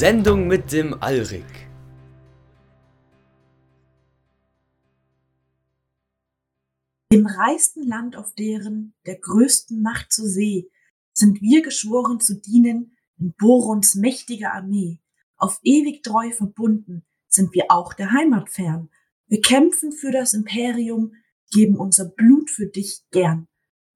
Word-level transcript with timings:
Sendung 0.00 0.46
mit 0.46 0.72
dem 0.72 0.94
Alrik. 1.02 1.44
Im 7.10 7.26
reichsten 7.26 7.86
Land 7.86 8.16
auf 8.16 8.32
deren, 8.32 8.94
der 9.04 9.16
größten 9.16 9.82
Macht 9.82 10.10
zur 10.10 10.26
See, 10.26 10.70
sind 11.12 11.42
wir 11.42 11.60
geschworen 11.60 12.18
zu 12.18 12.40
dienen 12.40 12.96
in 13.18 13.34
Borons 13.36 13.94
mächtiger 13.94 14.54
Armee. 14.54 15.00
Auf 15.36 15.60
ewig 15.64 16.02
treu 16.02 16.32
verbunden 16.32 17.04
sind 17.28 17.52
wir 17.52 17.66
auch 17.68 17.92
der 17.92 18.10
Heimat 18.10 18.48
fern. 18.48 18.88
Wir 19.26 19.42
kämpfen 19.42 19.92
für 19.92 20.12
das 20.12 20.32
Imperium, 20.32 21.12
geben 21.50 21.76
unser 21.76 22.06
Blut 22.06 22.48
für 22.48 22.68
dich 22.68 23.02
gern. 23.10 23.48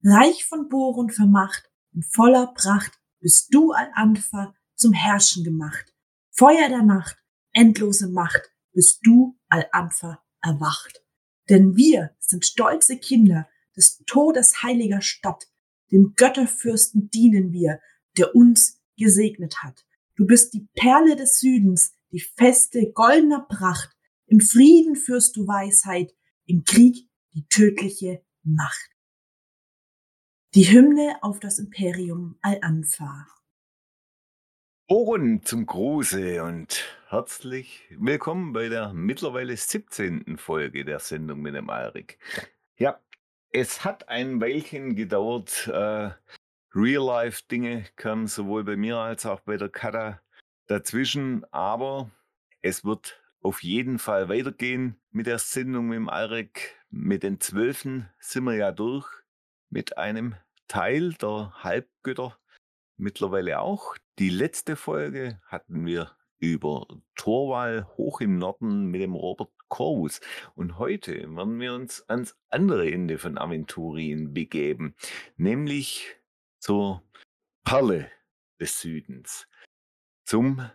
Reich 0.03 0.45
von 0.45 0.69
Boron 0.69 1.09
vermacht, 1.09 1.71
in 1.93 2.03
voller 2.03 2.53
Pracht, 2.53 2.91
bist 3.21 3.51
du 3.55 3.71
Al-Anfa 3.71 4.53
zum 4.75 4.93
Herrschen 4.93 5.43
gemacht. 5.43 5.94
Feuer 6.37 6.67
der 6.67 6.83
Nacht, 6.83 7.17
endlose 7.53 8.09
Macht, 8.09 8.51
bist 8.73 8.99
du 9.03 9.39
Al-Anfa 9.47 10.21
erwacht. 10.41 11.01
Denn 11.47 11.77
wir 11.77 12.13
sind 12.19 12.45
stolze 12.45 12.97
Kinder 12.97 13.47
des 13.77 14.03
Todes 14.05 14.61
heiliger 14.61 15.01
Stadt. 15.01 15.45
Dem 15.93 16.13
Götterfürsten 16.17 17.09
dienen 17.09 17.53
wir, 17.53 17.79
der 18.17 18.35
uns 18.35 18.81
gesegnet 18.97 19.63
hat. 19.63 19.85
Du 20.17 20.25
bist 20.25 20.53
die 20.53 20.67
Perle 20.75 21.15
des 21.15 21.39
Südens, 21.39 21.93
die 22.11 22.19
feste 22.19 22.91
goldener 22.91 23.45
Pracht. 23.47 23.95
Im 24.27 24.41
Frieden 24.41 24.97
führst 24.97 25.37
du 25.37 25.47
Weisheit, 25.47 26.13
im 26.45 26.65
Krieg 26.65 27.09
die 27.33 27.47
tödliche 27.47 28.25
Macht. 28.43 28.89
Die 30.53 30.69
Hymne 30.69 31.17
auf 31.21 31.39
das 31.39 31.59
Imperium 31.59 32.37
Al-Anfa. 32.41 33.25
Ohren 34.87 35.41
zum 35.41 35.65
Gruße 35.65 36.43
und 36.43 36.85
herzlich 37.07 37.81
willkommen 37.89 38.53
bei 38.53 38.69
der 38.69 38.93
mittlerweile 38.93 39.57
17. 39.57 40.37
Folge 40.37 40.85
der 40.85 40.99
Sendung 40.99 41.41
mit 41.41 41.55
dem 41.55 41.71
Alrik. 41.71 42.19
Ja, 42.77 42.99
es 43.49 43.83
hat 43.83 44.09
ein 44.09 44.39
Weilchen 44.39 44.95
gedauert. 44.95 45.67
Äh, 45.69 46.11
Real-Life-Dinge 46.75 47.85
kamen 47.95 48.27
sowohl 48.27 48.63
bei 48.63 48.75
mir 48.75 48.97
als 48.97 49.25
auch 49.25 49.39
bei 49.39 49.57
der 49.57 49.69
Kata 49.69 50.21
dazwischen, 50.67 51.51
aber 51.51 52.11
es 52.61 52.85
wird 52.85 53.19
auf 53.41 53.63
jeden 53.63 53.97
Fall 53.97 54.29
weitergehen 54.29 55.01
mit 55.09 55.25
der 55.25 55.39
Sendung 55.39 55.87
mit 55.87 55.95
dem 55.95 56.09
Alrik. 56.09 56.75
Mit 56.91 57.23
den 57.23 57.39
Zwölfen 57.39 58.07
sind 58.19 58.43
wir 58.43 58.53
ja 58.53 58.71
durch 58.71 59.07
mit 59.71 59.97
einem 59.97 60.35
Teil 60.67 61.13
der 61.13 61.63
Halbgötter 61.63 62.37
mittlerweile 62.97 63.59
auch. 63.59 63.95
Die 64.19 64.29
letzte 64.29 64.75
Folge 64.75 65.41
hatten 65.47 65.85
wir 65.85 66.15
über 66.39 66.87
Torwall 67.15 67.87
hoch 67.97 68.21
im 68.21 68.37
Norden 68.37 68.85
mit 68.87 69.01
dem 69.01 69.13
Robert 69.13 69.51
Corvus. 69.67 70.21
Und 70.55 70.77
heute 70.77 71.13
werden 71.35 71.59
wir 71.59 71.73
uns 71.73 72.07
ans 72.09 72.35
andere 72.49 72.91
Ende 72.91 73.17
von 73.17 73.37
Aventurien 73.37 74.33
begeben, 74.33 74.95
nämlich 75.37 76.15
zur 76.59 77.03
Perle 77.63 78.11
des 78.59 78.79
Südens, 78.79 79.47
zum 80.23 80.69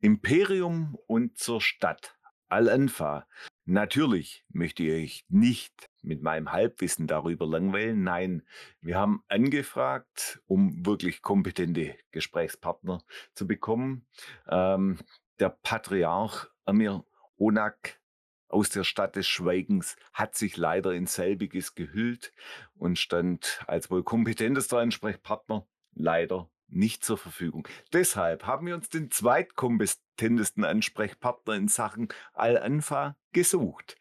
Imperium 0.00 0.98
und 1.06 1.38
zur 1.38 1.60
Stadt 1.60 2.16
Al-Anfa. 2.48 3.26
Natürlich 3.64 4.44
möchte 4.48 4.84
ich 4.84 5.24
nicht 5.28 5.88
mit 6.04 6.22
meinem 6.22 6.52
Halbwissen 6.52 7.06
darüber 7.06 7.46
langweilen. 7.46 8.02
Nein, 8.02 8.42
wir 8.80 8.98
haben 8.98 9.22
angefragt, 9.28 10.42
um 10.46 10.84
wirklich 10.86 11.22
kompetente 11.22 11.96
Gesprächspartner 12.10 13.02
zu 13.34 13.46
bekommen. 13.46 14.06
Ähm, 14.48 14.98
der 15.40 15.50
Patriarch 15.50 16.46
Amir 16.64 17.04
Onak 17.36 18.00
aus 18.48 18.70
der 18.70 18.84
Stadt 18.84 19.16
des 19.16 19.26
Schweigens 19.26 19.96
hat 20.12 20.36
sich 20.36 20.56
leider 20.56 20.92
in 20.92 21.06
selbiges 21.06 21.74
gehüllt 21.74 22.32
und 22.76 22.98
stand 22.98 23.62
als 23.66 23.90
wohl 23.90 24.04
kompetentester 24.04 24.78
Ansprechpartner 24.78 25.66
leider 25.94 26.50
nicht 26.68 27.04
zur 27.04 27.18
Verfügung. 27.18 27.66
Deshalb 27.92 28.46
haben 28.46 28.66
wir 28.66 28.74
uns 28.74 28.88
den 28.88 29.10
zweitkompetentesten 29.10 30.64
Ansprechpartner 30.64 31.54
in 31.54 31.68
Sachen 31.68 32.08
Al-Anfa 32.32 33.16
gesucht. 33.32 33.96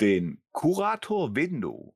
Den 0.00 0.42
Kurator 0.50 1.36
Wendo, 1.36 1.94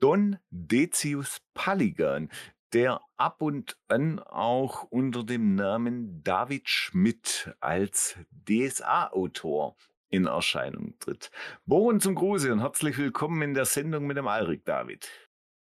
Don 0.00 0.38
Decius 0.48 1.42
Paligan, 1.52 2.30
der 2.72 3.02
ab 3.18 3.42
und 3.42 3.76
an 3.86 4.18
auch 4.18 4.84
unter 4.84 5.24
dem 5.24 5.54
Namen 5.54 6.22
David 6.24 6.70
Schmidt 6.70 7.54
als 7.60 8.16
DSA-Autor 8.48 9.76
in 10.08 10.24
Erscheinung 10.24 10.98
tritt. 11.00 11.30
Bohren 11.66 12.00
zum 12.00 12.14
Gruße 12.14 12.50
und 12.50 12.60
herzlich 12.60 12.96
willkommen 12.96 13.42
in 13.42 13.52
der 13.52 13.66
Sendung 13.66 14.06
mit 14.06 14.16
dem 14.16 14.26
Alrik 14.26 14.64
David. 14.64 15.06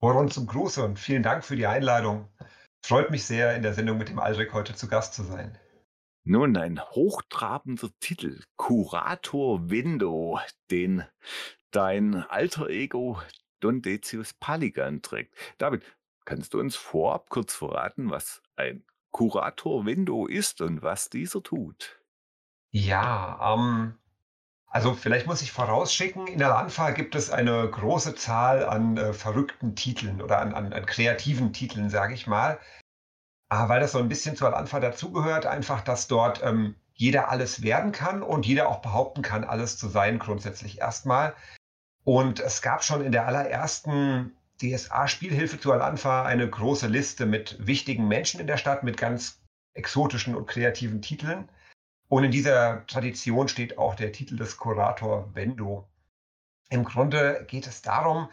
Bohren 0.00 0.30
zum 0.30 0.47
Gruße 0.47 0.84
und 0.84 0.98
vielen 0.98 1.22
Dank 1.22 1.47
für 1.47 1.56
die 1.56 1.66
Einladung. 1.66 2.28
Freut 2.84 3.10
mich 3.10 3.24
sehr, 3.24 3.56
in 3.56 3.62
der 3.62 3.72
Sendung 3.72 3.97
mit 3.97 4.10
dem 4.10 4.19
Alrik 4.19 4.53
heute 4.53 4.74
zu 4.74 4.86
Gast 4.86 5.14
zu 5.14 5.22
sein. 5.22 5.58
Nun, 6.26 6.56
ein 6.56 6.80
hochtrabender 6.80 7.90
Titel, 8.00 8.42
Kurator 8.56 9.68
Window, 9.68 10.40
den 10.70 11.04
dein 11.70 12.14
alter 12.14 12.70
Ego 12.70 13.20
Don 13.60 13.82
Decius 13.82 14.32
Paligan 14.32 15.02
trägt. 15.02 15.34
David, 15.58 15.84
kannst 16.24 16.54
du 16.54 16.60
uns 16.60 16.76
vorab 16.76 17.28
kurz 17.28 17.54
verraten, 17.54 18.10
was 18.10 18.40
ein 18.56 18.86
Kurator 19.10 19.84
Window 19.84 20.26
ist 20.26 20.62
und 20.62 20.80
was 20.80 21.10
dieser 21.10 21.42
tut? 21.42 22.00
Ja, 22.70 23.54
ähm, 23.54 23.98
also 24.66 24.94
vielleicht 24.94 25.26
muss 25.26 25.42
ich 25.42 25.52
vorausschicken, 25.52 26.26
in 26.26 26.38
der 26.38 26.56
Anfa 26.56 26.92
gibt 26.92 27.14
es 27.16 27.30
eine 27.30 27.68
große 27.68 28.14
Zahl 28.14 28.64
an 28.64 28.96
äh, 28.96 29.12
verrückten 29.12 29.76
Titeln 29.76 30.22
oder 30.22 30.41
an, 30.41 30.54
an, 30.54 30.72
an 30.72 30.86
kreativen 30.86 31.52
Titeln, 31.52 31.91
sage 31.91 32.14
ich 32.14 32.26
mal. 32.26 32.58
Aber 33.54 33.69
weil 33.69 33.81
das 33.81 33.92
so 33.92 33.98
ein 33.98 34.09
bisschen 34.09 34.34
zur 34.34 34.56
Anfa 34.56 34.81
dazugehört, 34.81 35.47
einfach, 35.47 35.81
dass 35.81 36.09
dort 36.09 36.42
ähm, 36.42 36.75
jeder 36.92 37.28
alles 37.28 37.62
werden 37.62 37.92
kann 37.92 38.25
und 38.25 38.47
jeder 38.47 38.69
auch 38.69 38.82
behaupten 38.82 39.22
kann, 39.22 39.44
alles 39.44 39.78
zu 39.78 39.87
sein, 39.88 40.19
grundsätzlich 40.19 40.81
erstmal. 40.81 41.37
Und 42.03 42.41
es 42.41 42.62
gab 42.62 42.82
schon 42.82 43.04
in 43.04 43.12
der 43.12 43.28
allerersten 43.28 44.32
DSA-Spielhilfe 44.60 45.60
zu 45.60 45.70
Al-Anfa 45.70 46.25
eine 46.25 46.50
große 46.50 46.88
Liste 46.88 47.26
mit 47.26 47.65
wichtigen 47.65 48.09
Menschen 48.09 48.41
in 48.41 48.48
der 48.48 48.56
Stadt, 48.56 48.82
mit 48.82 48.97
ganz 48.97 49.41
exotischen 49.75 50.34
und 50.34 50.48
kreativen 50.48 51.00
Titeln. 51.00 51.48
Und 52.09 52.25
in 52.25 52.32
dieser 52.32 52.84
Tradition 52.88 53.47
steht 53.47 53.78
auch 53.78 53.94
der 53.94 54.10
Titel 54.10 54.36
des 54.36 54.56
Kurator 54.56 55.32
Wendo. 55.32 55.86
Im 56.71 56.84
Grunde 56.84 57.44
geht 57.47 57.69
es 57.69 57.82
darum, 57.82 58.28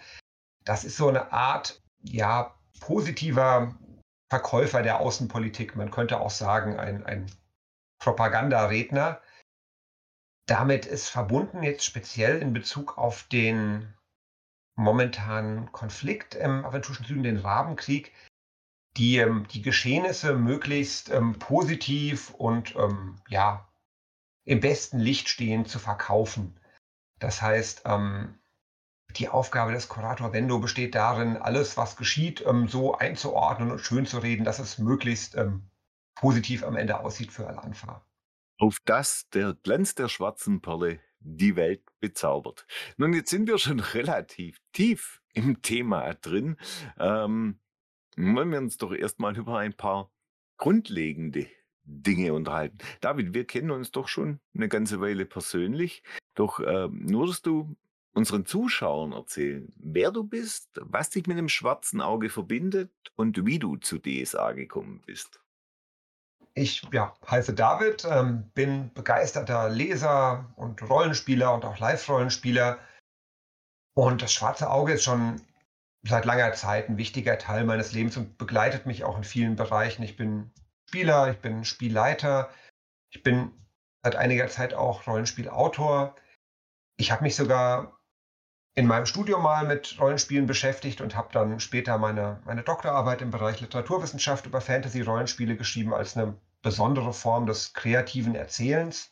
das 0.66 0.84
ist 0.84 0.98
so 0.98 1.09
eine 1.09 1.32
Art, 1.32 1.80
ja, 2.02 2.56
positiver 2.80 3.76
Verkäufer 4.31 4.81
der 4.81 5.02
Außenpolitik. 5.02 5.75
Man 5.75 5.92
könnte 5.92 6.22
auch 6.22 6.30
sagen, 6.30 6.80
ein, 6.80 7.06
ein 7.06 7.30
Propagandaredner. 8.00 9.19
Damit 10.46 10.86
ist 10.86 11.09
verbunden 11.09 11.64
jetzt 11.64 11.84
speziell 11.84 12.41
in 12.41 12.53
Bezug 12.53 12.97
auf 12.97 13.24
den 13.24 13.94
momentanen 14.75 15.74
Konflikt 15.74 16.34
im 16.36 16.64
aventurischen 16.64 17.06
Süden, 17.06 17.24
den 17.24 17.40
Rabenkrieg, 17.40 18.14
die, 18.96 19.18
ähm, 19.18 19.50
die 19.50 19.62
Geschehnisse 19.62 20.38
möglichst 20.38 21.09
ähm, 21.09 21.38
positiv 21.38 22.30
und 22.30 22.74
ähm, 22.78 23.20
ja, 23.28 23.70
im 24.46 24.62
besten 24.62 25.00
Licht 25.00 25.28
stehend 25.28 25.68
zu 25.68 25.78
verkaufen. 25.78 26.58
Das 27.20 27.41
heißt, 27.41 27.81
ähm, 27.84 28.40
die 29.18 29.30
Aufgabe 29.30 29.72
des 29.72 29.88
Kurator 29.88 30.34
Vendo 30.34 30.59
besteht 30.59 30.96
darin, 30.96 31.38
alles, 31.38 31.78
was 31.78 31.96
geschieht, 31.96 32.44
ähm, 32.46 32.68
so 32.68 32.96
einzuordnen 32.96 33.72
und 33.72 33.80
schön 33.80 34.06
zu 34.06 34.20
reden, 34.20 34.44
dass 34.44 34.59
es 34.59 34.78
möglichst 34.78 35.35
ähm, 35.35 35.70
positiv 36.16 36.64
am 36.64 36.76
Ende 36.76 37.00
aussieht 37.00 37.32
für 37.32 37.47
Al-Anfa. 37.47 38.06
Auf 38.58 38.78
das 38.85 39.28
der 39.30 39.56
Glanz 39.64 39.96
der 39.96 40.08
schwarzen 40.08 40.62
Perle 40.62 41.00
die 41.20 41.56
Welt 41.56 41.84
bezaubert. 42.00 42.66
Nun, 42.97 43.14
jetzt 43.14 43.30
sind 43.30 43.47
wir 43.47 43.58
schon 43.58 43.80
relativ 43.94 44.58
tief 44.74 45.22
im 45.34 45.62
Thema 45.62 46.14
drin. 46.16 46.58
Ähm, 47.00 47.59
wollen 48.18 48.52
wir 48.52 48.59
uns 48.59 48.78
doch 48.78 48.94
erstmal 48.94 49.38
über 49.38 49.58
ein 49.58 49.74
paar 49.74 50.12
grundlegende 50.58 51.47
Dinge 51.84 52.34
unterhalten. 52.34 52.78
David, 53.02 53.34
wir 53.34 53.46
kennen 53.46 53.72
uns 53.72 53.91
doch 53.91 54.08
schon 54.08 54.40
eine 54.53 54.70
ganze 54.70 55.02
Weile 55.02 55.26
persönlich. 55.26 56.03
Doch 56.35 56.59
äh, 56.59 56.88
nur, 56.91 57.28
dass 57.28 57.41
du 57.41 57.76
unseren 58.13 58.46
Zuschauern 58.46 59.13
erzählen, 59.13 59.72
wer 59.78 60.11
du 60.11 60.23
bist, 60.23 60.69
was 60.81 61.09
dich 61.09 61.28
mit 61.28 61.37
dem 61.37 61.49
schwarzen 61.49 62.02
Auge 62.02 62.29
verbindet 62.29 62.91
und 63.16 63.46
wie 63.46 63.59
du 63.59 63.78
zu 63.78 63.99
DSA 63.99 64.52
gekommen 64.53 65.02
bist. 65.05 65.40
Ich 66.53 66.81
ja, 66.91 67.13
heiße 67.29 67.53
David, 67.53 68.05
ähm, 68.09 68.52
bin 68.53 68.93
begeisterter 68.93 69.69
Leser 69.69 70.53
und 70.58 70.81
Rollenspieler 70.81 71.53
und 71.53 71.63
auch 71.63 71.79
Live-Rollenspieler. 71.79 72.78
Und 73.93 74.22
das 74.22 74.34
schwarze 74.34 74.69
Auge 74.69 74.93
ist 74.93 75.03
schon 75.03 75.41
seit 76.03 76.25
langer 76.25 76.52
Zeit 76.53 76.90
ein 76.90 76.97
wichtiger 76.97 77.37
Teil 77.37 77.63
meines 77.63 77.93
Lebens 77.93 78.17
und 78.17 78.37
begleitet 78.37 78.85
mich 78.85 79.03
auch 79.05 79.17
in 79.17 79.23
vielen 79.23 79.55
Bereichen. 79.55 80.03
Ich 80.03 80.17
bin 80.17 80.52
Spieler, 80.90 81.31
ich 81.31 81.37
bin 81.37 81.63
Spielleiter 81.63 82.49
Ich 83.13 83.23
bin 83.23 83.52
seit 84.03 84.16
einiger 84.17 84.47
Zeit 84.47 84.73
auch 84.73 85.08
Rollenspielautor. 85.08 86.16
Ich 86.97 87.11
habe 87.11 87.23
mich 87.23 87.35
sogar 87.35 88.01
in 88.73 88.88
meinem 88.88 89.06
Studium 89.06 89.44
mal 89.44 89.66
mit 89.66 90.00
Rollenspielen 90.00 90.47
beschäftigt 90.47 91.02
und 91.02 91.16
habe 91.16 91.29
dann 91.34 91.59
später 91.59 91.97
meine, 91.97 92.41
meine 92.46 92.64
Doktorarbeit 92.64 93.22
im 93.22 93.32
Bereich 93.32 93.59
Literaturwissenschaft 93.59 94.46
über 94.46 94.62
Fantasy-Rollenspiele 94.62 95.58
geschrieben 95.58 95.94
als 95.94 96.16
eine 96.16 96.38
besondere 96.62 97.14
Form 97.14 97.46
des 97.47 97.73
kreativen 97.73 98.35
Erzählens. 98.35 99.12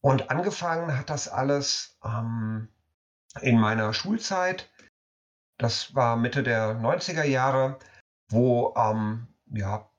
Und 0.00 0.30
angefangen 0.30 0.96
hat 0.96 1.10
das 1.10 1.26
alles 1.26 1.98
ähm, 2.04 2.68
in 3.40 3.58
meiner 3.58 3.92
Schulzeit. 3.92 4.70
Das 5.58 5.94
war 5.94 6.16
Mitte 6.16 6.42
der 6.44 6.74
90er 6.76 7.24
Jahre, 7.24 7.78
wo 8.28 8.72
ähm, 8.76 9.26
ja, 9.50 9.90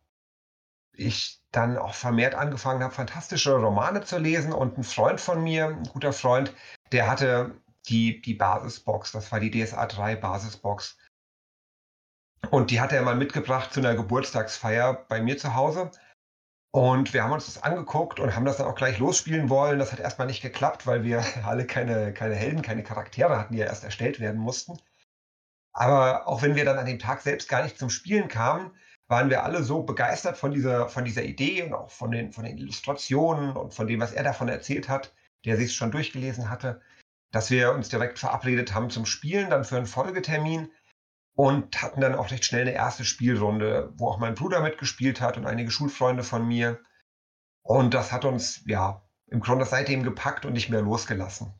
ich 0.93 1.41
dann 1.51 1.77
auch 1.77 1.93
vermehrt 1.93 2.35
angefangen 2.35 2.83
habe, 2.83 2.93
fantastische 2.93 3.55
Romane 3.55 4.03
zu 4.03 4.17
lesen. 4.17 4.53
Und 4.53 4.77
ein 4.77 4.83
Freund 4.83 5.19
von 5.19 5.43
mir, 5.43 5.67
ein 5.67 5.83
guter 5.83 6.13
Freund, 6.13 6.53
der 6.91 7.09
hatte 7.09 7.59
die, 7.89 8.21
die 8.21 8.33
Basisbox, 8.33 9.11
das 9.11 9.31
war 9.31 9.39
die 9.39 9.51
DSA 9.51 9.85
3 9.85 10.15
Basisbox. 10.15 10.97
Und 12.51 12.71
die 12.71 12.79
hat 12.79 12.91
er 12.91 13.01
mal 13.01 13.15
mitgebracht 13.15 13.73
zu 13.73 13.79
einer 13.79 13.95
Geburtstagsfeier 13.95 14.93
bei 14.93 15.21
mir 15.21 15.37
zu 15.37 15.55
Hause. 15.55 15.91
Und 16.71 17.13
wir 17.13 17.23
haben 17.23 17.31
uns 17.31 17.45
das 17.45 17.63
angeguckt 17.63 18.19
und 18.19 18.35
haben 18.35 18.45
das 18.45 18.57
dann 18.57 18.67
auch 18.67 18.75
gleich 18.75 18.99
losspielen 18.99 19.49
wollen. 19.49 19.79
Das 19.79 19.91
hat 19.91 19.99
erstmal 19.99 20.27
nicht 20.27 20.41
geklappt, 20.41 20.85
weil 20.85 21.03
wir 21.03 21.23
alle 21.45 21.65
keine, 21.65 22.13
keine 22.13 22.35
Helden, 22.35 22.61
keine 22.61 22.83
Charaktere 22.83 23.37
hatten, 23.37 23.53
die 23.53 23.59
ja 23.59 23.65
erst 23.65 23.83
erstellt 23.83 24.19
werden 24.19 24.39
mussten. 24.39 24.77
Aber 25.73 26.27
auch 26.27 26.41
wenn 26.41 26.55
wir 26.55 26.65
dann 26.65 26.77
an 26.77 26.85
dem 26.85 26.99
Tag 26.99 27.21
selbst 27.21 27.49
gar 27.49 27.63
nicht 27.63 27.77
zum 27.77 27.89
Spielen 27.89 28.27
kamen, 28.27 28.71
waren 29.07 29.29
wir 29.29 29.43
alle 29.43 29.63
so 29.63 29.83
begeistert 29.83 30.37
von 30.37 30.51
dieser, 30.51 30.89
von 30.89 31.05
dieser 31.05 31.23
Idee 31.23 31.63
und 31.63 31.73
auch 31.73 31.89
von 31.89 32.11
den, 32.11 32.33
von 32.33 32.43
den 32.43 32.57
Illustrationen 32.57 33.55
und 33.55 33.73
von 33.73 33.87
dem, 33.87 34.01
was 34.01 34.11
er 34.11 34.23
davon 34.23 34.49
erzählt 34.49 34.89
hat, 34.89 35.13
der 35.45 35.55
sich 35.55 35.73
schon 35.73 35.91
durchgelesen 35.91 36.49
hatte, 36.49 36.81
dass 37.31 37.51
wir 37.51 37.73
uns 37.73 37.89
direkt 37.89 38.19
verabredet 38.19 38.73
haben 38.73 38.89
zum 38.89 39.05
Spielen, 39.05 39.49
dann 39.49 39.65
für 39.65 39.77
einen 39.77 39.85
Folgetermin 39.85 40.71
und 41.33 41.81
hatten 41.81 42.01
dann 42.01 42.15
auch 42.15 42.31
recht 42.31 42.45
schnell 42.45 42.61
eine 42.61 42.73
erste 42.73 43.05
Spielrunde, 43.05 43.93
wo 43.95 44.07
auch 44.07 44.17
mein 44.17 44.35
Bruder 44.35 44.61
mitgespielt 44.61 45.21
hat 45.21 45.37
und 45.37 45.45
einige 45.45 45.71
Schulfreunde 45.71 46.23
von 46.23 46.47
mir. 46.47 46.79
Und 47.61 47.93
das 47.93 48.11
hat 48.11 48.25
uns, 48.25 48.63
ja, 48.65 49.07
im 49.27 49.41
Grunde 49.41 49.65
seitdem 49.65 50.03
gepackt 50.03 50.45
und 50.45 50.53
nicht 50.53 50.69
mehr 50.69 50.81
losgelassen. 50.81 51.53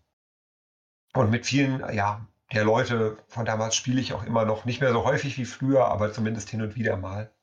Und 1.14 1.30
mit 1.30 1.46
vielen, 1.46 1.94
ja, 1.94 2.26
der 2.54 2.64
Leute 2.64 3.18
von 3.28 3.46
damals 3.46 3.76
spiele 3.76 4.00
ich 4.00 4.14
auch 4.14 4.24
immer 4.24 4.46
noch, 4.46 4.66
nicht 4.66 4.80
mehr 4.80 4.94
so 4.94 5.04
häufig 5.04 5.38
wie 5.38 5.46
früher, 5.46 5.86
aber 5.86 6.14
zumindest 6.14 6.50
hin 6.50 6.62
und 6.62 6.76
wieder 6.76 6.98
mal. 6.98 7.34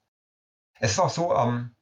Es 0.81 0.93
ist 0.93 0.99
auch 0.99 1.11
so, 1.11 1.35
ähm, 1.37 1.77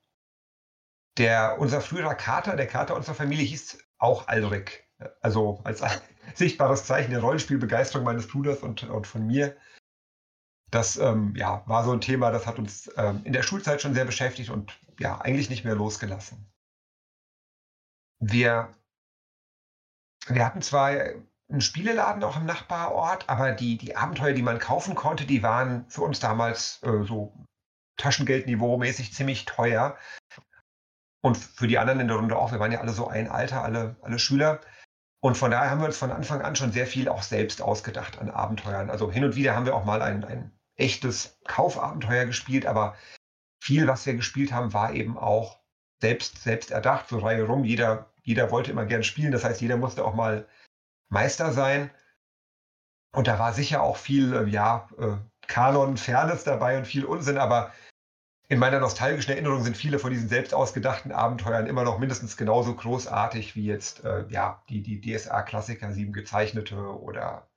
der, 1.19 1.59
unser 1.61 1.81
früherer 1.81 2.15
Kater, 2.15 2.57
der 2.57 2.67
Kater 2.67 2.97
unserer 2.97 3.15
Familie 3.15 3.45
hieß 3.45 3.79
auch 3.99 4.29
Alrik. 4.29 4.89
Also 5.21 5.61
als 5.65 5.83
sichtbares 6.35 6.85
Zeichen 6.85 7.11
der 7.11 7.21
Rollenspielbegeisterung 7.21 8.05
meines 8.05 8.29
Bruders 8.29 8.63
und, 8.63 8.85
und 8.85 9.07
von 9.07 9.27
mir. 9.27 9.57
Das 10.71 10.97
ähm, 10.97 11.35
ja, 11.37 11.63
war 11.67 11.85
so 11.85 11.93
ein 11.93 12.01
Thema, 12.01 12.31
das 12.31 12.47
hat 12.47 12.59
uns 12.59 12.91
ähm, 12.97 13.21
in 13.25 13.33
der 13.33 13.43
Schulzeit 13.43 13.83
schon 13.83 13.95
sehr 13.95 14.07
beschäftigt 14.07 14.51
und 14.51 14.79
ja, 14.99 15.21
eigentlich 15.21 15.51
nicht 15.51 15.65
mehr 15.65 15.75
losgelassen. 15.75 16.51
Wir, 18.21 18.75
wir 20.29 20.45
hatten 20.47 20.63
zwar 20.63 20.89
einen 20.89 21.61
Spieleladen 21.61 22.25
auch 22.25 22.37
im 22.37 22.47
Nachbarort, 22.47 23.29
aber 23.29 23.53
die, 23.53 23.77
die 23.77 23.97
Abenteuer, 23.97 24.33
die 24.33 24.43
man 24.43 24.59
kaufen 24.59 24.95
konnte, 24.95 25.27
die 25.27 25.43
waren 25.43 25.89
für 25.89 26.03
uns 26.03 26.21
damals 26.21 26.83
äh, 26.83 27.05
so 27.05 27.35
Taschengeldniveau-mäßig 27.99 29.13
ziemlich 29.13 29.45
teuer. 29.45 29.99
Und 31.23 31.37
für 31.37 31.69
die 31.69 31.79
anderen 31.79 32.01
in 32.01 32.09
der 32.09 32.17
Runde 32.17 32.37
auch. 32.37 32.51
Wir 32.51 32.59
waren 32.59 32.73
ja 32.73 32.81
alle 32.81 32.93
so 32.93 33.07
ein 33.07 33.29
Alter, 33.29 33.63
alle, 33.63 33.97
alle 34.03 34.19
Schüler. 34.19 34.61
Und 35.25 35.37
von 35.37 35.53
daher 35.53 35.71
haben 35.71 35.81
wir 35.81 35.87
uns 35.87 35.99
von 35.99 36.11
Anfang 36.11 36.43
an 36.43 36.57
schon 36.57 36.73
sehr 36.73 36.87
viel 36.87 37.09
auch 37.09 37.23
selbst 37.23 37.63
ausgedacht 37.63 38.19
an 38.19 38.29
Abenteuern. 38.29 38.91
Also 38.91 39.11
hin 39.11 39.25
und 39.25 39.37
wieder 39.37 39.55
haben 39.55 39.67
wir 39.67 39.77
auch 39.77 39.85
mal 39.85 40.03
ein, 40.03 40.25
ein 40.25 40.51
echtes 40.75 41.39
Kaufabenteuer 41.45 42.25
gespielt, 42.25 42.67
aber 42.67 42.97
viel, 43.63 43.87
was 43.87 44.05
wir 44.05 44.15
gespielt 44.15 44.53
haben, 44.53 44.73
war 44.73 44.93
eben 44.95 45.17
auch 45.17 45.61
selbst, 46.01 46.43
selbst 46.43 46.73
erdacht, 46.73 47.09
so 47.09 47.21
Reihe 47.21 47.45
rum. 47.45 47.65
Jeder, 47.65 48.13
jeder 48.25 48.51
wollte 48.51 48.73
immer 48.73 48.85
gern 48.85 49.05
spielen. 49.05 49.31
Das 49.31 49.45
heißt, 49.45 49.61
jeder 49.61 49.77
musste 49.77 50.05
auch 50.05 50.15
mal 50.15 50.49
Meister 51.09 51.53
sein. 51.53 51.91
Und 53.15 53.29
da 53.29 53.39
war 53.39 53.53
sicher 53.53 53.81
auch 53.83 53.99
viel, 53.99 54.35
äh, 54.35 54.49
ja, 54.49 54.89
äh, 54.99 55.19
Kanon, 55.47 55.99
Fairness 55.99 56.43
dabei 56.43 56.79
und 56.79 56.87
viel 56.87 57.05
Unsinn, 57.05 57.39
aber 57.39 57.73
in 58.49 58.59
meiner 58.59 58.81
nostalgischen 58.81 59.33
Erinnerung 59.33 59.63
sind 59.63 59.77
viele 59.77 59.99
von 59.99 60.11
diesen 60.11 60.29
selbst 60.29 60.53
ausgedachten 60.53 61.13
Abenteuern 61.13 61.67
immer 61.67 61.85
noch 61.85 61.99
mindestens 61.99 62.37
genauso 62.37 62.75
großartig 62.75 63.57
wie 63.57 63.65
jetzt, 63.65 64.05
äh, 64.05 64.27
ja, 64.29 64.63
die, 64.69 64.83
die 64.83 65.01
DSA-Klassiker, 65.01 65.93
sieben 65.93 66.13
gezeichnete 66.13 66.77
oder 66.77 67.49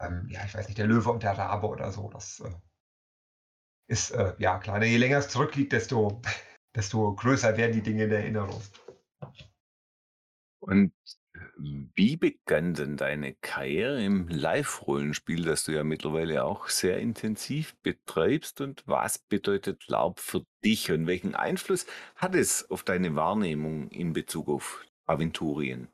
ähm, 0.00 0.26
ja, 0.28 0.44
ich 0.44 0.54
weiß 0.54 0.66
nicht, 0.66 0.78
der 0.78 0.86
Löwe 0.86 1.10
und 1.10 1.22
der 1.22 1.38
Rabe 1.38 1.66
oder 1.66 1.90
so. 1.90 2.10
Das 2.10 2.40
äh, 2.40 2.50
ist, 3.88 4.10
äh, 4.10 4.34
ja, 4.38 4.58
klar. 4.58 4.82
Je 4.82 4.96
länger 4.96 5.18
es 5.18 5.28
zurückliegt, 5.28 5.72
desto, 5.72 6.20
desto 6.74 7.14
größer 7.14 7.56
werden 7.56 7.72
die 7.72 7.82
Dinge 7.82 8.04
in 8.04 8.10
der 8.10 8.20
Erinnerung. 8.20 8.62
Und 10.60 10.92
wie 11.58 12.16
begann 12.16 12.74
denn 12.74 12.96
deine 12.96 13.34
Karriere 13.34 14.02
im 14.02 14.28
Live-Rollenspiel, 14.28 15.44
das 15.44 15.64
du 15.64 15.72
ja 15.72 15.84
mittlerweile 15.84 16.44
auch 16.44 16.68
sehr 16.68 16.98
intensiv 16.98 17.76
betreibst? 17.82 18.60
Und 18.60 18.82
was 18.86 19.18
bedeutet 19.18 19.88
LARP 19.88 20.20
für 20.20 20.44
dich 20.64 20.92
und 20.92 21.06
welchen 21.06 21.34
Einfluss 21.34 21.86
hat 22.16 22.34
es 22.34 22.70
auf 22.70 22.82
deine 22.82 23.14
Wahrnehmung 23.16 23.88
in 23.88 24.12
Bezug 24.12 24.48
auf 24.48 24.84
Aventurien? 25.06 25.88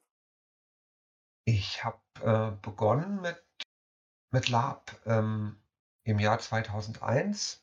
Ich 1.45 1.85
habe 1.85 2.01
äh, 2.23 2.53
begonnen 2.63 3.21
mit 3.21 3.43
mit 4.33 4.49
Lab 4.49 4.99
ähm, 5.07 5.57
im 6.05 6.19
Jahr 6.19 6.39
2001. 6.39 7.63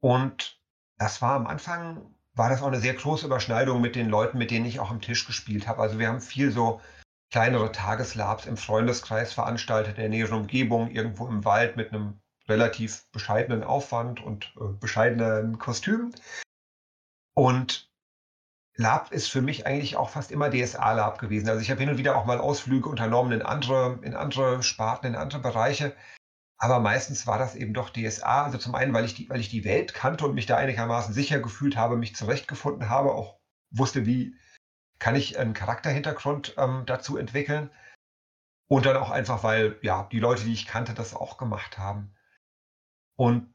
Und 0.00 0.60
das 0.98 1.20
war 1.22 1.34
am 1.34 1.46
Anfang, 1.46 2.14
war 2.34 2.50
das 2.50 2.62
auch 2.62 2.68
eine 2.68 2.80
sehr 2.80 2.94
große 2.94 3.26
Überschneidung 3.26 3.80
mit 3.80 3.96
den 3.96 4.08
Leuten, 4.08 4.38
mit 4.38 4.50
denen 4.50 4.66
ich 4.66 4.78
auch 4.78 4.90
am 4.90 5.00
Tisch 5.00 5.26
gespielt 5.26 5.66
habe. 5.66 5.82
Also 5.82 5.98
wir 5.98 6.08
haben 6.08 6.20
viel 6.20 6.52
so 6.52 6.80
kleinere 7.30 7.72
Tageslabs 7.72 8.46
im 8.46 8.56
Freundeskreis 8.56 9.32
veranstaltet, 9.32 9.96
in 9.96 10.02
der 10.02 10.08
näheren 10.08 10.40
Umgebung, 10.40 10.90
irgendwo 10.90 11.26
im 11.26 11.44
Wald 11.44 11.76
mit 11.76 11.92
einem 11.92 12.20
relativ 12.48 13.10
bescheidenen 13.12 13.62
Aufwand 13.62 14.22
und 14.22 14.54
äh, 14.58 14.68
bescheidenen 14.80 15.58
Kostümen. 15.58 16.14
Und 17.34 17.90
Lab 18.74 19.12
ist 19.12 19.28
für 19.28 19.42
mich 19.42 19.66
eigentlich 19.66 19.96
auch 19.96 20.08
fast 20.08 20.30
immer 20.30 20.50
DSA-Lab 20.50 21.18
gewesen. 21.18 21.48
Also 21.48 21.60
ich 21.60 21.70
habe 21.70 21.80
hin 21.80 21.90
und 21.90 21.98
wieder 21.98 22.16
auch 22.16 22.24
mal 22.24 22.38
Ausflüge 22.38 22.88
unternommen 22.88 23.32
in 23.32 23.42
andere, 23.42 23.98
in 24.02 24.14
andere 24.14 24.62
Sparten, 24.62 25.08
in 25.08 25.16
andere 25.16 25.40
Bereiche. 25.40 25.94
Aber 26.58 26.80
meistens 26.80 27.26
war 27.26 27.38
das 27.38 27.56
eben 27.56 27.74
doch 27.74 27.90
DSA. 27.90 28.44
Also 28.44 28.58
zum 28.58 28.74
einen, 28.74 28.94
weil 28.94 29.04
ich 29.04 29.14
die, 29.14 29.28
weil 29.28 29.40
ich 29.40 29.48
die 29.48 29.64
Welt 29.64 29.94
kannte 29.94 30.26
und 30.26 30.34
mich 30.34 30.46
da 30.46 30.56
einigermaßen 30.56 31.12
sicher 31.12 31.40
gefühlt 31.40 31.76
habe, 31.76 31.96
mich 31.96 32.16
zurechtgefunden 32.16 32.88
habe, 32.88 33.12
auch 33.12 33.38
wusste, 33.70 34.06
wie 34.06 34.34
kann 34.98 35.14
ich 35.14 35.38
einen 35.38 35.54
Charakterhintergrund 35.54 36.54
ähm, 36.58 36.84
dazu 36.86 37.16
entwickeln. 37.16 37.70
Und 38.68 38.84
dann 38.84 38.96
auch 38.96 39.10
einfach, 39.10 39.42
weil 39.44 39.78
ja 39.82 40.08
die 40.12 40.20
Leute, 40.20 40.44
die 40.44 40.52
ich 40.52 40.66
kannte, 40.66 40.92
das 40.92 41.14
auch 41.14 41.38
gemacht 41.38 41.78
haben. 41.78 42.14
Und 43.16 43.52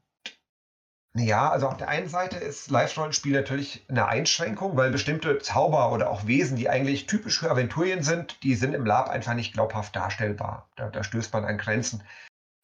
ja, 1.15 1.51
also 1.51 1.67
auf 1.67 1.77
der 1.77 1.89
einen 1.89 2.09
Seite 2.09 2.37
ist 2.37 2.71
Live-Rollenspiel 2.71 3.33
natürlich 3.33 3.85
eine 3.87 4.07
Einschränkung, 4.07 4.75
weil 4.75 4.89
bestimmte 4.89 5.37
Zauber 5.37 5.91
oder 5.91 6.09
auch 6.09 6.25
Wesen, 6.25 6.57
die 6.57 6.69
eigentlich 6.69 7.05
typisch 7.05 7.39
für 7.39 7.51
Aventurien 7.51 8.01
sind, 8.01 8.41
die 8.43 8.55
sind 8.55 8.73
im 8.73 8.85
Lab 8.85 9.09
einfach 9.09 9.35
nicht 9.35 9.53
glaubhaft 9.53 9.95
darstellbar. 9.95 10.67
Da, 10.75 10.89
da 10.89 11.03
stößt 11.03 11.31
man 11.31 11.45
an 11.45 11.59
Grenzen. 11.59 12.03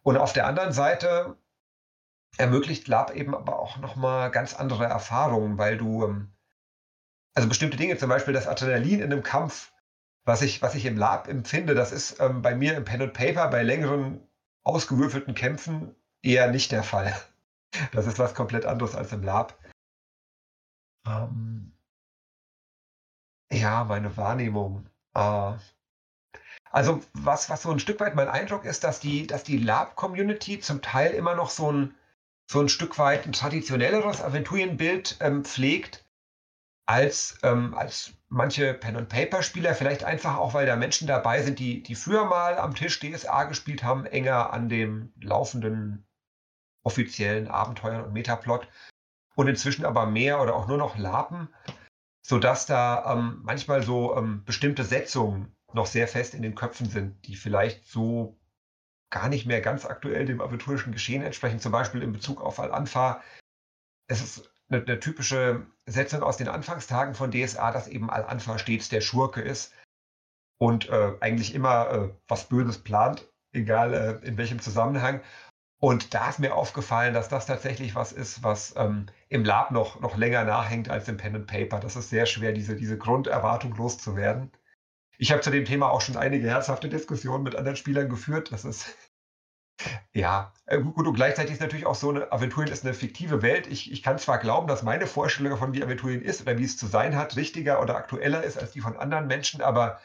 Und 0.01 0.17
auf 0.17 0.33
der 0.33 0.47
anderen 0.47 0.71
Seite 0.71 1.37
ermöglicht 2.37 2.87
Lab 2.87 3.15
eben 3.15 3.35
aber 3.35 3.59
auch 3.59 3.77
nochmal 3.77 4.31
ganz 4.31 4.55
andere 4.55 4.85
Erfahrungen, 4.85 5.59
weil 5.59 5.77
du, 5.77 6.05
ähm, 6.05 6.31
also 7.35 7.47
bestimmte 7.47 7.77
Dinge, 7.77 7.97
zum 7.97 8.09
Beispiel 8.09 8.33
das 8.33 8.47
Adrenalin 8.47 8.99
in 8.99 9.11
einem 9.11 9.23
Kampf, 9.23 9.71
was 10.25 10.41
ich, 10.41 10.61
was 10.61 10.75
ich 10.75 10.85
im 10.85 10.97
Lab 10.97 11.27
empfinde, 11.27 11.73
das 11.75 11.91
ist 11.91 12.19
ähm, 12.19 12.41
bei 12.41 12.55
mir 12.55 12.75
im 12.75 12.85
Pen 12.85 13.01
and 13.01 13.13
Paper 13.13 13.47
bei 13.47 13.63
längeren 13.63 14.21
ausgewürfelten 14.63 15.33
Kämpfen 15.35 15.95
eher 16.21 16.51
nicht 16.51 16.71
der 16.71 16.83
Fall. 16.83 17.15
Das 17.91 18.07
ist 18.07 18.17
was 18.17 18.33
komplett 18.33 18.65
anderes 18.65 18.95
als 18.95 19.13
im 19.13 19.21
Lab. 19.21 19.55
Ähm, 21.05 21.71
ja, 23.51 23.83
meine 23.83 24.17
Wahrnehmung. 24.17 24.89
Äh, 25.13 25.53
also 26.71 27.01
was, 27.13 27.49
was 27.49 27.61
so 27.61 27.71
ein 27.71 27.79
Stück 27.79 27.99
weit 27.99 28.15
mein 28.15 28.27
Eindruck 28.27 28.65
ist, 28.65 28.83
dass 28.83 28.99
die, 28.99 29.27
dass 29.27 29.43
die 29.43 29.57
Lab-Community 29.57 30.59
zum 30.59 30.81
Teil 30.81 31.11
immer 31.11 31.35
noch 31.35 31.51
so 31.51 31.71
ein, 31.71 31.95
so 32.49 32.59
ein 32.59 32.69
Stück 32.69 32.97
weit 32.97 33.25
ein 33.25 33.33
traditionelleres 33.33 34.21
Aventurienbild 34.21 35.17
ähm, 35.19 35.45
pflegt, 35.45 36.03
als, 36.89 37.37
ähm, 37.43 37.75
als 37.75 38.13
manche 38.29 38.73
Pen-and-Paper-Spieler, 38.73 39.75
vielleicht 39.75 40.03
einfach 40.03 40.37
auch, 40.37 40.55
weil 40.55 40.65
da 40.65 40.75
Menschen 40.75 41.07
dabei 41.07 41.43
sind, 41.43 41.59
die, 41.59 41.83
die 41.83 41.93
früher 41.93 42.25
mal 42.25 42.57
am 42.57 42.73
Tisch 42.73 42.99
DSA 42.99 43.43
gespielt 43.43 43.83
haben, 43.83 44.07
enger 44.07 44.51
an 44.51 44.69
dem 44.69 45.13
laufenden 45.21 46.07
offiziellen 46.83 47.47
Abenteuern 47.47 48.03
und 48.03 48.13
Metaplot 48.13 48.67
und 49.35 49.47
inzwischen 49.47 49.85
aber 49.85 50.07
mehr 50.07 50.41
oder 50.41 50.55
auch 50.55 50.67
nur 50.67 50.77
noch 50.77 50.97
Lapen. 50.97 51.53
sodass 52.23 52.65
da 52.65 53.13
ähm, 53.13 53.41
manchmal 53.43 53.83
so 53.83 54.17
ähm, 54.17 54.43
bestimmte 54.43 54.83
Setzungen 54.83 55.55
noch 55.73 55.85
sehr 55.85 56.07
fest 56.07 56.33
in 56.33 56.41
den 56.41 56.55
Köpfen 56.55 56.89
sind, 56.89 57.23
die 57.27 57.35
vielleicht 57.35 57.87
so 57.87 58.39
gar 59.11 59.29
nicht 59.29 59.45
mehr 59.45 59.61
ganz 59.61 59.85
aktuell 59.85 60.25
dem 60.25 60.41
aventurischen 60.41 60.91
Geschehen 60.91 61.21
entsprechen. 61.21 61.59
Zum 61.59 61.71
Beispiel 61.71 62.01
in 62.01 62.13
Bezug 62.13 62.41
auf 62.41 62.59
Al-Anfa. 62.59 63.21
Es 64.07 64.21
ist 64.21 64.51
eine, 64.69 64.83
eine, 64.83 64.99
typische 64.99 65.65
Setzung 65.91 66.23
aus 66.23 66.37
den 66.37 66.47
Anfangstagen 66.47 67.15
von 67.15 67.31
DSA, 67.31 67.71
dass 67.71 67.87
eben 67.87 68.09
Al-Anfa 68.09 68.57
stets 68.57 68.89
der 68.89 69.01
Schurke 69.01 69.41
ist 69.41 69.73
und 70.59 70.89
äh, 70.89 71.13
eigentlich 71.19 71.55
immer 71.55 71.91
äh, 71.91 72.09
was 72.27 72.45
Böses 72.45 72.79
plant, 72.79 73.27
egal 73.53 73.93
äh, 73.93 74.27
in 74.27 74.37
welchem 74.37 74.59
Zusammenhang. 74.59 75.21
Und 75.81 76.13
da 76.13 76.29
ist 76.29 76.39
mir 76.39 76.55
aufgefallen, 76.55 77.13
dass 77.13 77.29
das 77.29 77.45
tatsächlich 77.45 77.95
was 77.95 78.11
ist, 78.11 78.43
was 78.43 78.75
ähm, 78.75 79.05
im 79.29 79.45
Lab 79.45 79.71
noch, 79.71 80.01
noch 80.01 80.17
länger 80.17 80.43
nachhängt 80.43 80.89
als 80.89 81.07
im 81.07 81.15
Pen 81.15 81.35
and 81.35 81.47
Paper. 81.47 81.79
Das 81.79 81.95
ist 81.95 82.09
sehr 82.09 82.25
schwer, 82.25 82.51
diese, 82.51 82.75
diese 82.75 82.97
Grunderwartung 82.97 83.73
loszuwerden. 83.75 84.51
Ich 85.17 85.31
habe 85.31 85.41
zu 85.41 85.51
dem 85.51 85.65
Thema 85.65 85.89
auch 85.89 86.01
schon 86.01 86.17
einige 86.17 86.47
herzhafte 86.47 86.89
Diskussionen 86.89 87.43
mit 87.43 87.55
anderen 87.55 87.77
Spielern 87.77 88.09
geführt. 88.09 88.51
Das 88.51 88.65
ist 88.65 88.93
ja 90.13 90.53
äh, 90.65 90.79
gut 90.79 91.07
und 91.07 91.13
gleichzeitig 91.13 91.53
ist 91.53 91.61
natürlich 91.61 91.85
auch 91.85 91.95
so 91.95 92.09
eine 92.09 92.31
Aventurien 92.31 92.71
ist 92.71 92.85
eine 92.85 92.93
fiktive 92.93 93.41
Welt. 93.41 93.67
Ich, 93.67 93.91
ich 93.91 94.03
kann 94.03 94.17
zwar 94.17 94.37
glauben, 94.37 94.67
dass 94.67 94.83
meine 94.83 95.07
Vorstellung 95.07 95.57
von 95.57 95.73
wie 95.73 95.83
Aventurien 95.83 96.21
ist 96.21 96.41
oder 96.41 96.57
wie 96.57 96.65
es 96.65 96.77
zu 96.77 96.87
sein 96.87 97.15
hat, 97.15 97.35
richtiger 97.35 97.81
oder 97.81 97.95
aktueller 97.95 98.43
ist 98.43 98.57
als 98.57 98.71
die 98.71 98.81
von 98.81 98.97
anderen 98.97 99.27
Menschen, 99.27 99.61
aber 99.61 99.99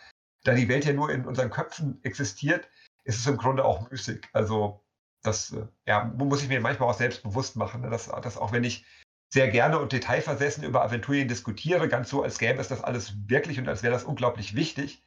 da 0.44 0.54
die 0.54 0.68
Welt 0.68 0.84
ja 0.84 0.92
nur 0.92 1.10
in 1.10 1.24
unseren 1.24 1.50
Köpfen 1.50 1.98
existiert, 2.02 2.68
ist 3.04 3.18
es 3.18 3.26
im 3.26 3.36
Grunde 3.36 3.64
auch 3.64 3.90
müßig. 3.90 4.28
Also 4.32 4.84
das 5.22 5.52
äh, 5.52 5.66
ja, 5.86 6.04
muss 6.04 6.42
ich 6.42 6.48
mir 6.48 6.60
manchmal 6.60 6.90
auch 6.90 6.98
selbst 6.98 7.22
bewusst 7.22 7.56
machen, 7.56 7.80
ne? 7.80 7.90
dass, 7.90 8.06
dass 8.06 8.36
auch 8.36 8.52
wenn 8.52 8.64
ich 8.64 8.84
sehr 9.32 9.48
gerne 9.48 9.80
und 9.80 9.92
detailversessen 9.92 10.62
über 10.62 10.84
Aventurien 10.84 11.26
diskutiere, 11.26 11.88
ganz 11.88 12.08
so, 12.08 12.22
als 12.22 12.38
gäbe 12.38 12.60
es 12.60 12.68
das 12.68 12.84
alles 12.84 13.28
wirklich 13.28 13.58
und 13.58 13.68
als 13.68 13.82
wäre 13.82 13.92
das 13.92 14.04
unglaublich 14.04 14.54
wichtig, 14.54 15.02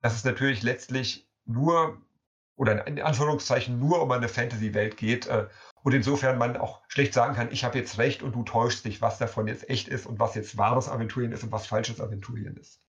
dass 0.00 0.14
es 0.14 0.24
natürlich 0.24 0.62
letztlich 0.62 1.28
nur 1.44 2.00
oder 2.56 2.86
in 2.86 3.00
Anführungszeichen 3.00 3.78
nur 3.78 4.02
um 4.02 4.10
eine 4.10 4.28
Fantasy-Welt 4.28 4.96
geht 4.96 5.26
äh, 5.26 5.46
und 5.82 5.92
insofern 5.92 6.38
man 6.38 6.56
auch 6.56 6.82
schlecht 6.88 7.14
sagen 7.14 7.34
kann, 7.34 7.52
ich 7.52 7.64
habe 7.64 7.78
jetzt 7.78 7.98
recht 7.98 8.22
und 8.22 8.34
du 8.34 8.42
täuschst 8.42 8.84
dich, 8.84 9.00
was 9.02 9.18
davon 9.18 9.46
jetzt 9.46 9.68
echt 9.68 9.88
ist 9.88 10.06
und 10.06 10.18
was 10.18 10.34
jetzt 10.34 10.56
wahres 10.56 10.88
Aventurien 10.88 11.32
ist 11.32 11.44
und 11.44 11.52
was 11.52 11.66
falsches 11.66 12.00
Aventurien 12.00 12.56
ist. 12.56 12.80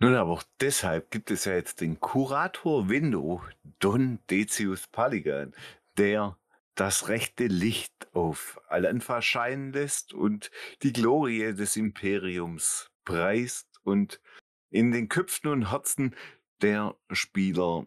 Nun, 0.00 0.14
aber 0.14 0.30
auch 0.30 0.44
deshalb 0.60 1.10
gibt 1.10 1.32
es 1.32 1.44
ja 1.44 1.54
jetzt 1.54 1.80
den 1.80 1.98
Kurator 1.98 2.88
Window, 2.88 3.42
Don 3.80 4.20
Decius 4.30 4.86
Paligan, 4.86 5.52
der 5.96 6.38
das 6.76 7.08
rechte 7.08 7.48
Licht 7.48 8.06
auf 8.12 8.60
Al-Anfa 8.68 9.20
scheinen 9.20 9.72
lässt 9.72 10.14
und 10.14 10.52
die 10.84 10.92
Glorie 10.92 11.52
des 11.52 11.74
Imperiums 11.74 12.92
preist 13.04 13.66
und 13.82 14.20
in 14.70 14.92
den 14.92 15.08
Köpfen 15.08 15.50
und 15.50 15.72
Herzen 15.72 16.14
der 16.62 16.94
Spieler 17.10 17.86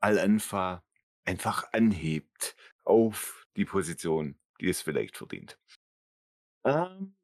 Al-Anfa 0.00 0.82
einfach 1.24 1.72
anhebt 1.72 2.56
auf 2.84 3.46
die 3.56 3.64
Position, 3.64 4.38
die 4.60 4.68
es 4.68 4.82
vielleicht 4.82 5.16
verdient. 5.16 5.58
Ähm, 6.64 7.16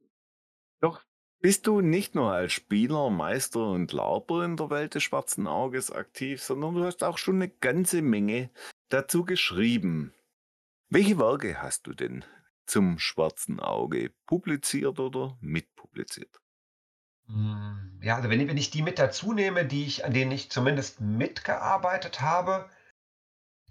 doch 0.81 1.03
bist 1.41 1.67
du 1.67 1.81
nicht 1.81 2.15
nur 2.15 2.33
als 2.33 2.53
Spieler, 2.53 3.11
Meister 3.11 3.69
und 3.69 3.93
Lauber 3.93 4.45
in 4.45 4.57
der 4.57 4.71
Welt 4.71 4.95
des 4.95 5.03
schwarzen 5.03 5.47
Auges 5.47 5.91
aktiv, 5.91 6.43
sondern 6.43 6.75
du 6.75 6.85
hast 6.85 7.05
auch 7.05 7.19
schon 7.19 7.37
eine 7.37 7.49
ganze 7.49 8.03
Menge 8.03 8.51
dazu 8.89 9.25
geschrieben. 9.25 10.15
Welche 10.89 11.19
Werke 11.19 11.61
hast 11.61 11.87
du 11.87 11.93
denn 11.93 12.25
zum 12.67 12.99
schwarzen 12.99 13.61
Auge 13.61 14.13
publiziert 14.27 14.99
oder 15.01 15.37
mitpubliziert? 15.41 16.44
Hm, 17.27 18.01
ja, 18.03 18.17
also 18.17 18.29
wenn, 18.31 18.47
wenn 18.47 18.57
ich 18.57 18.71
die 18.71 18.83
mit 18.83 18.99
dazu 18.99 19.33
nehme, 19.33 19.65
die 19.65 19.87
ich, 19.87 20.05
an 20.05 20.13
denen 20.13 20.33
ich 20.33 20.51
zumindest 20.51 21.01
mitgearbeitet 21.01 22.21
habe, 22.21 22.69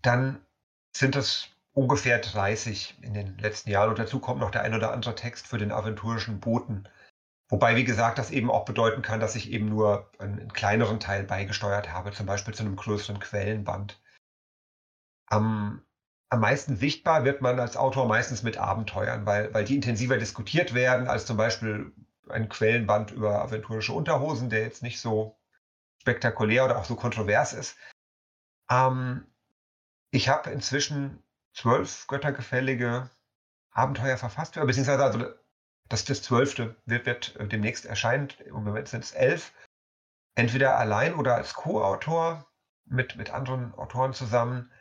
dann 0.02 0.46
sind 0.96 1.16
es 1.16 1.50
ungefähr 1.74 2.20
30 2.20 2.98
in 3.02 3.14
den 3.14 3.38
letzten 3.38 3.70
Jahren. 3.70 3.90
Und 3.90 4.00
dazu 4.00 4.20
kommt 4.20 4.40
noch 4.40 4.52
der 4.52 4.62
ein 4.64 4.74
oder 4.74 4.92
andere 4.92 5.16
Text 5.16 5.48
für 5.48 5.58
den 5.58 5.72
aventurischen 5.72 6.40
Boten. 6.40 6.88
Wobei, 7.50 7.76
wie 7.76 7.84
gesagt, 7.84 8.18
das 8.18 8.32
eben 8.32 8.50
auch 8.50 8.66
bedeuten 8.66 9.02
kann, 9.02 9.20
dass 9.20 9.36
ich 9.36 9.52
eben 9.52 9.70
nur 9.70 10.10
einen, 10.18 10.40
einen 10.40 10.54
kleineren 10.54 11.00
Teil 11.00 11.24
beigesteuert 11.24 11.92
habe, 11.92 12.12
zum 12.12 12.26
Beispiel 12.26 12.54
zu 12.54 12.64
einem 12.64 12.76
größeren 12.76 13.20
Quellenband. 13.20 14.02
Am, 15.28 15.84
am 16.30 16.40
meisten 16.40 16.78
sichtbar 16.78 17.26
wird 17.26 17.42
man 17.42 17.60
als 17.60 17.78
Autor 17.78 18.08
meistens 18.08 18.44
mit 18.44 18.58
Abenteuern, 18.58 19.26
weil, 19.26 19.54
weil 19.54 19.66
die 19.66 19.76
intensiver 19.76 20.18
diskutiert 20.18 20.74
werden 20.74 21.08
als 21.08 21.26
zum 21.26 21.38
Beispiel 21.38 21.94
ein 22.30 22.50
Quellenband 22.50 23.12
über 23.12 23.42
aventurische 23.42 23.94
Unterhosen, 23.94 24.50
der 24.50 24.62
jetzt 24.62 24.84
nicht 24.84 25.00
so 25.00 25.38
spektakulär 26.02 26.66
oder 26.66 26.78
auch 26.78 26.86
so 26.86 26.96
kontrovers 26.96 27.54
ist. 27.54 27.78
Ähm, 28.70 29.26
ich 30.12 30.30
habe 30.30 30.52
inzwischen 30.52 31.24
zwölf 31.54 32.08
göttergefällige 32.08 33.10
Abenteuer 33.72 34.18
verfasst, 34.18 34.54
beziehungsweise 34.54 35.04
also 35.04 35.34
das, 35.90 36.06
das 36.06 36.22
zwölfte 36.22 36.76
wird, 36.86 37.06
wird 37.06 37.36
äh, 37.38 37.48
demnächst 37.48 37.86
erscheinen. 37.86 38.30
Im 38.46 38.64
Moment 38.64 38.88
sind 38.88 39.04
es 39.04 39.12
elf. 39.12 39.54
Entweder 40.36 40.78
allein 40.78 41.16
oder 41.16 41.36
als 41.36 41.54
Co-Autor 41.54 42.48
mit, 42.86 43.16
mit 43.16 43.30
anderen 43.30 43.74
Autoren 43.76 44.14
zusammen. 44.14 44.72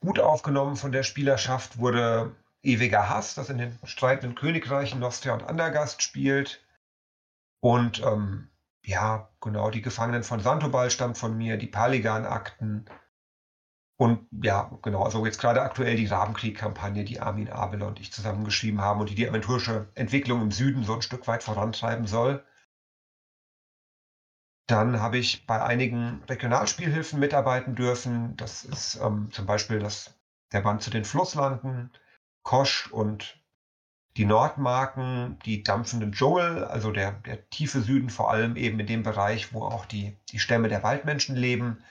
Gut 0.00 0.20
aufgenommen 0.20 0.76
von 0.76 0.92
der 0.92 1.02
Spielerschaft 1.02 1.78
wurde 1.78 2.34
Ewiger 2.62 3.08
Hass, 3.08 3.34
das 3.34 3.50
in 3.50 3.58
den 3.58 3.78
streitenden 3.84 4.36
Königreichen 4.36 5.00
Nostria 5.00 5.34
und 5.34 5.42
Andergast 5.42 6.02
spielt. 6.02 6.64
Und 7.60 8.02
ähm, 8.02 8.48
ja, 8.84 9.30
genau, 9.40 9.70
die 9.70 9.82
Gefangenen 9.82 10.24
von 10.24 10.40
Santobal 10.40 10.90
stammt 10.90 11.18
von 11.18 11.36
mir, 11.36 11.56
die 11.56 11.66
Paligan-Akten, 11.68 12.86
und 14.02 14.26
ja, 14.42 14.68
genau, 14.82 15.04
also 15.04 15.24
jetzt 15.24 15.40
gerade 15.40 15.62
aktuell 15.62 15.94
die 15.94 16.06
Rabenkrieg-Kampagne, 16.06 17.04
die 17.04 17.20
Armin 17.20 17.48
Abel 17.48 17.82
und 17.82 18.00
ich 18.00 18.12
zusammengeschrieben 18.12 18.80
haben 18.80 19.00
und 19.00 19.10
die 19.10 19.14
die 19.14 19.28
aventurische 19.28 19.88
Entwicklung 19.94 20.42
im 20.42 20.50
Süden 20.50 20.82
so 20.82 20.94
ein 20.94 21.02
Stück 21.02 21.28
weit 21.28 21.44
vorantreiben 21.44 22.08
soll. 22.08 22.44
Dann 24.66 25.00
habe 25.00 25.18
ich 25.18 25.46
bei 25.46 25.62
einigen 25.62 26.20
Regionalspielhilfen 26.24 27.20
mitarbeiten 27.20 27.76
dürfen. 27.76 28.36
Das 28.36 28.64
ist 28.64 28.96
ähm, 28.96 29.30
zum 29.30 29.46
Beispiel 29.46 29.78
das, 29.78 30.18
der 30.50 30.62
Band 30.62 30.82
zu 30.82 30.90
den 30.90 31.04
Flusslanden, 31.04 31.92
Kosch 32.42 32.90
und 32.90 33.38
die 34.16 34.26
Nordmarken, 34.26 35.38
die 35.44 35.62
dampfenden 35.62 36.12
Dschungel, 36.12 36.64
also 36.64 36.90
der, 36.90 37.12
der 37.12 37.48
tiefe 37.48 37.80
Süden 37.80 38.10
vor 38.10 38.30
allem 38.30 38.56
eben 38.56 38.78
in 38.78 38.86
dem 38.86 39.02
Bereich, 39.02 39.54
wo 39.54 39.62
auch 39.64 39.86
die, 39.86 40.16
die 40.30 40.38
Stämme 40.38 40.68
der 40.68 40.82
Waldmenschen 40.82 41.34
leben. 41.34 41.82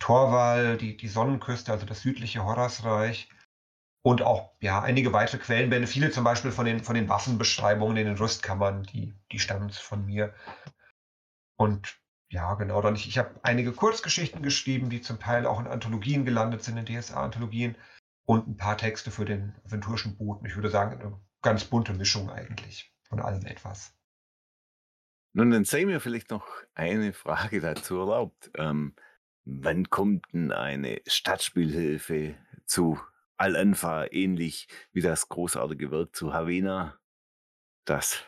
Torwall, 0.00 0.76
die, 0.76 0.96
die 0.96 1.08
Sonnenküste, 1.08 1.70
also 1.70 1.86
das 1.86 2.00
südliche 2.00 2.44
Horrasreich 2.44 3.28
und 4.02 4.22
auch 4.22 4.50
ja, 4.60 4.82
einige 4.82 5.12
weitere 5.12 5.38
Quellenbände, 5.38 5.86
viele 5.86 6.10
zum 6.10 6.24
Beispiel 6.24 6.52
von 6.52 6.66
den, 6.66 6.84
von 6.84 6.94
den 6.94 7.08
Waffenbeschreibungen 7.08 7.96
in 7.96 8.06
den 8.06 8.18
Rüstkammern, 8.18 8.82
die, 8.82 9.14
die 9.32 9.38
stammen 9.38 9.70
von 9.70 10.04
mir. 10.04 10.34
Und 11.56 11.96
ja, 12.28 12.54
genau, 12.54 12.82
dann 12.82 12.96
ich, 12.96 13.08
ich 13.08 13.16
habe 13.16 13.40
einige 13.42 13.72
Kurzgeschichten 13.72 14.42
geschrieben, 14.42 14.90
die 14.90 15.00
zum 15.00 15.20
Teil 15.20 15.46
auch 15.46 15.58
in 15.58 15.66
Anthologien 15.66 16.24
gelandet 16.24 16.64
sind, 16.64 16.76
in 16.76 16.84
DSA-Anthologien 16.84 17.76
und 18.24 18.48
ein 18.48 18.56
paar 18.56 18.76
Texte 18.76 19.10
für 19.10 19.24
den 19.24 19.54
aventurischen 19.64 20.16
Boten. 20.16 20.46
Ich 20.46 20.56
würde 20.56 20.70
sagen, 20.70 21.00
eine 21.00 21.20
ganz 21.42 21.64
bunte 21.64 21.92
Mischung 21.94 22.30
eigentlich 22.30 22.94
von 23.02 23.20
allem 23.20 23.44
etwas. 23.44 23.94
Nun, 25.32 25.50
dann 25.50 25.64
sei 25.64 25.84
mir 25.84 26.00
vielleicht 26.00 26.30
noch 26.30 26.46
eine 26.74 27.12
Frage 27.12 27.60
dazu 27.60 27.98
erlaubt. 27.98 28.50
Ähm, 28.56 28.94
Wann 29.46 29.90
kommt 29.90 30.32
denn 30.32 30.52
eine 30.52 31.02
Stadtspielhilfe 31.06 32.34
zu 32.64 32.98
Al-Anfa, 33.36 34.06
ähnlich 34.10 34.68
wie 34.92 35.02
das 35.02 35.28
großartige 35.28 35.90
Werk 35.90 36.16
zu 36.16 36.32
Havena, 36.32 36.98
das 37.84 38.24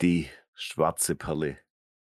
die 0.00 0.28
schwarze 0.52 1.14
Perle 1.14 1.58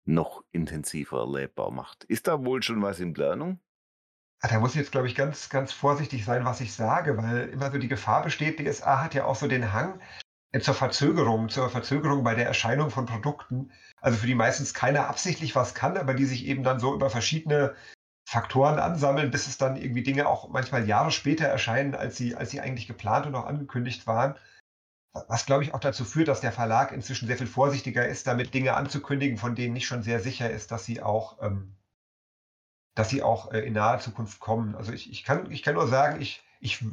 noch 0.04 0.45
intensiver 0.52 1.21
erlebbar 1.21 1.71
macht? 1.71 2.04
Ist 2.04 2.26
da 2.26 2.45
wohl 2.45 2.62
schon 2.62 2.83
was 2.83 3.00
in 3.00 3.14
Planung? 3.14 3.61
Ah, 4.40 4.48
da 4.48 4.60
muss 4.60 4.72
ich 4.72 4.76
jetzt, 4.76 4.92
glaube 4.92 5.06
ich, 5.06 5.14
ganz, 5.14 5.48
ganz 5.48 5.72
vorsichtig 5.72 6.24
sein, 6.24 6.44
was 6.44 6.60
ich 6.60 6.74
sage, 6.74 7.16
weil 7.16 7.48
immer 7.48 7.70
so 7.70 7.78
die 7.78 7.88
Gefahr 7.88 8.22
besteht, 8.22 8.60
DSA 8.60 9.02
hat 9.02 9.14
ja 9.14 9.24
auch 9.24 9.36
so 9.36 9.48
den 9.48 9.72
Hang 9.72 10.00
äh, 10.52 10.60
zur 10.60 10.74
Verzögerung, 10.74 11.48
zur 11.48 11.70
Verzögerung 11.70 12.22
bei 12.22 12.34
der 12.34 12.46
Erscheinung 12.46 12.90
von 12.90 13.06
Produkten. 13.06 13.72
Also 14.00 14.18
für 14.18 14.26
die 14.26 14.34
meistens 14.34 14.74
keiner 14.74 15.08
absichtlich 15.08 15.56
was 15.56 15.74
kann, 15.74 15.96
aber 15.96 16.14
die 16.14 16.26
sich 16.26 16.46
eben 16.46 16.62
dann 16.62 16.80
so 16.80 16.94
über 16.94 17.10
verschiedene 17.10 17.74
Faktoren 18.28 18.78
ansammeln, 18.78 19.30
bis 19.30 19.46
es 19.46 19.56
dann 19.56 19.76
irgendwie 19.76 20.02
Dinge 20.02 20.28
auch 20.28 20.48
manchmal 20.48 20.86
Jahre 20.86 21.12
später 21.12 21.46
erscheinen, 21.46 21.94
als 21.94 22.16
sie, 22.16 22.34
als 22.34 22.50
sie 22.50 22.60
eigentlich 22.60 22.88
geplant 22.88 23.26
und 23.26 23.34
auch 23.36 23.46
angekündigt 23.46 24.06
waren. 24.06 24.36
Was, 25.28 25.46
glaube 25.46 25.62
ich, 25.64 25.72
auch 25.72 25.80
dazu 25.80 26.04
führt, 26.04 26.28
dass 26.28 26.40
der 26.40 26.52
Verlag 26.52 26.92
inzwischen 26.92 27.26
sehr 27.26 27.38
viel 27.38 27.46
vorsichtiger 27.46 28.06
ist, 28.06 28.26
damit 28.26 28.52
Dinge 28.52 28.74
anzukündigen, 28.74 29.38
von 29.38 29.54
denen 29.54 29.72
nicht 29.72 29.86
schon 29.86 30.02
sehr 30.02 30.20
sicher 30.20 30.50
ist, 30.50 30.72
dass 30.72 30.84
sie 30.84 31.02
auch, 31.02 31.40
ähm, 31.40 31.74
dass 32.96 33.10
sie 33.10 33.22
auch 33.22 33.52
äh, 33.52 33.60
in 33.60 33.74
naher 33.74 34.00
Zukunft 34.00 34.40
kommen. 34.40 34.74
Also 34.74 34.92
ich, 34.92 35.08
ich, 35.10 35.22
kann, 35.22 35.52
ich 35.52 35.62
kann 35.62 35.74
nur 35.74 35.86
sagen, 35.86 36.20
ich, 36.20 36.42
ich 36.58 36.84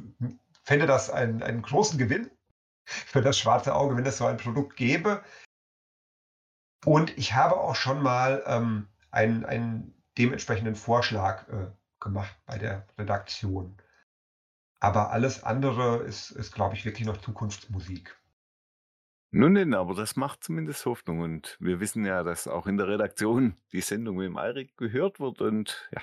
fände 0.63 0.85
das 0.85 1.09
einen, 1.09 1.41
einen 1.41 1.63
großen 1.63 1.97
Gewinn, 1.97 2.29
für 2.85 3.21
das 3.21 3.39
schwarze 3.39 3.73
Auge, 3.73 3.97
wenn 3.97 4.05
es 4.05 4.17
so 4.17 4.27
ein 4.27 4.37
Produkt 4.37 4.75
gäbe. 4.75 5.23
Und 6.85 7.17
ich 7.17 7.33
habe 7.33 7.57
auch 7.57 7.75
schon 7.75 8.03
mal 8.03 8.43
ähm, 8.45 8.87
einen, 9.09 9.45
einen 9.45 10.03
dementsprechenden 10.17 10.75
Vorschlag 10.75 11.47
äh, 11.47 11.71
gemacht 11.99 12.35
bei 12.45 12.57
der 12.57 12.85
Redaktion. 12.97 13.77
Aber 14.81 15.11
alles 15.11 15.43
andere 15.43 16.03
ist, 16.03 16.31
ist 16.31 16.53
glaube 16.53 16.75
ich, 16.75 16.83
wirklich 16.83 17.07
noch 17.07 17.17
Zukunftsmusik. 17.17 18.17
Nun 19.35 19.55
denn, 19.55 19.73
aber 19.73 19.95
das 19.95 20.15
macht 20.15 20.43
zumindest 20.43 20.85
Hoffnung. 20.85 21.21
Und 21.21 21.57
wir 21.59 21.79
wissen 21.79 22.05
ja, 22.05 22.21
dass 22.21 22.47
auch 22.47 22.67
in 22.67 22.77
der 22.77 22.87
Redaktion 22.87 23.55
die 23.71 23.81
Sendung 23.81 24.17
mit 24.17 24.27
dem 24.27 24.37
Eirik 24.37 24.77
gehört 24.77 25.19
wird. 25.19 25.41
Und 25.41 25.89
ja, 25.91 26.01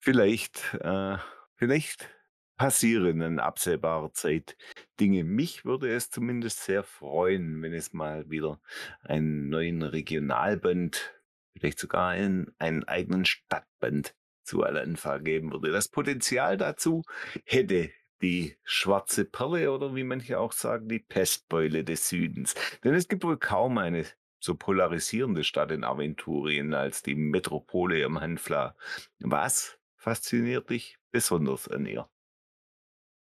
vielleicht, 0.00 0.72
äh, 0.80 1.18
vielleicht 1.56 2.08
passieren 2.56 3.20
in 3.20 3.38
absehbarer 3.38 4.14
Zeit 4.14 4.56
Dinge. 4.98 5.24
Mich 5.24 5.66
würde 5.66 5.92
es 5.94 6.08
zumindest 6.08 6.64
sehr 6.64 6.84
freuen, 6.84 7.60
wenn 7.60 7.74
es 7.74 7.92
mal 7.92 8.30
wieder 8.30 8.62
einen 9.02 9.50
neuen 9.50 9.82
Regionalband, 9.82 11.12
vielleicht 11.52 11.78
sogar 11.78 12.08
einen, 12.08 12.54
einen 12.58 12.84
eigenen 12.84 13.26
Stadtband 13.26 14.14
zu 14.42 14.62
Al-Anfa 14.62 15.18
geben 15.18 15.52
würde. 15.52 15.70
Das 15.70 15.88
Potenzial 15.88 16.56
dazu 16.56 17.02
hätte 17.44 17.90
die 18.22 18.56
schwarze 18.62 19.24
Perle 19.24 19.72
oder 19.72 19.94
wie 19.94 20.04
manche 20.04 20.38
auch 20.38 20.52
sagen, 20.52 20.88
die 20.88 20.98
Pestbeule 20.98 21.84
des 21.84 22.08
Südens. 22.08 22.54
Denn 22.82 22.94
es 22.94 23.08
gibt 23.08 23.24
wohl 23.24 23.38
kaum 23.38 23.78
eine 23.78 24.06
so 24.40 24.54
polarisierende 24.54 25.42
Stadt 25.42 25.70
in 25.70 25.84
Aventurien 25.84 26.74
als 26.74 27.02
die 27.02 27.14
Metropole 27.14 28.04
am 28.04 28.20
Hanfla. 28.20 28.76
Was 29.20 29.78
fasziniert 29.96 30.70
dich 30.70 30.98
besonders 31.10 31.68
an 31.68 31.86
ihr? 31.86 32.08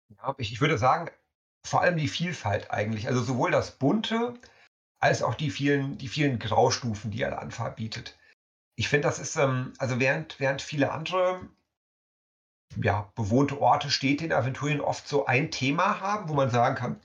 Ja, 0.10 0.36
ich, 0.38 0.52
ich 0.52 0.62
würde 0.62 0.78
sagen, 0.78 1.12
vor 1.66 1.82
allem 1.82 1.98
die 1.98 2.08
Vielfalt 2.08 2.72
eigentlich. 2.72 3.08
Also 3.08 3.22
sowohl 3.22 3.52
das 3.52 3.78
Bunte 3.78 4.34
als 5.00 5.22
auch 5.22 5.36
die 5.36 5.52
vielen, 5.52 5.98
die 5.98 6.08
vielen 6.08 6.40
Graustufen, 6.40 7.12
die 7.12 7.24
Al-Anfa 7.25 7.70
bietet. 7.70 8.18
Ich 8.75 8.88
finde, 8.88 9.08
das 9.08 9.20
ist, 9.20 9.36
ähm, 9.36 9.74
also 9.78 10.00
während, 10.00 10.40
während 10.40 10.62
viele 10.62 10.92
andere 10.92 11.48
ja, 12.82 13.12
bewohnte 13.15 13.60
Orte, 13.62 13.89
Städte 13.89 14.25
in 14.25 14.34
Aventurien 14.34 14.82
oft 14.82 15.08
so 15.08 15.25
ein 15.25 15.51
Thema 15.51 16.00
haben, 16.00 16.30
wo 16.30 16.34
man 16.34 16.50
sagen 16.50 16.75
kann, 16.75 17.00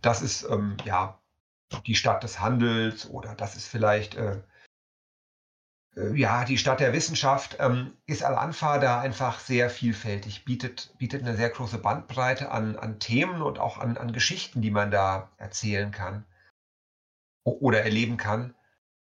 das 0.00 0.22
ist 0.22 0.44
ähm, 0.44 0.76
ja 0.84 1.18
die 1.86 1.94
Stadt 1.94 2.22
des 2.22 2.40
Handels 2.40 3.08
oder 3.08 3.34
das 3.34 3.56
ist 3.56 3.66
vielleicht 3.66 4.14
äh, 4.14 4.42
äh, 5.96 6.14
ja, 6.14 6.44
die 6.44 6.58
Stadt 6.58 6.80
der 6.80 6.92
Wissenschaft 6.92 7.56
ähm, 7.60 7.96
ist 8.06 8.22
Al-Anfa 8.22 8.78
da 8.78 9.00
einfach 9.00 9.40
sehr 9.40 9.70
vielfältig, 9.70 10.44
bietet, 10.44 10.94
bietet 10.98 11.22
eine 11.22 11.36
sehr 11.36 11.50
große 11.50 11.78
Bandbreite 11.78 12.50
an, 12.50 12.76
an 12.76 12.98
Themen 12.98 13.42
und 13.42 13.58
auch 13.58 13.78
an, 13.78 13.96
an 13.96 14.12
Geschichten, 14.12 14.62
die 14.62 14.70
man 14.70 14.90
da 14.90 15.30
erzählen 15.36 15.90
kann 15.90 16.24
oder 17.44 17.82
erleben 17.82 18.16
kann. 18.16 18.54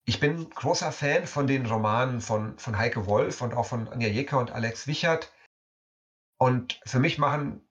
Ich 0.06 0.20
bin 0.20 0.50
großer 0.50 0.92
Fan 0.92 1.26
von 1.26 1.46
den 1.46 1.66
Romanen 1.66 2.20
von, 2.20 2.58
von 2.58 2.76
Heike 2.76 3.06
Wolf 3.06 3.40
und 3.40 3.54
auch 3.54 3.66
von 3.66 3.88
Anja 3.88 4.08
Jecker 4.08 4.38
und 4.38 4.50
Alex 4.50 4.86
Wichert. 4.86 5.32
Und 6.44 6.78
für 6.84 7.00
mich 7.00 7.16
machen 7.16 7.66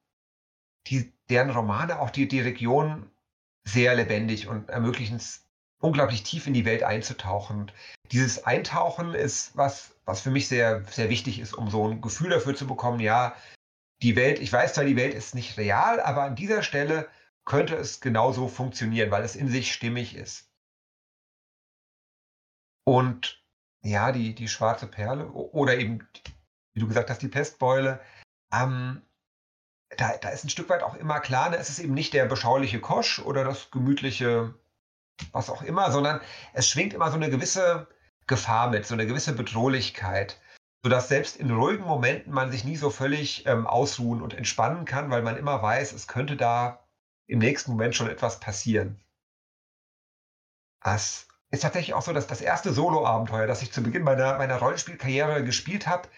die, 0.88 1.14
deren 1.30 1.52
Romane 1.52 2.00
auch 2.00 2.10
die, 2.10 2.28
die 2.28 2.42
Region 2.42 3.08
sehr 3.64 3.94
lebendig 3.94 4.48
und 4.48 4.68
ermöglichen 4.68 5.18
es 5.18 5.48
unglaublich 5.78 6.24
tief 6.24 6.48
in 6.48 6.56
die 6.56 6.66
Welt 6.66 6.82
einzutauchen. 6.82 7.72
Dieses 8.12 8.46
Eintauchen 8.46 9.14
ist 9.14 9.56
was, 9.56 9.94
was 10.06 10.22
für 10.22 10.32
mich 10.32 10.48
sehr, 10.48 10.84
sehr 10.86 11.12
wichtig 11.12 11.38
ist, 11.38 11.54
um 11.54 11.70
so 11.70 11.88
ein 11.88 12.02
Gefühl 12.02 12.32
dafür 12.32 12.56
zu 12.56 12.66
bekommen, 12.66 13.00
ja, 13.00 13.36
die 14.02 14.16
Welt, 14.16 14.40
ich 14.40 14.52
weiß 14.52 14.74
zwar, 14.74 14.86
die 14.86 14.96
Welt 14.96 15.14
ist 15.14 15.36
nicht 15.36 15.56
real, 15.60 16.00
aber 16.00 16.24
an 16.24 16.36
dieser 16.36 16.64
Stelle 16.64 17.08
könnte 17.46 17.76
es 17.76 18.02
genauso 18.02 18.48
funktionieren, 18.48 19.12
weil 19.12 19.24
es 19.24 19.36
in 19.36 19.50
sich 19.50 19.72
stimmig 19.72 20.16
ist. 20.16 20.50
Und 22.86 23.40
ja, 23.84 24.12
die, 24.12 24.34
die 24.34 24.48
schwarze 24.48 24.88
Perle 24.88 25.28
oder 25.28 25.78
eben, 25.78 26.10
wie 26.74 26.80
du 26.80 26.88
gesagt 26.88 27.12
hast, 27.12 27.22
die 27.22 27.28
Pestbeule, 27.28 28.02
ähm, 28.54 29.02
da, 29.98 30.18
da 30.18 30.30
ist 30.30 30.44
ein 30.44 30.50
Stück 30.50 30.70
weit 30.70 30.84
auch 30.84 30.96
immer 30.96 31.20
klar, 31.20 31.50
ne, 31.50 31.58
es 31.58 31.70
ist 31.70 31.80
eben 31.80 31.94
nicht 31.94 32.14
der 32.14 32.26
beschauliche 32.26 32.80
Kosch 32.80 33.20
oder 33.20 33.44
das 33.44 33.72
gemütliche 33.72 34.54
was 35.32 35.50
auch 35.50 35.62
immer, 35.62 35.92
sondern 35.92 36.22
es 36.54 36.68
schwingt 36.70 36.94
immer 36.94 37.10
so 37.10 37.16
eine 37.16 37.30
gewisse 37.30 37.88
Gefahr 38.28 38.70
mit, 38.70 38.86
so 38.86 38.94
eine 38.94 39.06
gewisse 39.06 39.34
Bedrohlichkeit, 39.34 40.40
sodass 40.84 41.08
selbst 41.08 41.38
in 41.38 41.52
ruhigen 41.52 41.84
Momenten 41.84 42.34
man 42.34 42.52
sich 42.52 42.64
nie 42.64 42.78
so 42.78 42.90
völlig 42.90 43.46
ähm, 43.46 43.68
ausruhen 43.68 44.22
und 44.22 44.34
entspannen 44.34 44.86
kann, 44.86 45.10
weil 45.12 45.22
man 45.22 45.38
immer 45.38 45.62
weiß, 45.62 45.94
es 45.94 46.08
könnte 46.08 46.36
da 46.36 46.86
im 47.28 47.40
nächsten 47.40 47.72
Moment 47.72 47.96
schon 47.96 48.10
etwas 48.10 48.40
passieren. 48.40 49.00
Das 50.82 51.28
ist 51.52 51.62
tatsächlich 51.62 51.94
auch 51.94 52.02
so, 52.02 52.12
dass 52.12 52.28
das 52.28 52.42
erste 52.42 52.74
Solo-Abenteuer, 52.74 53.48
das 53.48 53.62
ich 53.62 53.72
zu 53.72 53.82
Beginn 53.82 54.04
meiner, 54.04 54.38
meiner 54.38 54.58
Rollenspielkarriere 54.58 55.44
gespielt 55.44 55.88
habe, 55.88 56.10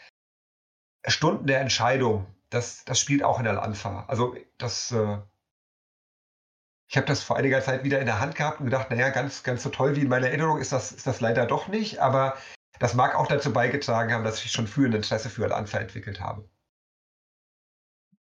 Stunden 1.08 1.48
der 1.48 1.62
Entscheidung, 1.62 2.26
das, 2.50 2.86
das 2.86 3.00
spielt 3.00 3.24
auch 3.24 3.40
in 3.40 3.46
der 3.46 3.62
Alpha. 3.62 4.06
Also 4.08 4.36
das 4.58 4.92
äh, 4.92 5.18
ich 6.88 6.98
habe 6.98 7.08
das 7.08 7.24
vor 7.24 7.38
einiger 7.38 7.62
Zeit 7.62 7.84
wieder 7.84 8.00
in 8.00 8.06
der 8.06 8.20
Hand 8.20 8.36
gehabt 8.36 8.60
und 8.60 8.66
gedacht, 8.66 8.92
naja, 8.92 9.10
ganz, 9.10 9.44
ganz 9.44 9.64
so 9.64 9.70
toll 9.70 9.96
wie 9.96 10.02
in 10.02 10.08
meiner 10.08 10.28
Erinnerung 10.28 10.60
ist 10.60 10.72
das, 10.72 10.92
ist 10.92 11.08
das 11.08 11.20
leider 11.20 11.46
doch 11.46 11.68
nicht, 11.68 12.00
aber 12.00 12.38
das 12.80 12.94
mag 12.94 13.16
auch 13.16 13.28
dazu 13.28 13.52
beigetragen 13.52 14.14
haben, 14.14 14.24
dass 14.24 14.44
ich 14.44 14.52
schon 14.52 14.68
früh 14.68 14.86
ein 14.86 14.94
Interesse 14.94 15.30
für 15.30 15.46
Al-Anfa 15.46 15.80
entwickelt 15.80 16.20
habe. 16.20 16.48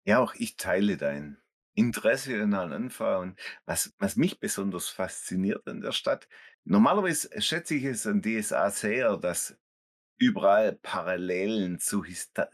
Ja, 0.06 0.20
auch 0.20 0.34
ich 0.36 0.58
teile 0.58 0.98
dein 0.98 1.38
Interesse 1.74 2.42
an 2.42 2.54
Al-Anfa 2.54 3.18
und 3.18 3.40
was, 3.66 3.94
was 4.00 4.16
mich 4.16 4.40
besonders 4.40 4.90
fasziniert 4.90 5.68
an 5.68 5.82
der 5.82 5.92
Stadt, 5.92 6.28
normalerweise 6.66 7.30
schätze 7.42 7.76
ich 7.76 7.86
es 7.86 8.06
an 8.06 8.22
DSA 8.22 8.70
sehr, 8.72 9.18
dass 9.18 9.58
überall 10.18 10.74
Parallelen 10.74 11.80
zu 11.80 12.04
Hista 12.04 12.50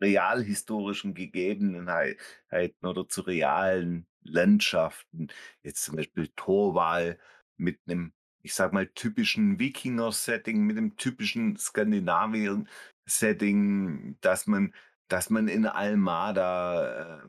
realhistorischen 0.00 1.14
Gegebenheiten 1.14 2.86
oder 2.86 3.08
zu 3.08 3.22
realen 3.22 4.06
Landschaften. 4.22 5.28
Jetzt 5.62 5.84
zum 5.84 5.96
Beispiel 5.96 6.28
Torwal 6.36 7.18
mit 7.56 7.80
einem, 7.86 8.12
ich 8.42 8.54
sag 8.54 8.72
mal, 8.72 8.86
typischen 8.88 9.58
Wikinger-Setting, 9.58 10.64
mit 10.64 10.76
einem 10.76 10.96
typischen 10.96 11.56
Skandinavien-Setting, 11.56 14.18
dass 14.20 14.46
man, 14.46 14.74
dass 15.08 15.30
man 15.30 15.48
in 15.48 15.66
Almada 15.66 17.24
äh, 17.24 17.28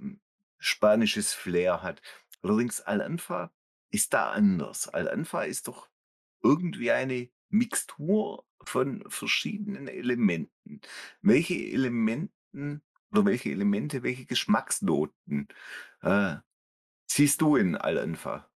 spanisches 0.59 1.33
Flair 1.33 1.81
hat. 1.83 2.01
Allerdings 2.41 2.81
Al-Anfa 2.81 3.51
ist 3.91 4.13
da 4.13 4.31
anders. 4.31 4.87
Al-Anfa 4.89 5.43
ist 5.43 5.67
doch 5.67 5.87
irgendwie 6.43 6.91
eine 6.91 7.29
Mixtur 7.49 8.45
von 8.63 9.03
verschiedenen 9.09 9.87
Elementen. 9.87 10.81
Welche 11.21 11.55
Elementen 12.57 12.81
oder 13.11 13.25
welche 13.25 13.49
Elemente, 13.49 14.03
welche 14.03 14.25
Geschmacksnoten 14.25 15.47
äh, 16.01 16.35
siehst 17.09 17.41
du 17.41 17.55
in 17.55 17.75
Al-Anfa? 17.75 18.49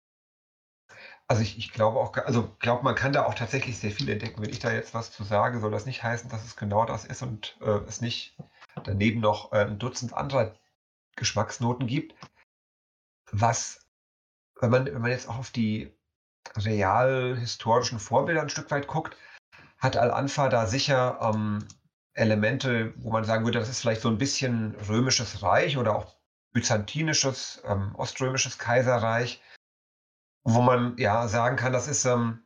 Also 1.27 1.43
ich, 1.43 1.57
ich 1.57 1.71
glaube 1.71 1.99
auch, 1.99 2.15
also 2.17 2.53
glaube, 2.59 2.83
man 2.83 2.95
kann 2.95 3.13
da 3.13 3.25
auch 3.25 3.33
tatsächlich 3.33 3.77
sehr 3.77 3.91
viel 3.91 4.09
entdecken. 4.09 4.41
Wenn 4.41 4.49
ich 4.49 4.59
da 4.59 4.73
jetzt 4.73 4.93
was 4.93 5.11
zu 5.11 5.23
sage, 5.23 5.59
soll 5.59 5.71
das 5.71 5.85
nicht 5.85 6.03
heißen, 6.03 6.29
dass 6.29 6.43
es 6.43 6.57
genau 6.57 6.85
das 6.85 7.05
ist 7.05 7.21
und 7.21 7.57
äh, 7.61 7.79
es 7.87 8.01
nicht 8.01 8.35
daneben 8.83 9.21
noch 9.21 9.53
äh, 9.53 9.65
ein 9.65 9.79
Dutzend 9.79 10.13
anderer 10.13 10.53
Geschmacksnoten 11.15 11.87
gibt. 11.87 12.15
Was, 13.31 13.87
wenn 14.59 14.71
man, 14.71 14.85
wenn 14.85 15.01
man 15.01 15.11
jetzt 15.11 15.29
auch 15.29 15.37
auf 15.37 15.51
die 15.51 15.93
real 16.57 17.37
historischen 17.37 17.99
Vorbilder 17.99 18.41
ein 18.41 18.49
Stück 18.49 18.69
weit 18.69 18.87
guckt, 18.87 19.15
hat 19.77 19.95
Al-Anfa 19.95 20.49
da 20.49 20.67
sicher 20.67 21.19
ähm, 21.21 21.65
Elemente, 22.13 22.93
wo 22.97 23.11
man 23.11 23.23
sagen 23.23 23.45
würde, 23.45 23.59
das 23.59 23.69
ist 23.69 23.81
vielleicht 23.81 24.01
so 24.01 24.09
ein 24.09 24.17
bisschen 24.17 24.75
römisches 24.87 25.43
Reich 25.43 25.77
oder 25.77 25.95
auch 25.95 26.15
byzantinisches, 26.53 27.61
ähm, 27.65 27.95
oströmisches 27.95 28.57
Kaiserreich, 28.57 29.41
wo 30.43 30.61
man 30.61 30.97
ja 30.97 31.27
sagen 31.27 31.55
kann, 31.55 31.71
das 31.71 31.87
ist 31.87 32.05
ähm, 32.05 32.43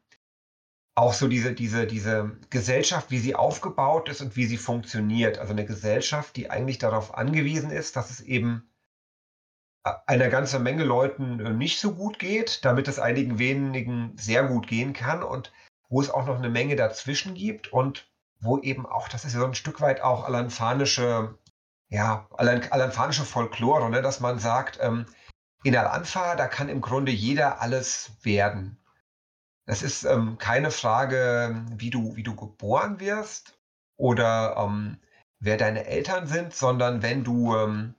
auch 0.96 1.14
so 1.14 1.28
diese, 1.28 1.54
diese, 1.54 1.88
diese 1.88 2.38
Gesellschaft, 2.50 3.12
wie 3.12 3.20
sie 3.20 3.36
aufgebaut 3.36 4.08
ist 4.10 4.22
und 4.22 4.36
wie 4.36 4.46
sie 4.46 4.58
funktioniert. 4.58 5.40
Also 5.40 5.52
eine 5.52 5.66
Gesellschaft, 5.66 6.36
die 6.36 6.50
eigentlich 6.50 6.78
darauf 6.78 7.16
angewiesen 7.16 7.72
ist, 7.72 7.96
dass 7.96 8.12
es 8.12 8.22
eben 8.22 8.70
äh, 9.84 9.92
einer 10.06 10.30
ganzen 10.30 10.64
Menge 10.64 10.84
Leuten 10.84 11.40
äh, 11.40 11.50
nicht 11.52 11.80
so 11.80 11.96
gut 11.96 12.20
geht, 12.20 12.64
damit 12.64 12.88
es 12.88 13.00
einigen 13.00 13.40
wenigen 13.40 14.16
sehr 14.18 14.46
gut 14.46 14.68
gehen 14.68 14.94
kann 14.94 15.24
und 15.24 15.52
wo 15.90 16.00
es 16.00 16.10
auch 16.10 16.26
noch 16.26 16.38
eine 16.38 16.50
Menge 16.50 16.76
dazwischen 16.76 17.34
gibt 17.36 17.74
und 17.74 18.10
wo 18.40 18.60
eben 18.60 18.86
auch, 18.86 19.08
das 19.08 19.26
ist 19.26 19.34
ja 19.34 19.40
so 19.40 19.46
ein 19.46 19.56
Stück 19.56 19.82
weit 19.82 20.02
auch 20.02 20.26
alanfanische 20.26 21.38
ja, 21.90 22.28
alanfanische 22.32 23.24
Folklore, 23.24 23.90
ne, 23.90 24.02
dass 24.02 24.20
man 24.20 24.40
sagt, 24.40 24.80
ähm, 24.82 25.06
in 25.64 25.76
Al-Anfa, 25.76 26.36
da 26.36 26.48
kann 26.48 26.70
im 26.70 26.82
Grunde 26.82 27.12
jeder 27.12 27.62
alles 27.62 28.12
werden. 28.24 28.78
Das 29.66 29.82
ist 29.82 30.04
ähm, 30.04 30.38
keine 30.38 30.70
Frage, 30.70 31.66
wie 31.72 31.90
du, 31.90 32.16
wie 32.16 32.24
du 32.24 32.36
geboren 32.36 33.00
wirst 33.00 33.58
oder 33.98 34.56
ähm, 34.58 35.00
wer 35.40 35.58
deine 35.58 35.86
Eltern 35.86 36.28
sind, 36.28 36.54
sondern 36.54 37.02
wenn 37.02 37.24
du, 37.24 37.56
ähm, 37.56 37.96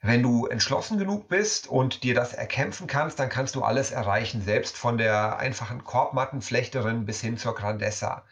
wenn 0.00 0.22
du 0.22 0.46
entschlossen 0.46 0.98
genug 0.98 1.28
bist 1.28 1.66
und 1.66 2.04
dir 2.04 2.14
das 2.14 2.34
erkämpfen 2.34 2.86
kannst, 2.86 3.18
dann 3.18 3.30
kannst 3.30 3.56
du 3.56 3.64
alles 3.64 3.90
erreichen, 3.90 4.42
selbst 4.42 4.76
von 4.76 4.96
der 4.96 5.38
einfachen 5.38 5.82
Korbmattenflechterin 5.82 7.04
bis 7.04 7.20
hin 7.20 7.36
zur 7.36 7.54
Grandessa. 7.54 8.24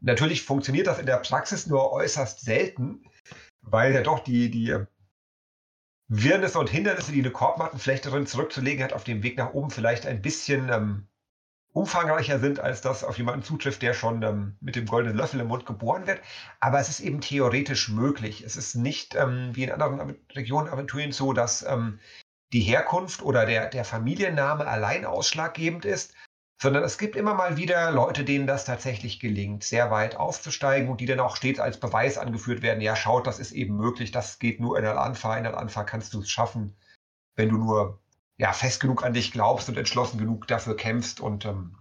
Natürlich 0.00 0.42
funktioniert 0.42 0.86
das 0.86 0.98
in 0.98 1.06
der 1.06 1.18
Praxis 1.18 1.66
nur 1.66 1.92
äußerst 1.92 2.40
selten, 2.40 3.04
weil 3.60 3.94
ja 3.94 4.02
doch 4.02 4.20
die, 4.20 4.50
die 4.50 4.76
Wirrnisse 6.08 6.58
und 6.58 6.68
Hindernisse, 6.68 7.12
die 7.12 7.20
eine 7.20 7.30
Korbmattenflechterin 7.30 8.26
zurückzulegen 8.26 8.82
hat, 8.82 8.92
auf 8.92 9.04
dem 9.04 9.22
Weg 9.22 9.36
nach 9.36 9.52
oben 9.52 9.70
vielleicht 9.70 10.06
ein 10.06 10.22
bisschen 10.22 10.70
ähm, 10.70 11.06
umfangreicher 11.72 12.40
sind, 12.40 12.58
als 12.58 12.80
das 12.80 13.04
auf 13.04 13.16
jemanden 13.18 13.44
zutrifft, 13.44 13.82
der 13.82 13.94
schon 13.94 14.22
ähm, 14.22 14.56
mit 14.60 14.74
dem 14.74 14.86
goldenen 14.86 15.16
Löffel 15.16 15.40
im 15.40 15.46
Mund 15.46 15.66
geboren 15.66 16.06
wird. 16.06 16.20
Aber 16.58 16.80
es 16.80 16.88
ist 16.88 17.00
eben 17.00 17.20
theoretisch 17.20 17.88
möglich. 17.88 18.42
Es 18.42 18.56
ist 18.56 18.74
nicht 18.74 19.14
ähm, 19.14 19.50
wie 19.54 19.64
in 19.64 19.70
anderen 19.70 20.16
Regionen 20.34 20.68
Aventurien 20.68 21.12
so, 21.12 21.32
dass 21.32 21.62
ähm, 21.62 22.00
die 22.52 22.62
Herkunft 22.62 23.22
oder 23.22 23.46
der, 23.46 23.68
der 23.68 23.84
Familienname 23.84 24.66
allein 24.66 25.04
ausschlaggebend 25.04 25.84
ist, 25.84 26.14
sondern 26.62 26.84
es 26.84 26.98
gibt 26.98 27.16
immer 27.16 27.32
mal 27.32 27.56
wieder 27.56 27.90
Leute, 27.90 28.22
denen 28.22 28.46
das 28.46 28.66
tatsächlich 28.66 29.18
gelingt, 29.18 29.64
sehr 29.64 29.90
weit 29.90 30.16
aufzusteigen 30.16 30.90
und 30.90 31.00
die 31.00 31.06
dann 31.06 31.20
auch 31.20 31.36
stets 31.36 31.58
als 31.58 31.80
Beweis 31.80 32.18
angeführt 32.18 32.60
werden. 32.60 32.82
Ja, 32.82 32.96
schaut, 32.96 33.26
das 33.26 33.38
ist 33.38 33.52
eben 33.52 33.76
möglich, 33.76 34.10
das 34.10 34.38
geht 34.38 34.60
nur 34.60 34.78
in 34.78 34.84
Al-Anfa. 34.84 35.38
In 35.38 35.46
Al-Anfa 35.46 35.84
kannst 35.84 36.12
du 36.12 36.20
es 36.20 36.30
schaffen, 36.30 36.76
wenn 37.34 37.48
du 37.48 37.56
nur 37.56 37.98
ja, 38.36 38.52
fest 38.52 38.80
genug 38.80 39.04
an 39.04 39.14
dich 39.14 39.32
glaubst 39.32 39.70
und 39.70 39.78
entschlossen 39.78 40.18
genug 40.18 40.46
dafür 40.48 40.76
kämpfst 40.76 41.20
und 41.20 41.46
ähm, 41.46 41.76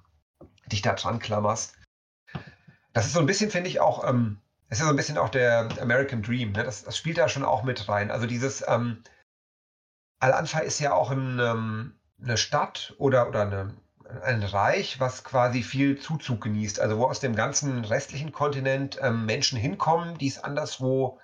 dich 0.67 0.81
da 0.81 0.93
dran 0.93 1.19
klammerst. 1.19 1.75
Das 2.93 3.05
ist 3.05 3.13
so 3.13 3.19
ein 3.19 3.25
bisschen, 3.25 3.51
finde 3.51 3.69
ich, 3.69 3.81
auch, 3.81 4.07
ähm, 4.07 4.39
das 4.69 4.79
ist 4.79 4.85
so 4.85 4.91
ein 4.91 4.95
bisschen 4.95 5.17
auch 5.17 5.29
der 5.29 5.69
American 5.81 6.21
Dream. 6.21 6.53
Ne? 6.53 6.63
Das, 6.63 6.83
das 6.83 6.97
spielt 6.97 7.17
da 7.17 7.27
schon 7.27 7.43
auch 7.43 7.63
mit 7.63 7.89
rein. 7.89 8.11
Also 8.11 8.27
dieses 8.27 8.63
ähm, 8.65 9.03
Al-Anfa 10.19 10.59
ist 10.59 10.79
ja 10.79 10.93
auch 10.93 11.11
ein, 11.11 11.39
ähm, 11.39 11.95
eine 12.21 12.37
Stadt 12.37 12.93
oder, 12.97 13.27
oder 13.27 13.41
eine, 13.41 13.73
ein 14.23 14.43
Reich, 14.43 14.99
was 14.99 15.23
quasi 15.23 15.63
viel 15.63 15.99
Zuzug 15.99 16.41
genießt. 16.41 16.79
Also 16.79 16.97
wo 16.97 17.05
aus 17.05 17.19
dem 17.19 17.35
ganzen 17.35 17.85
restlichen 17.85 18.31
Kontinent 18.31 18.99
ähm, 19.01 19.25
Menschen 19.25 19.57
hinkommen, 19.57 20.17
die 20.17 20.27
es 20.27 20.43
anderswo 20.43 21.19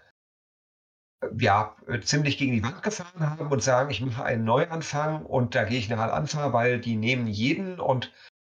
ja, 1.37 1.75
äh, 1.87 2.01
ziemlich 2.01 2.37
gegen 2.37 2.53
die 2.53 2.63
Wand 2.63 2.83
gefahren 2.83 3.29
haben 3.29 3.51
und 3.51 3.63
sagen, 3.63 3.89
ich 3.89 4.01
mache 4.01 4.23
einen 4.23 4.43
Neuanfang 4.43 5.25
und 5.25 5.55
da 5.55 5.63
gehe 5.63 5.79
ich 5.79 5.89
nachher 5.89 6.13
Anfang, 6.13 6.53
weil 6.53 6.79
die 6.79 6.95
nehmen 6.95 7.27
jeden 7.27 7.79
und 7.79 8.11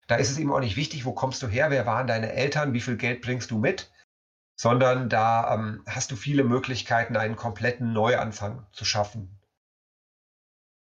da 0.08 0.16
ist 0.16 0.30
es 0.30 0.38
eben 0.38 0.52
auch 0.52 0.60
nicht 0.60 0.76
wichtig, 0.76 1.04
wo 1.04 1.12
kommst 1.12 1.42
du 1.42 1.48
her, 1.48 1.70
wer 1.70 1.86
waren 1.86 2.06
deine 2.06 2.32
Eltern, 2.32 2.72
wie 2.72 2.80
viel 2.80 2.96
Geld 2.96 3.22
bringst 3.22 3.50
du 3.50 3.58
mit, 3.58 3.90
sondern 4.56 5.08
da 5.08 5.54
ähm, 5.54 5.82
hast 5.86 6.10
du 6.10 6.16
viele 6.16 6.44
Möglichkeiten, 6.44 7.16
einen 7.16 7.36
kompletten 7.36 7.92
Neuanfang 7.92 8.66
zu 8.72 8.84
schaffen. 8.84 9.38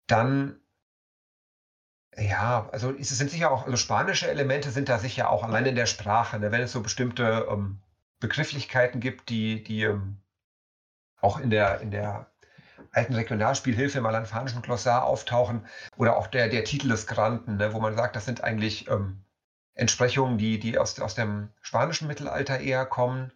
Dann, 0.07 0.59
ja, 2.17 2.69
also 2.71 2.91
es 2.91 3.09
sind 3.09 3.29
sicher 3.29 3.51
auch, 3.51 3.65
also 3.65 3.77
spanische 3.77 4.29
Elemente 4.29 4.71
sind 4.71 4.89
da 4.89 4.99
sicher 4.99 5.29
auch 5.29 5.43
allein 5.43 5.65
in 5.65 5.75
der 5.75 5.85
Sprache, 5.85 6.39
ne, 6.39 6.51
wenn 6.51 6.61
es 6.61 6.71
so 6.71 6.81
bestimmte 6.81 7.47
ähm, 7.49 7.81
Begrifflichkeiten 8.19 9.01
gibt, 9.01 9.29
die, 9.29 9.63
die 9.63 9.83
ähm, 9.83 10.17
auch 11.19 11.39
in 11.39 11.49
der, 11.49 11.81
in 11.81 11.91
der 11.91 12.31
alten 12.91 13.15
Regionalspielhilfe 13.15 13.97
im 13.97 14.05
alanfanischen 14.05 14.61
Glossar 14.61 15.03
auftauchen 15.03 15.65
oder 15.97 16.15
auch 16.15 16.27
der, 16.27 16.47
der 16.47 16.63
Titel 16.63 16.87
des 16.87 17.07
Granten, 17.07 17.57
ne, 17.57 17.73
wo 17.73 17.79
man 17.79 17.95
sagt, 17.95 18.15
das 18.15 18.25
sind 18.25 18.43
eigentlich 18.43 18.87
ähm, 18.89 19.25
Entsprechungen, 19.73 20.37
die, 20.37 20.59
die 20.59 20.77
aus, 20.77 20.99
aus 20.99 21.15
dem 21.15 21.49
spanischen 21.61 22.07
Mittelalter 22.07 22.59
eher 22.59 22.85
kommen. 22.85 23.31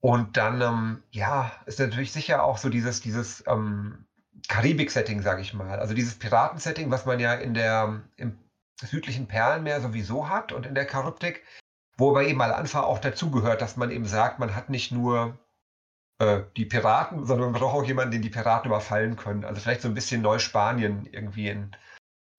Und 0.00 0.36
dann, 0.36 0.60
ähm, 0.60 1.02
ja, 1.10 1.50
ist 1.66 1.80
natürlich 1.80 2.12
sicher 2.12 2.44
auch 2.44 2.58
so 2.58 2.68
dieses, 2.68 3.00
dieses 3.00 3.42
ähm, 3.46 4.04
Karibik-Setting, 4.48 5.22
sage 5.22 5.42
ich 5.42 5.54
mal. 5.54 5.80
Also 5.80 5.94
dieses 5.94 6.18
Piraten-Setting, 6.18 6.90
was 6.90 7.06
man 7.06 7.20
ja 7.20 7.34
in 7.34 7.54
der, 7.54 8.02
im 8.16 8.38
südlichen 8.80 9.26
Perlenmeer 9.26 9.80
sowieso 9.80 10.28
hat 10.28 10.52
und 10.52 10.66
in 10.66 10.74
der 10.74 10.88
Charybdik, 10.88 11.44
wo 11.96 12.10
aber 12.10 12.24
eben 12.24 12.40
Al-Anfa 12.40 12.82
auch 12.82 13.00
dazugehört, 13.00 13.60
dass 13.60 13.76
man 13.76 13.90
eben 13.90 14.06
sagt, 14.06 14.38
man 14.38 14.54
hat 14.54 14.70
nicht 14.70 14.92
nur 14.92 15.38
äh, 16.18 16.42
die 16.56 16.64
Piraten, 16.64 17.26
sondern 17.26 17.50
man 17.50 17.60
braucht 17.60 17.74
auch 17.74 17.84
jemanden, 17.84 18.12
den 18.12 18.22
die 18.22 18.30
Piraten 18.30 18.70
überfallen 18.70 19.16
können. 19.16 19.44
Also 19.44 19.60
vielleicht 19.60 19.82
so 19.82 19.88
ein 19.88 19.94
bisschen 19.94 20.22
Neuspanien 20.22 21.06
irgendwie 21.06 21.48
in, 21.48 21.76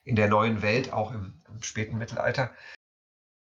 in 0.04 0.16
der 0.16 0.30
neuen 0.30 0.62
Welt, 0.62 0.94
auch 0.94 1.12
im, 1.12 1.42
im 1.48 1.62
späten 1.62 1.98
Mittelalter. 1.98 2.52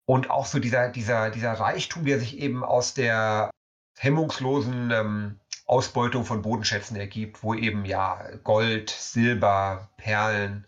Und 0.08 0.30
auch 0.30 0.46
so 0.46 0.60
dieser, 0.60 0.90
dieser, 0.90 1.32
dieser 1.32 1.54
Reichtum, 1.54 2.06
der 2.06 2.20
sich 2.20 2.38
eben 2.38 2.64
aus 2.64 2.94
der 2.94 3.50
hemmungslosen 3.98 4.92
ähm, 4.92 5.40
Ausbeutung 5.66 6.26
von 6.26 6.42
Bodenschätzen 6.42 6.96
ergibt, 6.96 7.44
wo 7.44 7.54
eben 7.54 7.86
ja 7.86 8.22
Gold, 8.44 8.90
Silber, 8.90 9.90
Perlen, 9.98 10.66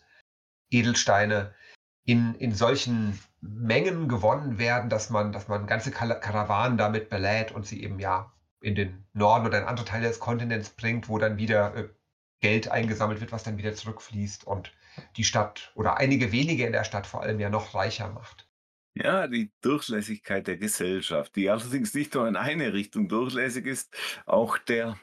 Edelsteine 0.69 1.53
in, 2.03 2.35
in 2.35 2.53
solchen 2.53 3.19
Mengen 3.41 4.07
gewonnen 4.07 4.57
werden, 4.57 4.89
dass 4.89 5.09
man, 5.09 5.31
dass 5.31 5.47
man 5.47 5.67
ganze 5.67 5.91
Karawanen 5.91 6.77
damit 6.77 7.09
belädt 7.09 7.51
und 7.51 7.67
sie 7.67 7.83
eben 7.83 7.99
ja 7.99 8.31
in 8.61 8.75
den 8.75 9.05
Norden 9.13 9.45
oder 9.45 9.59
in 9.59 9.67
andere 9.67 9.85
Teile 9.85 10.07
des 10.07 10.19
Kontinents 10.19 10.71
bringt, 10.71 11.09
wo 11.09 11.17
dann 11.19 11.37
wieder 11.37 11.75
äh, 11.75 11.89
Geld 12.39 12.69
eingesammelt 12.69 13.21
wird, 13.21 13.31
was 13.31 13.43
dann 13.43 13.57
wieder 13.57 13.73
zurückfließt 13.73 14.45
und 14.45 14.73
die 15.15 15.23
Stadt 15.23 15.71
oder 15.75 15.97
einige 15.97 16.31
wenige 16.31 16.65
in 16.65 16.71
der 16.71 16.83
Stadt 16.83 17.05
vor 17.05 17.21
allem 17.21 17.39
ja 17.39 17.49
noch 17.49 17.75
reicher 17.75 18.09
macht. 18.09 18.46
Ja, 19.03 19.27
die 19.27 19.51
Durchlässigkeit 19.61 20.47
der 20.47 20.57
Gesellschaft, 20.57 21.35
die 21.35 21.49
allerdings 21.49 21.93
nicht 21.93 22.13
nur 22.15 22.27
in 22.27 22.35
eine 22.35 22.73
Richtung 22.73 23.07
durchlässig 23.09 23.65
ist, 23.65 23.95
auch 24.25 24.57
der 24.57 24.99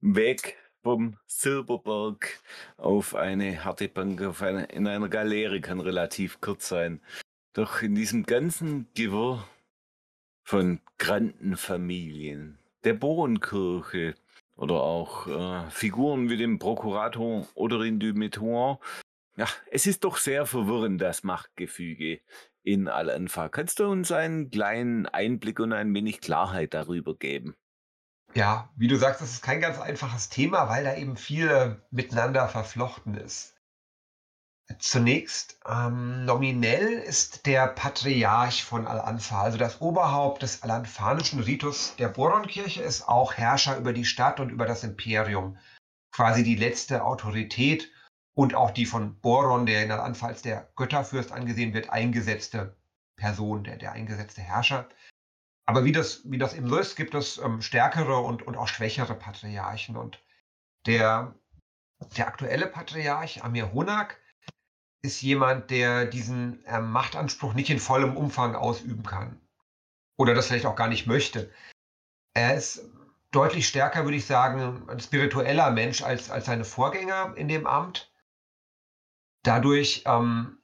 Weg 0.00 0.56
vom 0.82 1.18
Silberberg 1.26 2.40
auf 2.76 3.14
eine 3.14 3.64
harte 3.64 3.88
Bank 3.88 4.22
auf 4.22 4.42
eine, 4.42 4.64
in 4.66 4.86
einer 4.86 5.08
Galeere 5.08 5.60
kann 5.60 5.80
relativ 5.80 6.40
kurz 6.40 6.68
sein. 6.68 7.00
Doch 7.54 7.82
in 7.82 7.94
diesem 7.94 8.24
ganzen 8.24 8.88
Gewirr 8.94 9.46
von 10.42 10.80
Grandenfamilien, 10.98 12.58
der 12.84 12.94
Bohrenkirche 12.94 14.14
oder 14.56 14.74
auch 14.74 15.26
äh, 15.26 15.70
Figuren 15.70 16.28
wie 16.30 16.36
dem 16.36 16.58
Prokurator 16.58 17.46
oder 17.54 17.80
in 17.82 17.98
Dumeton. 17.98 18.78
Ja, 19.36 19.48
es 19.70 19.86
ist 19.86 20.04
doch 20.04 20.16
sehr 20.16 20.46
verwirrend, 20.46 21.00
das 21.00 21.24
Machtgefüge 21.24 22.20
in 22.64 22.88
Al-Anfa. 22.88 23.48
Kannst 23.48 23.78
du 23.78 23.86
uns 23.86 24.10
einen 24.10 24.50
kleinen 24.50 25.06
Einblick 25.06 25.60
und 25.60 25.72
ein 25.72 25.94
wenig 25.94 26.20
Klarheit 26.20 26.74
darüber 26.74 27.14
geben? 27.14 27.54
Ja, 28.34 28.70
wie 28.76 28.88
du 28.88 28.96
sagst, 28.96 29.20
das 29.20 29.30
ist 29.30 29.42
kein 29.42 29.60
ganz 29.60 29.78
einfaches 29.78 30.28
Thema, 30.28 30.68
weil 30.68 30.82
da 30.82 30.96
eben 30.96 31.16
viel 31.16 31.80
miteinander 31.90 32.48
verflochten 32.48 33.14
ist. 33.14 33.54
Zunächst, 34.78 35.60
ähm, 35.68 36.24
nominell 36.24 36.94
ist 36.94 37.44
der 37.44 37.68
Patriarch 37.68 38.64
von 38.64 38.86
Al-Anfa, 38.86 39.42
also 39.42 39.58
das 39.58 39.82
Oberhaupt 39.82 40.42
des 40.42 40.62
al-anfanischen 40.62 41.40
Ritus 41.40 41.94
der 41.96 42.08
Boronkirche, 42.08 42.82
ist 42.82 43.06
auch 43.06 43.34
Herrscher 43.34 43.76
über 43.76 43.92
die 43.92 44.06
Stadt 44.06 44.40
und 44.40 44.48
über 44.48 44.64
das 44.64 44.82
Imperium. 44.82 45.58
Quasi 46.12 46.42
die 46.42 46.56
letzte 46.56 47.04
Autorität 47.04 47.90
und 48.34 48.54
auch 48.54 48.70
die 48.70 48.86
von 48.86 49.18
Boron, 49.20 49.66
der 49.66 49.84
in 49.84 49.90
Al-Anfa 49.90 50.26
als 50.26 50.42
der 50.42 50.68
Götterfürst 50.76 51.32
angesehen 51.32 51.72
wird, 51.72 51.90
eingesetzte 51.90 52.76
Person, 53.16 53.64
der, 53.64 53.76
der 53.76 53.92
eingesetzte 53.92 54.40
Herrscher. 54.40 54.88
Aber 55.66 55.84
wie 55.84 55.92
das, 55.92 56.22
wie 56.30 56.38
das 56.38 56.54
eben 56.54 56.68
so 56.68 56.76
ist, 56.76 56.96
gibt 56.96 57.14
es 57.14 57.38
ähm, 57.38 57.62
stärkere 57.62 58.18
und, 58.18 58.42
und 58.42 58.56
auch 58.56 58.68
schwächere 58.68 59.14
Patriarchen. 59.14 59.96
Und 59.96 60.22
der, 60.86 61.34
der 62.16 62.26
aktuelle 62.26 62.66
Patriarch, 62.66 63.42
Amir 63.44 63.72
Honak, 63.72 64.20
ist 65.02 65.22
jemand, 65.22 65.70
der 65.70 66.06
diesen 66.06 66.64
äh, 66.64 66.80
Machtanspruch 66.80 67.54
nicht 67.54 67.70
in 67.70 67.78
vollem 67.78 68.16
Umfang 68.16 68.56
ausüben 68.56 69.04
kann. 69.04 69.40
Oder 70.16 70.34
das 70.34 70.46
vielleicht 70.46 70.66
auch 70.66 70.76
gar 70.76 70.88
nicht 70.88 71.06
möchte. 71.06 71.52
Er 72.34 72.54
ist 72.54 72.84
deutlich 73.30 73.68
stärker, 73.68 74.04
würde 74.04 74.16
ich 74.16 74.26
sagen, 74.26 74.88
ein 74.88 75.00
spiritueller 75.00 75.70
Mensch 75.70 76.02
als, 76.02 76.30
als 76.30 76.46
seine 76.46 76.64
Vorgänger 76.64 77.34
in 77.36 77.48
dem 77.48 77.66
Amt. 77.66 78.13
Dadurch 79.44 80.02
ähm, 80.06 80.58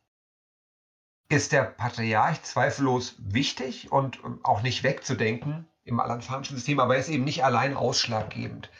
ist 1.28 1.52
der 1.52 1.62
Patriarch 1.62 2.42
zweifellos 2.42 3.14
wichtig 3.18 3.92
und 3.92 4.18
ähm, 4.24 4.40
auch 4.42 4.62
nicht 4.62 4.82
wegzudenken 4.82 5.68
im 5.84 6.00
alanfanischen 6.00 6.56
System, 6.56 6.80
aber 6.80 6.94
er 6.94 7.00
ist 7.00 7.08
eben 7.08 7.24
nicht 7.24 7.44
allein 7.44 7.76
ausschlaggebend. 7.76 8.70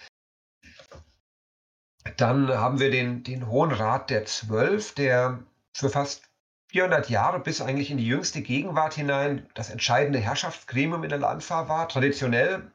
Dann 2.16 2.48
haben 2.48 2.80
wir 2.80 2.90
den, 2.90 3.22
den 3.22 3.46
Hohen 3.46 3.70
Rat 3.72 4.10
der 4.10 4.24
Zwölf, 4.24 4.94
der 4.94 5.44
für 5.72 5.90
fast 5.90 6.28
400 6.68 7.10
Jahre 7.10 7.40
bis 7.40 7.60
eigentlich 7.60 7.90
in 7.90 7.98
die 7.98 8.06
jüngste 8.06 8.42
Gegenwart 8.42 8.94
hinein 8.94 9.48
das 9.54 9.70
entscheidende 9.70 10.18
Herrschaftsgremium 10.18 11.04
in 11.04 11.10
der 11.10 11.18
Landfahr 11.18 11.68
war. 11.68 11.88
Traditionell 11.88 12.72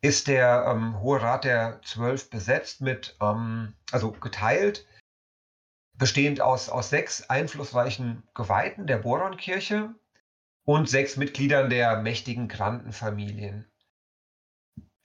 ist 0.00 0.28
der 0.28 0.66
ähm, 0.68 1.00
Hohe 1.00 1.20
Rat 1.20 1.44
der 1.44 1.80
Zwölf 1.82 2.30
besetzt 2.30 2.80
mit, 2.80 3.16
ähm, 3.20 3.74
also 3.90 4.12
geteilt, 4.12 4.86
bestehend 5.98 6.40
aus, 6.40 6.68
aus 6.68 6.90
sechs 6.90 7.28
einflussreichen 7.30 8.22
Geweihten 8.34 8.86
der 8.86 8.98
Boronkirche 8.98 9.94
und 10.64 10.88
sechs 10.88 11.16
Mitgliedern 11.16 11.70
der 11.70 12.00
mächtigen 12.00 12.48
Grandenfamilien. 12.48 13.70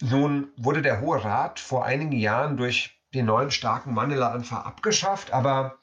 Nun 0.02 0.52
wurde 0.58 0.82
der 0.82 1.02
Hohe 1.02 1.24
Rat 1.24 1.60
vor 1.60 1.86
einigen 1.86 2.14
Jahren 2.14 2.58
durch 2.58 3.02
den 3.14 3.26
neuen 3.26 3.52
starken 3.52 3.94
Mandelanfang 3.94 4.64
abgeschafft, 4.64 5.32
aber 5.34 5.80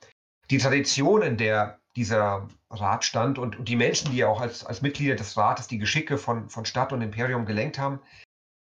die 0.50 0.58
Traditionen, 0.58 1.36
der 1.36 1.80
dieser 1.96 2.48
Rat 2.70 3.04
stand 3.04 3.38
und, 3.38 3.56
und 3.58 3.68
die 3.68 3.76
Menschen, 3.76 4.12
die 4.12 4.24
auch 4.24 4.40
als, 4.40 4.64
als 4.64 4.82
Mitglieder 4.82 5.16
des 5.16 5.36
Rates 5.36 5.66
die 5.66 5.78
Geschicke 5.78 6.18
von, 6.18 6.48
von 6.48 6.64
Stadt 6.64 6.92
und 6.92 7.02
Imperium 7.02 7.46
gelenkt 7.46 7.78
haben, 7.78 8.00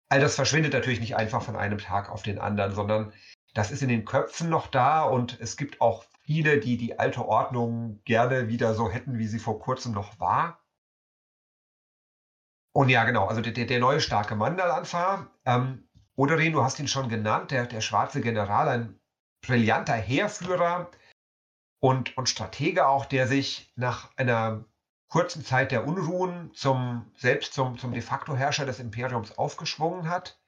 all 0.08 0.20
das 0.20 0.34
verschwindet 0.34 0.72
natürlich 0.72 1.00
nicht 1.00 1.16
einfach 1.16 1.42
von 1.42 1.56
einem 1.56 1.78
Tag 1.78 2.10
auf 2.10 2.22
den 2.22 2.38
anderen, 2.38 2.72
sondern 2.72 3.12
das 3.54 3.70
ist 3.70 3.82
in 3.82 3.88
den 3.88 4.04
Köpfen 4.04 4.48
noch 4.48 4.66
da 4.66 5.02
und 5.02 5.38
es 5.40 5.56
gibt 5.56 5.80
auch 5.80 6.04
viele, 6.26 6.58
die 6.58 6.76
die 6.76 6.98
alte 6.98 7.26
Ordnung 7.26 8.02
gerne 8.04 8.48
wieder 8.48 8.74
so 8.74 8.90
hätten, 8.90 9.18
wie 9.18 9.26
sie 9.26 9.38
vor 9.38 9.60
kurzem 9.60 9.92
noch 9.92 10.18
war. 10.18 10.60
Und 12.72 12.90
ja, 12.90 13.04
genau, 13.04 13.26
also 13.26 13.40
der, 13.40 13.52
der 13.52 13.78
neue 13.78 14.00
starke 14.00 14.36
Mandalanfa, 14.36 15.30
ähm, 15.46 15.88
Oderin, 16.16 16.52
du 16.52 16.62
hast 16.62 16.78
ihn 16.78 16.88
schon 16.88 17.08
genannt, 17.08 17.50
der, 17.50 17.66
der 17.66 17.80
schwarze 17.80 18.20
General, 18.20 18.68
ein 18.68 19.00
brillanter 19.40 19.94
Heerführer 19.94 20.90
und, 21.80 22.16
und 22.16 22.28
Stratege 22.28 22.86
auch, 22.86 23.06
der 23.06 23.26
sich 23.26 23.72
nach 23.76 24.10
einer 24.16 24.64
kurzen 25.08 25.44
Zeit 25.44 25.72
der 25.72 25.86
Unruhen 25.86 26.52
zum, 26.54 27.10
selbst 27.16 27.54
zum, 27.54 27.78
zum 27.78 27.92
de 27.92 28.02
facto 28.02 28.34
Herrscher 28.34 28.66
des 28.66 28.80
Imperiums 28.80 29.38
aufgeschwungen 29.38 30.08
hat. 30.08 30.40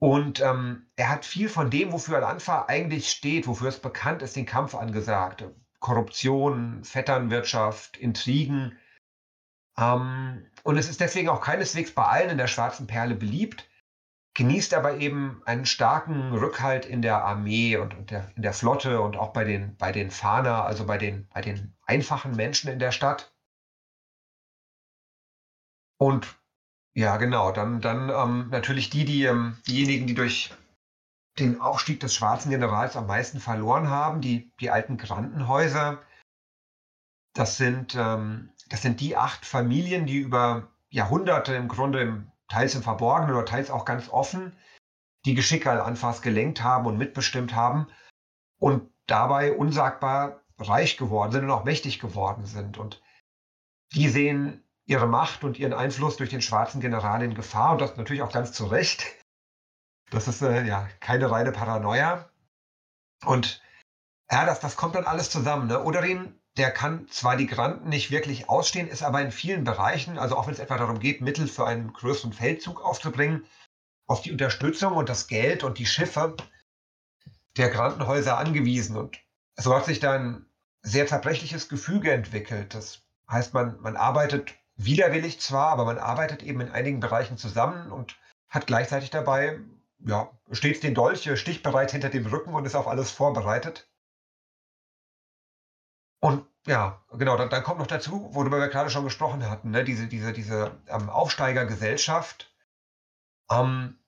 Und 0.00 0.40
ähm, 0.40 0.86
er 0.96 1.10
hat 1.10 1.26
viel 1.26 1.50
von 1.50 1.70
dem, 1.70 1.92
wofür 1.92 2.16
Al-Anfa 2.16 2.64
eigentlich 2.68 3.10
steht, 3.10 3.46
wofür 3.46 3.68
es 3.68 3.80
bekannt 3.80 4.22
ist, 4.22 4.34
den 4.34 4.46
Kampf 4.46 4.74
angesagt. 4.74 5.44
Korruption, 5.78 6.82
Vetternwirtschaft, 6.84 7.98
Intrigen. 7.98 8.78
Ähm, 9.78 10.46
und 10.62 10.78
es 10.78 10.88
ist 10.88 11.00
deswegen 11.00 11.28
auch 11.28 11.42
keineswegs 11.42 11.92
bei 11.92 12.04
allen 12.04 12.30
in 12.30 12.38
der 12.38 12.46
Schwarzen 12.46 12.86
Perle 12.86 13.14
beliebt, 13.14 13.68
genießt 14.34 14.72
aber 14.72 14.96
eben 14.96 15.42
einen 15.44 15.66
starken 15.66 16.32
Rückhalt 16.32 16.86
in 16.86 17.02
der 17.02 17.22
Armee 17.22 17.76
und, 17.76 17.92
und 17.92 18.10
der, 18.10 18.30
in 18.36 18.42
der 18.42 18.54
Flotte 18.54 19.02
und 19.02 19.18
auch 19.18 19.34
bei 19.34 19.44
den, 19.44 19.76
bei 19.76 19.92
den 19.92 20.10
Fahner, 20.10 20.64
also 20.64 20.86
bei 20.86 20.96
den, 20.96 21.28
bei 21.28 21.42
den 21.42 21.76
einfachen 21.82 22.34
Menschen 22.34 22.70
in 22.70 22.78
der 22.78 22.92
Stadt. 22.92 23.34
Und 25.98 26.39
ja, 26.94 27.16
genau. 27.16 27.52
Dann, 27.52 27.80
dann 27.80 28.10
ähm, 28.10 28.48
natürlich 28.50 28.90
die, 28.90 29.04
die, 29.04 29.24
ähm, 29.24 29.56
diejenigen, 29.66 30.06
die 30.06 30.14
durch 30.14 30.52
den 31.38 31.60
Aufstieg 31.60 32.00
des 32.00 32.14
schwarzen 32.14 32.50
Generals 32.50 32.96
am 32.96 33.06
meisten 33.06 33.40
verloren 33.40 33.88
haben, 33.88 34.20
die, 34.20 34.52
die 34.60 34.70
alten 34.70 34.98
Grandenhäuser. 34.98 36.02
Das 37.34 37.56
sind, 37.56 37.94
ähm, 37.94 38.50
das 38.68 38.82
sind 38.82 39.00
die 39.00 39.16
acht 39.16 39.46
Familien, 39.46 40.06
die 40.06 40.18
über 40.18 40.68
Jahrhunderte 40.90 41.54
im 41.54 41.68
Grunde 41.68 42.00
im, 42.00 42.32
teils 42.48 42.74
im 42.74 42.82
Verborgenen 42.82 43.34
oder 43.34 43.44
teils 43.44 43.70
auch 43.70 43.84
ganz 43.84 44.08
offen 44.08 44.56
die 45.24 45.34
Geschicke 45.34 45.70
Al-Anfas 45.70 46.22
gelenkt 46.22 46.62
haben 46.62 46.86
und 46.86 46.98
mitbestimmt 46.98 47.54
haben 47.54 47.86
und 48.58 48.90
dabei 49.06 49.52
unsagbar 49.52 50.42
reich 50.58 50.96
geworden 50.96 51.32
sind 51.32 51.44
und 51.44 51.50
auch 51.50 51.64
mächtig 51.64 52.00
geworden 52.00 52.46
sind. 52.46 52.78
Und 52.78 53.02
die 53.92 54.08
sehen 54.08 54.62
ihre 54.90 55.06
Macht 55.06 55.44
und 55.44 55.56
ihren 55.56 55.72
Einfluss 55.72 56.16
durch 56.16 56.30
den 56.30 56.42
schwarzen 56.42 56.80
General 56.80 57.22
in 57.22 57.34
Gefahr 57.34 57.72
und 57.72 57.80
das 57.80 57.96
natürlich 57.96 58.22
auch 58.22 58.32
ganz 58.32 58.52
zu 58.52 58.66
Recht. 58.66 59.06
Das 60.10 60.26
ist 60.26 60.42
äh, 60.42 60.64
ja 60.64 60.88
keine 60.98 61.30
reine 61.30 61.52
Paranoia. 61.52 62.28
Und 63.24 63.62
ja, 64.28 64.44
das, 64.44 64.58
das 64.58 64.76
kommt 64.76 64.96
dann 64.96 65.04
alles 65.04 65.30
zusammen. 65.30 65.68
Ne? 65.68 65.84
Oderin, 65.84 66.34
der 66.56 66.72
kann 66.72 67.06
zwar 67.08 67.36
die 67.36 67.46
Granden 67.46 67.88
nicht 67.88 68.10
wirklich 68.10 68.48
ausstehen, 68.48 68.88
ist 68.88 69.04
aber 69.04 69.22
in 69.22 69.30
vielen 69.30 69.62
Bereichen, 69.62 70.18
also 70.18 70.36
auch 70.36 70.48
wenn 70.48 70.54
es 70.54 70.60
etwa 70.60 70.76
darum 70.76 70.98
geht, 70.98 71.20
Mittel 71.20 71.46
für 71.46 71.68
einen 71.68 71.92
größeren 71.92 72.32
Feldzug 72.32 72.84
aufzubringen, 72.84 73.46
auf 74.08 74.22
die 74.22 74.32
Unterstützung 74.32 74.94
und 74.94 75.08
das 75.08 75.28
Geld 75.28 75.62
und 75.62 75.78
die 75.78 75.86
Schiffe 75.86 76.36
der 77.56 77.70
Grandenhäuser 77.70 78.38
angewiesen. 78.38 78.96
Und 78.96 79.20
so 79.56 79.72
hat 79.72 79.84
sich 79.84 80.00
da 80.00 80.14
ein 80.14 80.46
sehr 80.82 81.06
zerbrechliches 81.06 81.68
Gefüge 81.68 82.10
entwickelt. 82.10 82.74
Das 82.74 83.02
heißt, 83.30 83.54
man, 83.54 83.80
man 83.80 83.96
arbeitet 83.96 84.56
widerwillig 84.84 85.40
zwar, 85.40 85.68
aber 85.68 85.84
man 85.84 85.98
arbeitet 85.98 86.42
eben 86.42 86.60
in 86.60 86.70
einigen 86.70 87.00
Bereichen 87.00 87.36
zusammen 87.36 87.90
und 87.90 88.18
hat 88.48 88.66
gleichzeitig 88.66 89.10
dabei, 89.10 89.60
ja, 89.98 90.30
stets 90.50 90.80
den 90.80 90.94
Dolch 90.94 91.28
stichbereit 91.38 91.92
hinter 91.92 92.08
dem 92.08 92.26
Rücken 92.26 92.54
und 92.54 92.64
ist 92.64 92.74
auf 92.74 92.88
alles 92.88 93.10
vorbereitet. 93.10 93.88
Und 96.20 96.46
ja, 96.66 97.02
genau, 97.12 97.36
dann, 97.36 97.48
dann 97.48 97.62
kommt 97.62 97.78
noch 97.78 97.86
dazu, 97.86 98.28
worüber 98.32 98.58
wir 98.58 98.68
gerade 98.68 98.90
schon 98.90 99.04
gesprochen 99.04 99.48
hatten, 99.48 99.70
ne, 99.70 99.84
diese, 99.84 100.06
diese, 100.06 100.32
diese 100.32 100.78
ähm, 100.88 101.08
Aufsteigergesellschaft, 101.08 102.52
ähm, 103.50 103.98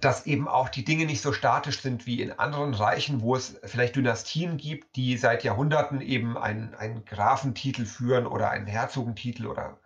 dass 0.00 0.26
eben 0.26 0.46
auch 0.46 0.68
die 0.68 0.84
Dinge 0.84 1.06
nicht 1.06 1.22
so 1.22 1.32
statisch 1.32 1.80
sind 1.80 2.06
wie 2.06 2.22
in 2.22 2.38
anderen 2.38 2.74
Reichen, 2.74 3.20
wo 3.20 3.34
es 3.34 3.58
vielleicht 3.64 3.96
Dynastien 3.96 4.56
gibt, 4.56 4.94
die 4.94 5.16
seit 5.16 5.42
Jahrhunderten 5.42 6.00
eben 6.00 6.38
einen, 6.38 6.74
einen 6.76 7.04
Grafentitel 7.04 7.84
führen 7.84 8.26
oder 8.26 8.50
einen 8.50 8.68
Herzogentitel 8.68 9.46
oder 9.46 9.80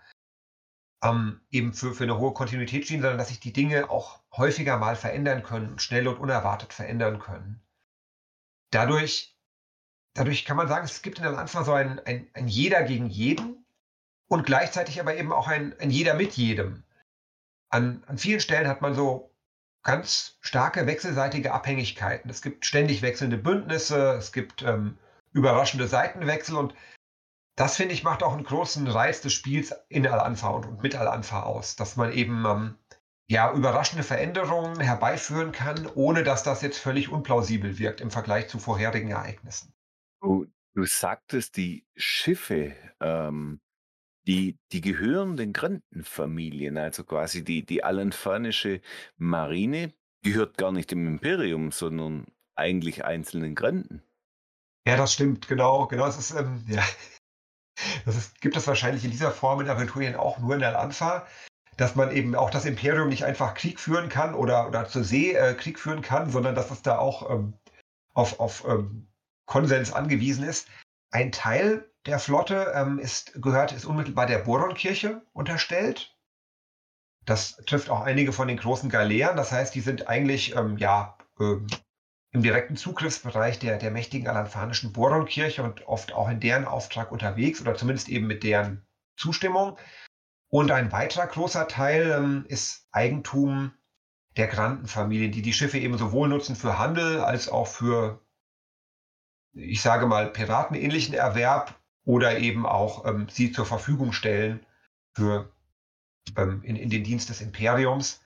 ähm, 1.02 1.40
eben 1.50 1.72
für, 1.72 1.94
für 1.94 2.04
eine 2.04 2.18
hohe 2.18 2.32
Kontinuität 2.32 2.84
stehen, 2.84 3.00
sondern 3.00 3.18
dass 3.18 3.28
sich 3.28 3.40
die 3.40 3.52
Dinge 3.52 3.90
auch 3.90 4.22
häufiger 4.32 4.78
mal 4.78 4.96
verändern 4.96 5.42
können, 5.42 5.78
schnell 5.78 6.08
und 6.08 6.18
unerwartet 6.18 6.72
verändern 6.72 7.18
können. 7.18 7.60
Dadurch, 8.70 9.36
dadurch 10.14 10.44
kann 10.44 10.56
man 10.56 10.68
sagen, 10.68 10.84
es 10.84 11.02
gibt 11.02 11.18
in 11.18 11.24
der 11.24 11.38
Anfang 11.38 11.64
so 11.64 11.72
ein, 11.72 11.98
ein, 12.00 12.28
ein 12.34 12.48
Jeder 12.48 12.82
gegen 12.82 13.06
jeden 13.06 13.64
und 14.28 14.44
gleichzeitig 14.44 15.00
aber 15.00 15.16
eben 15.16 15.32
auch 15.32 15.48
ein, 15.48 15.78
ein 15.78 15.90
Jeder 15.90 16.14
mit 16.14 16.34
jedem. 16.34 16.84
An, 17.68 18.04
an 18.06 18.18
vielen 18.18 18.40
Stellen 18.40 18.68
hat 18.68 18.80
man 18.80 18.94
so 18.94 19.34
ganz 19.82 20.36
starke 20.40 20.86
wechselseitige 20.86 21.52
Abhängigkeiten. 21.52 22.28
Es 22.28 22.42
gibt 22.42 22.66
ständig 22.66 23.02
wechselnde 23.02 23.38
Bündnisse, 23.38 24.14
es 24.14 24.32
gibt 24.32 24.62
ähm, 24.62 24.98
überraschende 25.32 25.86
Seitenwechsel 25.86 26.56
und 26.56 26.74
das 27.56 27.76
finde 27.76 27.94
ich 27.94 28.04
macht 28.04 28.22
auch 28.22 28.34
einen 28.34 28.44
großen 28.44 28.86
Reiz 28.86 29.22
des 29.22 29.32
Spiels 29.32 29.74
in 29.88 30.06
Al-Anfa 30.06 30.50
und, 30.50 30.82
mit 30.82 30.94
Al-Anfa 30.94 31.42
aus, 31.42 31.74
dass 31.74 31.96
man 31.96 32.12
eben 32.12 32.44
ähm, 32.46 32.74
ja 33.28 33.52
überraschende 33.52 34.04
Veränderungen 34.04 34.78
herbeiführen 34.78 35.52
kann, 35.52 35.86
ohne 35.94 36.22
dass 36.22 36.42
das 36.42 36.62
jetzt 36.62 36.78
völlig 36.78 37.08
unplausibel 37.08 37.78
wirkt 37.78 38.00
im 38.00 38.10
Vergleich 38.10 38.48
zu 38.48 38.58
vorherigen 38.58 39.10
Ereignissen. 39.10 39.72
Du, 40.20 40.46
du 40.74 40.84
sagtest, 40.84 41.56
die 41.56 41.86
Schiffe, 41.96 42.76
ähm, 43.00 43.60
die, 44.26 44.58
die 44.72 44.80
gehören 44.82 45.36
den 45.36 45.52
Grandenfamilien, 45.52 46.76
also 46.76 47.04
quasi 47.04 47.42
die, 47.42 47.64
die 47.64 47.82
alanfanische 47.82 48.80
Marine 49.16 49.94
gehört 50.22 50.58
gar 50.58 50.72
nicht 50.72 50.90
dem 50.90 51.06
Imperium, 51.06 51.70
sondern 51.70 52.26
eigentlich 52.54 53.04
einzelnen 53.04 53.54
Granden. 53.54 54.02
Ja, 54.86 54.96
das 54.96 55.14
stimmt, 55.14 55.48
genau, 55.48 55.86
genau. 55.86 56.06
Es 56.06 56.16
ist, 56.16 56.32
ähm, 56.32 56.64
ja, 56.68 56.82
das 58.04 58.16
ist, 58.16 58.40
gibt 58.40 58.56
es 58.56 58.66
wahrscheinlich 58.66 59.04
in 59.04 59.10
dieser 59.10 59.30
Form 59.30 59.60
in 59.60 59.68
Aventurien 59.68 60.16
auch 60.16 60.38
nur 60.38 60.54
in 60.54 60.60
der 60.60 60.78
Anfa, 60.78 61.26
dass 61.76 61.94
man 61.94 62.10
eben 62.10 62.34
auch 62.34 62.50
das 62.50 62.64
Imperium 62.64 63.08
nicht 63.08 63.24
einfach 63.24 63.54
Krieg 63.54 63.78
führen 63.78 64.08
kann 64.08 64.34
oder, 64.34 64.66
oder 64.68 64.86
zur 64.86 65.04
See 65.04 65.32
äh, 65.32 65.54
Krieg 65.54 65.78
führen 65.78 66.02
kann, 66.02 66.30
sondern 66.30 66.54
dass 66.54 66.70
es 66.70 66.82
da 66.82 66.98
auch 66.98 67.30
ähm, 67.30 67.54
auf, 68.14 68.40
auf 68.40 68.66
ähm, 68.66 69.08
Konsens 69.44 69.92
angewiesen 69.92 70.44
ist. 70.44 70.68
Ein 71.10 71.32
Teil 71.32 71.90
der 72.06 72.18
Flotte 72.18 72.72
ähm, 72.74 72.98
ist, 72.98 73.40
gehört, 73.42 73.72
ist 73.72 73.84
unmittelbar 73.84 74.26
der 74.26 74.38
Boronkirche 74.38 75.22
unterstellt. 75.32 76.16
Das 77.24 77.56
trifft 77.66 77.90
auch 77.90 78.00
einige 78.00 78.32
von 78.32 78.48
den 78.48 78.56
großen 78.56 78.88
Galeeren. 78.88 79.36
Das 79.36 79.52
heißt, 79.52 79.74
die 79.74 79.80
sind 79.80 80.08
eigentlich 80.08 80.54
ähm, 80.54 80.78
ja, 80.78 81.18
ähm, 81.40 81.66
im 82.32 82.42
direkten 82.42 82.76
Zugriffsbereich 82.76 83.58
der, 83.58 83.78
der 83.78 83.90
mächtigen 83.90 84.28
alanfanischen 84.28 84.92
Boronkirche 84.92 85.62
und 85.62 85.86
oft 85.86 86.12
auch 86.12 86.28
in 86.28 86.40
deren 86.40 86.66
Auftrag 86.66 87.12
unterwegs 87.12 87.60
oder 87.60 87.74
zumindest 87.74 88.08
eben 88.08 88.26
mit 88.26 88.42
deren 88.42 88.86
Zustimmung. 89.16 89.78
Und 90.48 90.70
ein 90.70 90.92
weiterer 90.92 91.26
großer 91.26 91.66
Teil 91.68 92.10
ähm, 92.10 92.44
ist 92.48 92.88
Eigentum 92.92 93.72
der 94.36 94.48
Grandenfamilien, 94.48 95.32
die 95.32 95.42
die 95.42 95.52
Schiffe 95.52 95.78
eben 95.78 95.96
sowohl 95.98 96.28
nutzen 96.28 96.56
für 96.56 96.78
Handel 96.78 97.20
als 97.20 97.48
auch 97.48 97.66
für, 97.66 98.20
ich 99.54 99.80
sage 99.80 100.06
mal, 100.06 100.30
piratenähnlichen 100.30 101.14
Erwerb 101.14 101.80
oder 102.04 102.38
eben 102.38 102.66
auch 102.66 103.06
ähm, 103.06 103.28
sie 103.28 103.50
zur 103.50 103.66
Verfügung 103.66 104.12
stellen 104.12 104.64
für 105.14 105.52
ähm, 106.36 106.62
in, 106.62 106.76
in 106.76 106.90
den 106.90 107.04
Dienst 107.04 107.28
des 107.28 107.40
Imperiums. 107.40 108.20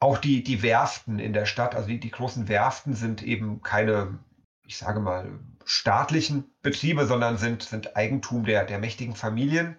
Auch 0.00 0.18
die, 0.18 0.42
die 0.42 0.62
Werften 0.62 1.18
in 1.18 1.32
der 1.32 1.46
Stadt, 1.46 1.74
also 1.74 1.88
die, 1.88 1.98
die 1.98 2.10
großen 2.10 2.48
Werften 2.48 2.94
sind 2.94 3.22
eben 3.22 3.62
keine, 3.62 4.18
ich 4.64 4.78
sage 4.78 5.00
mal, 5.00 5.40
staatlichen 5.64 6.44
Betriebe, 6.62 7.06
sondern 7.06 7.36
sind, 7.36 7.62
sind 7.62 7.96
Eigentum 7.96 8.44
der, 8.44 8.64
der 8.64 8.78
mächtigen 8.78 9.14
Familien. 9.14 9.78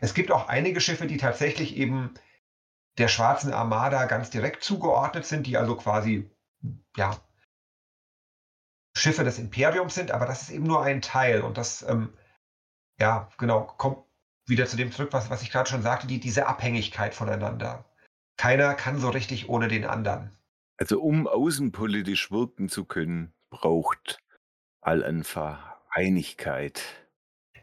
Es 0.00 0.12
gibt 0.12 0.32
auch 0.32 0.48
einige 0.48 0.80
Schiffe, 0.80 1.06
die 1.06 1.16
tatsächlich 1.16 1.76
eben 1.76 2.14
der 2.98 3.08
Schwarzen 3.08 3.52
Armada 3.52 4.04
ganz 4.06 4.30
direkt 4.30 4.64
zugeordnet 4.64 5.24
sind, 5.24 5.46
die 5.46 5.56
also 5.56 5.76
quasi, 5.76 6.30
ja, 6.96 7.16
Schiffe 8.96 9.24
des 9.24 9.38
Imperiums 9.38 9.94
sind, 9.94 10.10
aber 10.10 10.26
das 10.26 10.42
ist 10.42 10.50
eben 10.50 10.66
nur 10.66 10.82
ein 10.82 11.00
Teil 11.00 11.42
und 11.42 11.56
das, 11.56 11.82
ähm, 11.82 12.12
ja, 12.98 13.30
genau, 13.38 13.62
kommt 13.62 14.04
wieder 14.46 14.66
zu 14.66 14.76
dem 14.76 14.90
zurück, 14.92 15.12
was, 15.12 15.30
was 15.30 15.42
ich 15.42 15.50
gerade 15.50 15.70
schon 15.70 15.82
sagte, 15.82 16.06
die, 16.06 16.18
diese 16.18 16.48
Abhängigkeit 16.48 17.14
voneinander 17.14 17.89
keiner 18.40 18.72
kann 18.72 18.98
so 18.98 19.10
richtig 19.10 19.50
ohne 19.50 19.68
den 19.68 19.84
anderen. 19.84 20.30
Also 20.78 20.98
um 21.02 21.28
außenpolitisch 21.28 22.30
wirken 22.30 22.70
zu 22.70 22.86
können, 22.86 23.34
braucht 23.50 24.18
Al-Anfa 24.80 25.76
Einigkeit. 25.90 26.82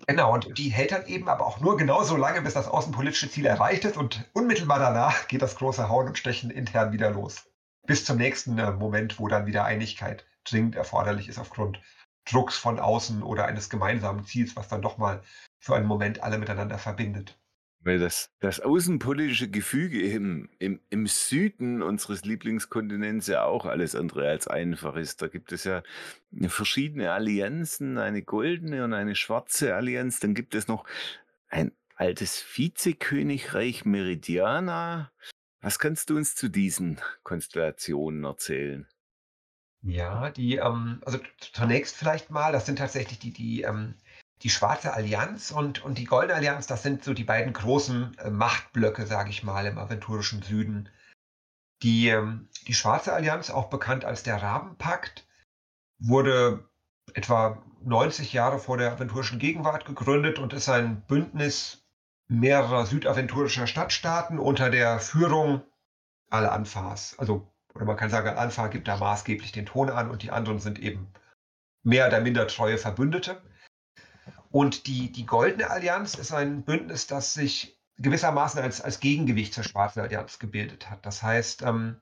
Genau, 0.06 0.32
und 0.32 0.56
die 0.56 0.70
hält 0.70 0.92
dann 0.92 1.08
eben 1.08 1.30
aber 1.30 1.48
auch 1.48 1.60
nur 1.62 1.78
genauso 1.78 2.16
lange, 2.16 2.44
bis 2.44 2.54
das 2.54 2.68
außenpolitische 2.68 3.32
Ziel 3.32 3.48
erreicht 3.48 3.86
ist 3.86 3.98
und 3.98 4.30
unmittelbar 4.34 4.78
danach 4.78 5.28
geht 5.28 5.42
das 5.42 5.56
große 5.56 5.90
Hauen 5.90 6.10
und 6.10 6.20
Stechen 6.20 6.52
intern 6.52 6.92
wieder 6.92 7.10
los. 7.10 7.50
Bis 7.88 8.06
zum 8.06 8.18
nächsten 8.18 8.60
äh, 8.60 8.70
Moment, 8.70 9.20
wo 9.20 9.28
dann 9.28 9.48
wieder 9.48 9.66
Einigkeit 9.66 10.28
dringend 10.44 10.76
erforderlich 10.76 11.28
ist 11.28 11.40
aufgrund 11.40 11.82
Drucks 12.30 12.56
von 12.56 12.80
außen 12.80 13.24
oder 13.24 13.46
eines 13.46 13.72
gemeinsamen 13.72 14.26
Ziels, 14.26 14.56
was 14.56 14.68
dann 14.68 14.84
doch 14.84 15.00
mal 15.00 15.24
für 15.58 15.76
einen 15.76 15.88
Moment 15.88 16.22
alle 16.22 16.38
miteinander 16.38 16.78
verbindet. 16.78 17.37
Weil 17.88 18.00
das, 18.00 18.36
das 18.42 18.60
außenpolitische 18.60 19.50
Gefüge 19.50 20.02
im, 20.02 20.50
im, 20.60 20.82
im 20.90 21.08
Süden 21.08 21.82
unseres 21.82 22.26
Lieblingskontinents 22.26 23.28
ja 23.28 23.46
auch 23.46 23.66
alles 23.66 23.96
andere 23.96 24.28
als 24.28 24.46
einfach 24.46 24.98
ist. 24.98 25.22
Da 25.22 25.30
gibt 25.30 25.54
es 25.54 25.64
ja 25.64 25.84
verschiedene 26.50 27.14
Allianzen, 27.14 27.98
eine 27.98 28.24
goldene 28.24 28.84
und 28.84 28.94
eine 28.94 29.16
schwarze 29.16 29.74
Allianz. 29.74 30.20
Dann 30.20 30.34
gibt 30.34 30.54
es 30.54 30.68
noch 30.68 30.84
ein 31.48 31.72
altes 31.96 32.44
Vizekönigreich 32.58 33.86
Meridiana. 33.86 35.14
Was 35.62 35.80
kannst 35.80 36.10
du 36.10 36.18
uns 36.18 36.36
zu 36.36 36.50
diesen 36.50 37.00
Konstellationen 37.24 38.26
erzählen? 38.26 38.86
Ja, 39.82 40.30
die, 40.30 40.58
ähm, 40.58 41.02
also 41.06 41.20
zunächst 41.40 41.96
vielleicht 41.96 42.32
mal, 42.32 42.52
das 42.52 42.66
sind 42.66 42.80
tatsächlich 42.80 43.20
die, 43.20 43.32
die, 43.32 43.62
ähm, 43.62 43.96
die 44.44 44.50
Schwarze 44.50 44.94
Allianz 44.94 45.52
und, 45.52 45.84
und 45.84 45.98
die 45.98 46.06
Goldene 46.06 46.36
Allianz, 46.36 46.68
das 46.68 46.84
sind 46.84 47.04
so 47.04 47.14
die 47.14 47.24
beiden 47.24 47.54
großen 47.54 48.18
äh, 48.20 48.30
Machtblöcke, 48.30 49.06
sage 49.08 49.30
ich 49.30 49.44
mal, 49.44 49.66
im 49.66 49.78
aventurischen 49.78 50.42
Süden. 50.42 50.90
Die, 51.82 52.10
ähm, 52.10 52.50
die 52.68 52.74
Schwarze 52.74 53.14
Allianz, 53.14 53.50
auch 53.50 53.70
bekannt 53.70 54.06
als 54.06 54.24
der 54.24 54.42
Rabenpakt, 54.42 55.28
wurde 56.00 56.70
etwa 57.14 57.64
90 57.84 58.34
Jahre 58.34 58.60
vor 58.60 58.78
der 58.78 58.92
aventurischen 58.92 59.40
Gegenwart 59.40 59.86
gegründet 59.86 60.40
und 60.40 60.54
ist 60.54 60.70
ein 60.70 61.02
Bündnis 61.02 61.84
mehrerer 62.28 62.86
südaventurischer 62.86 63.68
Stadtstaaten 63.68 64.40
unter 64.40 64.70
der 64.70 65.00
Führung 65.00 65.62
Al-Anfas, 66.30 67.18
also 67.18 67.48
oder 67.74 67.86
man 67.86 67.96
kann 67.96 68.10
sagen, 68.10 68.28
Al-Anfa 68.28 68.68
gibt 68.68 68.88
da 68.88 68.98
maßgeblich 68.98 69.52
den 69.52 69.68
Ton 69.68 69.90
an 69.90 70.10
und 70.10 70.24
die 70.24 70.32
anderen 70.32 70.60
sind 70.60 70.80
eben 70.80 71.08
mehr 71.84 72.08
oder 72.08 72.20
minder 72.22 72.48
treue 72.48 72.78
Verbündete. 72.78 73.42
Und 74.50 74.88
die, 74.88 75.12
die 75.12 75.26
Goldene 75.26 75.70
Allianz 75.70 76.16
ist 76.16 76.32
ein 76.32 76.64
Bündnis, 76.64 77.08
das 77.08 77.34
sich 77.34 77.80
gewissermaßen 77.98 78.62
als, 78.62 78.82
als 78.82 79.00
Gegengewicht 79.00 79.54
zur 79.54 79.64
Schwarzen 79.64 80.02
Allianz 80.02 80.40
gebildet 80.40 80.90
hat. 80.90 81.06
Das 81.06 81.24
heißt, 81.24 81.64
ähm, 81.64 82.00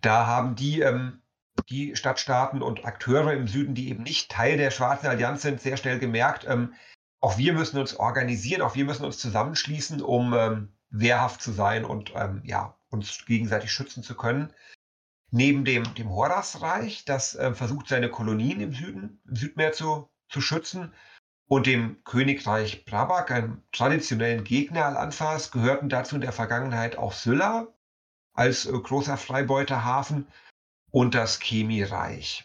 da 0.00 0.26
haben 0.26 0.54
die, 0.54 0.80
ähm, 0.80 1.22
die 1.68 1.96
Stadtstaaten 1.96 2.62
und 2.62 2.84
Akteure 2.84 3.32
im 3.32 3.48
Süden, 3.48 3.74
die 3.74 3.88
eben 3.88 4.02
nicht 4.02 4.30
Teil 4.30 4.56
der 4.56 4.70
Schwarzen 4.70 5.06
Allianz 5.06 5.42
sind, 5.42 5.60
sehr 5.60 5.76
schnell 5.76 5.98
gemerkt, 5.98 6.46
ähm, 6.46 6.74
auch 7.20 7.36
wir 7.36 7.52
müssen 7.52 7.78
uns 7.78 7.96
organisieren, 7.96 8.62
auch 8.62 8.76
wir 8.76 8.84
müssen 8.84 9.04
uns 9.04 9.18
zusammenschließen, 9.18 10.02
um 10.02 10.34
ähm, 10.34 10.72
wehrhaft 10.90 11.42
zu 11.42 11.52
sein 11.52 11.84
und 11.84 12.12
ähm, 12.14 12.42
ja, 12.44 12.78
uns 12.90 13.24
gegenseitig 13.26 13.72
schützen 13.72 14.02
zu 14.02 14.16
können. 14.16 14.52
Neben 15.30 15.64
dem, 15.64 15.94
dem 15.94 16.10
Horasreich, 16.10 17.04
das 17.04 17.34
äh, 17.34 17.52
versucht, 17.54 17.88
seine 17.88 18.08
Kolonien 18.08 18.60
im 18.60 18.72
Süden, 18.72 19.20
im 19.26 19.36
Südmeer 19.36 19.72
zu, 19.72 20.08
zu 20.28 20.40
schützen, 20.40 20.92
und 21.48 21.66
dem 21.66 22.04
Königreich 22.04 22.84
Brabak, 22.84 23.30
einem 23.30 23.62
traditionellen 23.72 24.44
Gegner 24.44 24.84
Al-Anfas, 24.84 25.50
gehörten 25.50 25.88
dazu 25.88 26.14
in 26.14 26.20
der 26.20 26.32
Vergangenheit 26.32 26.96
auch 26.96 27.14
Sylla 27.14 27.68
als 28.34 28.66
äh, 28.66 28.72
großer 28.72 29.16
Freibeuterhafen 29.16 30.28
und 30.90 31.14
das 31.14 31.40
Chemie-Reich. 31.40 32.44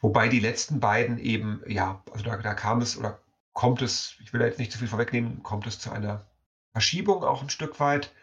Wobei 0.00 0.28
die 0.28 0.40
letzten 0.40 0.78
beiden 0.78 1.18
eben, 1.18 1.62
ja, 1.66 2.02
also 2.12 2.24
da, 2.24 2.36
da 2.36 2.54
kam 2.54 2.80
es 2.80 2.96
oder 2.96 3.20
kommt 3.52 3.82
es, 3.82 4.16
ich 4.22 4.32
will 4.32 4.40
da 4.40 4.46
jetzt 4.46 4.58
nicht 4.58 4.70
zu 4.70 4.78
viel 4.78 4.88
vorwegnehmen, 4.88 5.42
kommt 5.42 5.66
es 5.66 5.80
zu 5.80 5.90
einer 5.90 6.24
Verschiebung 6.72 7.24
auch 7.24 7.42
ein 7.42 7.50
Stück 7.50 7.80
weit. 7.80 8.14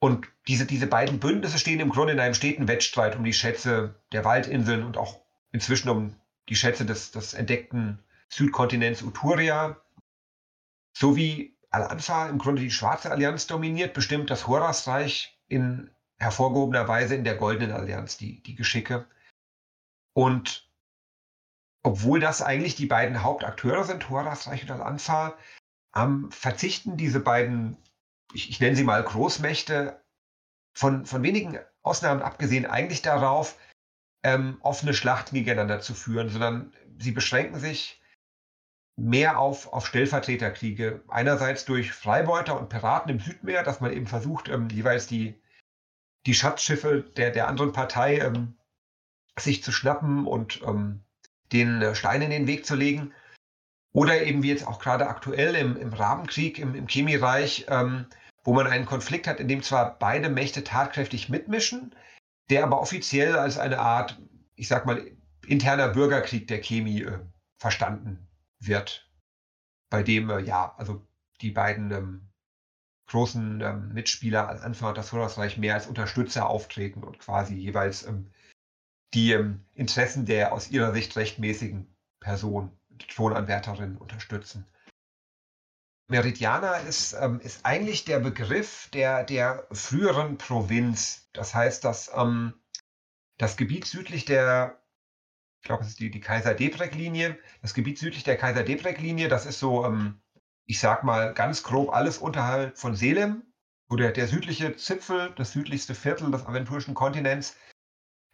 Und 0.00 0.26
diese, 0.48 0.64
diese 0.64 0.86
beiden 0.86 1.20
Bündnisse 1.20 1.58
stehen 1.58 1.80
im 1.80 1.90
Grunde 1.90 2.14
in 2.14 2.20
einem 2.20 2.34
steten 2.34 2.66
Wettstreit 2.66 3.14
um 3.14 3.24
die 3.24 3.32
Schätze 3.32 4.00
der 4.12 4.24
Waldinseln 4.24 4.84
und 4.84 4.96
auch 4.96 5.20
inzwischen 5.52 5.90
um 5.90 6.16
die 6.48 6.56
Schätze 6.56 6.84
des, 6.84 7.10
des 7.10 7.34
entdeckten 7.34 8.02
Südkontinents 8.28 9.02
Uturia. 9.02 9.80
So 10.96 11.16
wie 11.16 11.56
Al-Anfa 11.70 12.28
im 12.28 12.38
Grunde 12.38 12.62
die 12.62 12.70
Schwarze 12.70 13.10
Allianz 13.10 13.46
dominiert, 13.46 13.94
bestimmt 13.94 14.30
das 14.30 14.46
Horasreich 14.46 15.38
in 15.48 15.90
hervorgehobener 16.18 16.86
Weise 16.88 17.14
in 17.14 17.24
der 17.24 17.36
Goldenen 17.36 17.72
Allianz 17.72 18.16
die, 18.16 18.42
die 18.42 18.54
Geschicke. 18.54 19.06
Und 20.14 20.70
obwohl 21.82 22.20
das 22.20 22.42
eigentlich 22.42 22.76
die 22.76 22.86
beiden 22.86 23.22
Hauptakteure 23.22 23.84
sind, 23.84 24.08
Horasreich 24.08 24.62
und 24.62 24.70
Al-Anfa, 24.70 25.36
ähm, 25.96 26.30
verzichten 26.30 26.96
diese 26.96 27.20
beiden 27.20 27.76
ich, 28.32 28.50
ich 28.50 28.60
nenne 28.60 28.76
sie 28.76 28.84
mal 28.84 29.02
Großmächte, 29.02 30.00
von, 30.74 31.04
von 31.04 31.22
wenigen 31.22 31.58
Ausnahmen 31.82 32.22
abgesehen, 32.22 32.66
eigentlich 32.66 33.02
darauf, 33.02 33.58
ähm, 34.22 34.58
offene 34.60 34.94
Schlachten 34.94 35.34
gegeneinander 35.34 35.80
zu 35.80 35.94
führen, 35.94 36.28
sondern 36.28 36.72
sie 36.98 37.12
beschränken 37.12 37.58
sich 37.58 38.00
mehr 38.96 39.38
auf, 39.38 39.72
auf 39.72 39.86
Stellvertreterkriege. 39.86 41.02
Einerseits 41.08 41.64
durch 41.64 41.92
Freibeuter 41.92 42.58
und 42.58 42.68
Piraten 42.68 43.10
im 43.10 43.20
Südmeer, 43.20 43.62
dass 43.62 43.80
man 43.80 43.92
eben 43.92 44.06
versucht, 44.06 44.48
ähm, 44.48 44.68
jeweils 44.68 45.06
die, 45.06 45.40
die 46.26 46.34
Schatzschiffe 46.34 47.02
der, 47.16 47.30
der 47.30 47.48
anderen 47.48 47.72
Partei 47.72 48.18
ähm, 48.18 48.56
sich 49.38 49.62
zu 49.62 49.72
schnappen 49.72 50.26
und 50.26 50.62
ähm, 50.62 51.02
den 51.52 51.82
äh, 51.82 51.94
Stein 51.94 52.22
in 52.22 52.30
den 52.30 52.46
Weg 52.46 52.66
zu 52.66 52.74
legen. 52.74 53.12
Oder 53.94 54.22
eben 54.22 54.42
wie 54.42 54.48
jetzt 54.48 54.66
auch 54.66 54.78
gerade 54.78 55.08
aktuell 55.08 55.54
im, 55.54 55.76
im 55.76 55.92
Rabenkrieg, 55.92 56.58
im, 56.58 56.74
im 56.74 56.86
Chemiereich, 56.86 57.66
ähm, 57.68 58.06
wo 58.44 58.54
man 58.54 58.66
einen 58.66 58.86
Konflikt 58.86 59.26
hat, 59.26 59.40
in 59.40 59.48
dem 59.48 59.62
zwar 59.62 59.98
beide 59.98 60.28
Mächte 60.30 60.64
tatkräftig 60.64 61.28
mitmischen, 61.28 61.94
der 62.52 62.64
aber 62.64 62.82
offiziell 62.82 63.34
als 63.38 63.56
eine 63.56 63.78
Art, 63.78 64.20
ich 64.56 64.68
sag 64.68 64.84
mal, 64.84 65.10
interner 65.46 65.88
Bürgerkrieg 65.88 66.46
der 66.48 66.60
Chemie 66.60 67.00
äh, 67.00 67.18
verstanden 67.56 68.28
wird. 68.60 69.10
Bei 69.88 70.02
dem, 70.02 70.28
äh, 70.28 70.40
ja, 70.40 70.74
also 70.76 71.06
die 71.40 71.50
beiden 71.50 71.90
ähm, 71.92 72.28
großen 73.06 73.62
ähm, 73.62 73.94
Mitspieler 73.94 74.50
als 74.50 74.60
Anfang 74.60 74.94
des 74.94 75.12
Horusreich 75.12 75.56
mehr 75.56 75.74
als 75.74 75.86
Unterstützer 75.86 76.46
auftreten 76.46 77.02
und 77.02 77.18
quasi 77.18 77.54
jeweils 77.54 78.06
ähm, 78.06 78.30
die 79.14 79.32
ähm, 79.32 79.64
Interessen 79.72 80.26
der 80.26 80.52
aus 80.52 80.70
ihrer 80.70 80.92
Sicht 80.92 81.16
rechtmäßigen 81.16 81.86
Person, 82.20 82.70
Thronanwärterin 83.08 83.96
unterstützen. 83.96 84.66
Meridiana 86.08 86.76
ist, 86.76 87.14
ähm, 87.14 87.40
ist 87.40 87.64
eigentlich 87.64 88.04
der 88.04 88.20
Begriff 88.20 88.88
der, 88.92 89.24
der 89.24 89.66
früheren 89.72 90.38
Provinz. 90.38 91.28
Das 91.32 91.54
heißt, 91.54 91.84
dass 91.84 92.10
ähm, 92.14 92.54
das 93.38 93.56
Gebiet 93.56 93.86
südlich 93.86 94.24
der, 94.24 94.82
ich 95.60 95.66
glaube, 95.66 95.82
es 95.82 95.90
ist 95.90 96.00
die, 96.00 96.10
die 96.10 96.20
Kaiser-Debrek-Linie, 96.20 97.38
das 97.62 97.74
Gebiet 97.74 97.98
südlich 97.98 98.24
der 98.24 98.36
Kaiser-Debrek-Linie, 98.36 99.28
das 99.28 99.46
ist 99.46 99.58
so, 99.58 99.84
ähm, 99.86 100.20
ich 100.66 100.80
sag 100.80 101.04
mal 101.04 101.32
ganz 101.34 101.62
grob 101.62 101.92
alles 101.92 102.18
unterhalb 102.18 102.78
von 102.78 102.94
Selem, 102.94 103.42
wo 103.88 103.96
der, 103.96 104.12
der 104.12 104.28
südliche 104.28 104.76
Zipfel, 104.76 105.32
das 105.36 105.52
südlichste 105.52 105.94
Viertel 105.94 106.30
des 106.30 106.46
aventurischen 106.46 106.94
Kontinents, 106.94 107.56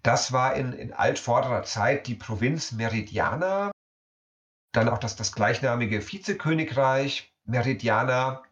das 0.02 0.32
war 0.32 0.54
in, 0.54 0.72
in 0.72 0.92
altvorderer 0.92 1.64
Zeit 1.64 2.06
die 2.06 2.14
Provinz 2.14 2.72
Meridiana, 2.72 3.72
dann 4.72 4.88
auch 4.88 4.98
das, 4.98 5.16
das 5.16 5.32
gleichnamige 5.32 6.00
Vizekönigreich, 6.00 7.34
Meridiana 7.48 8.42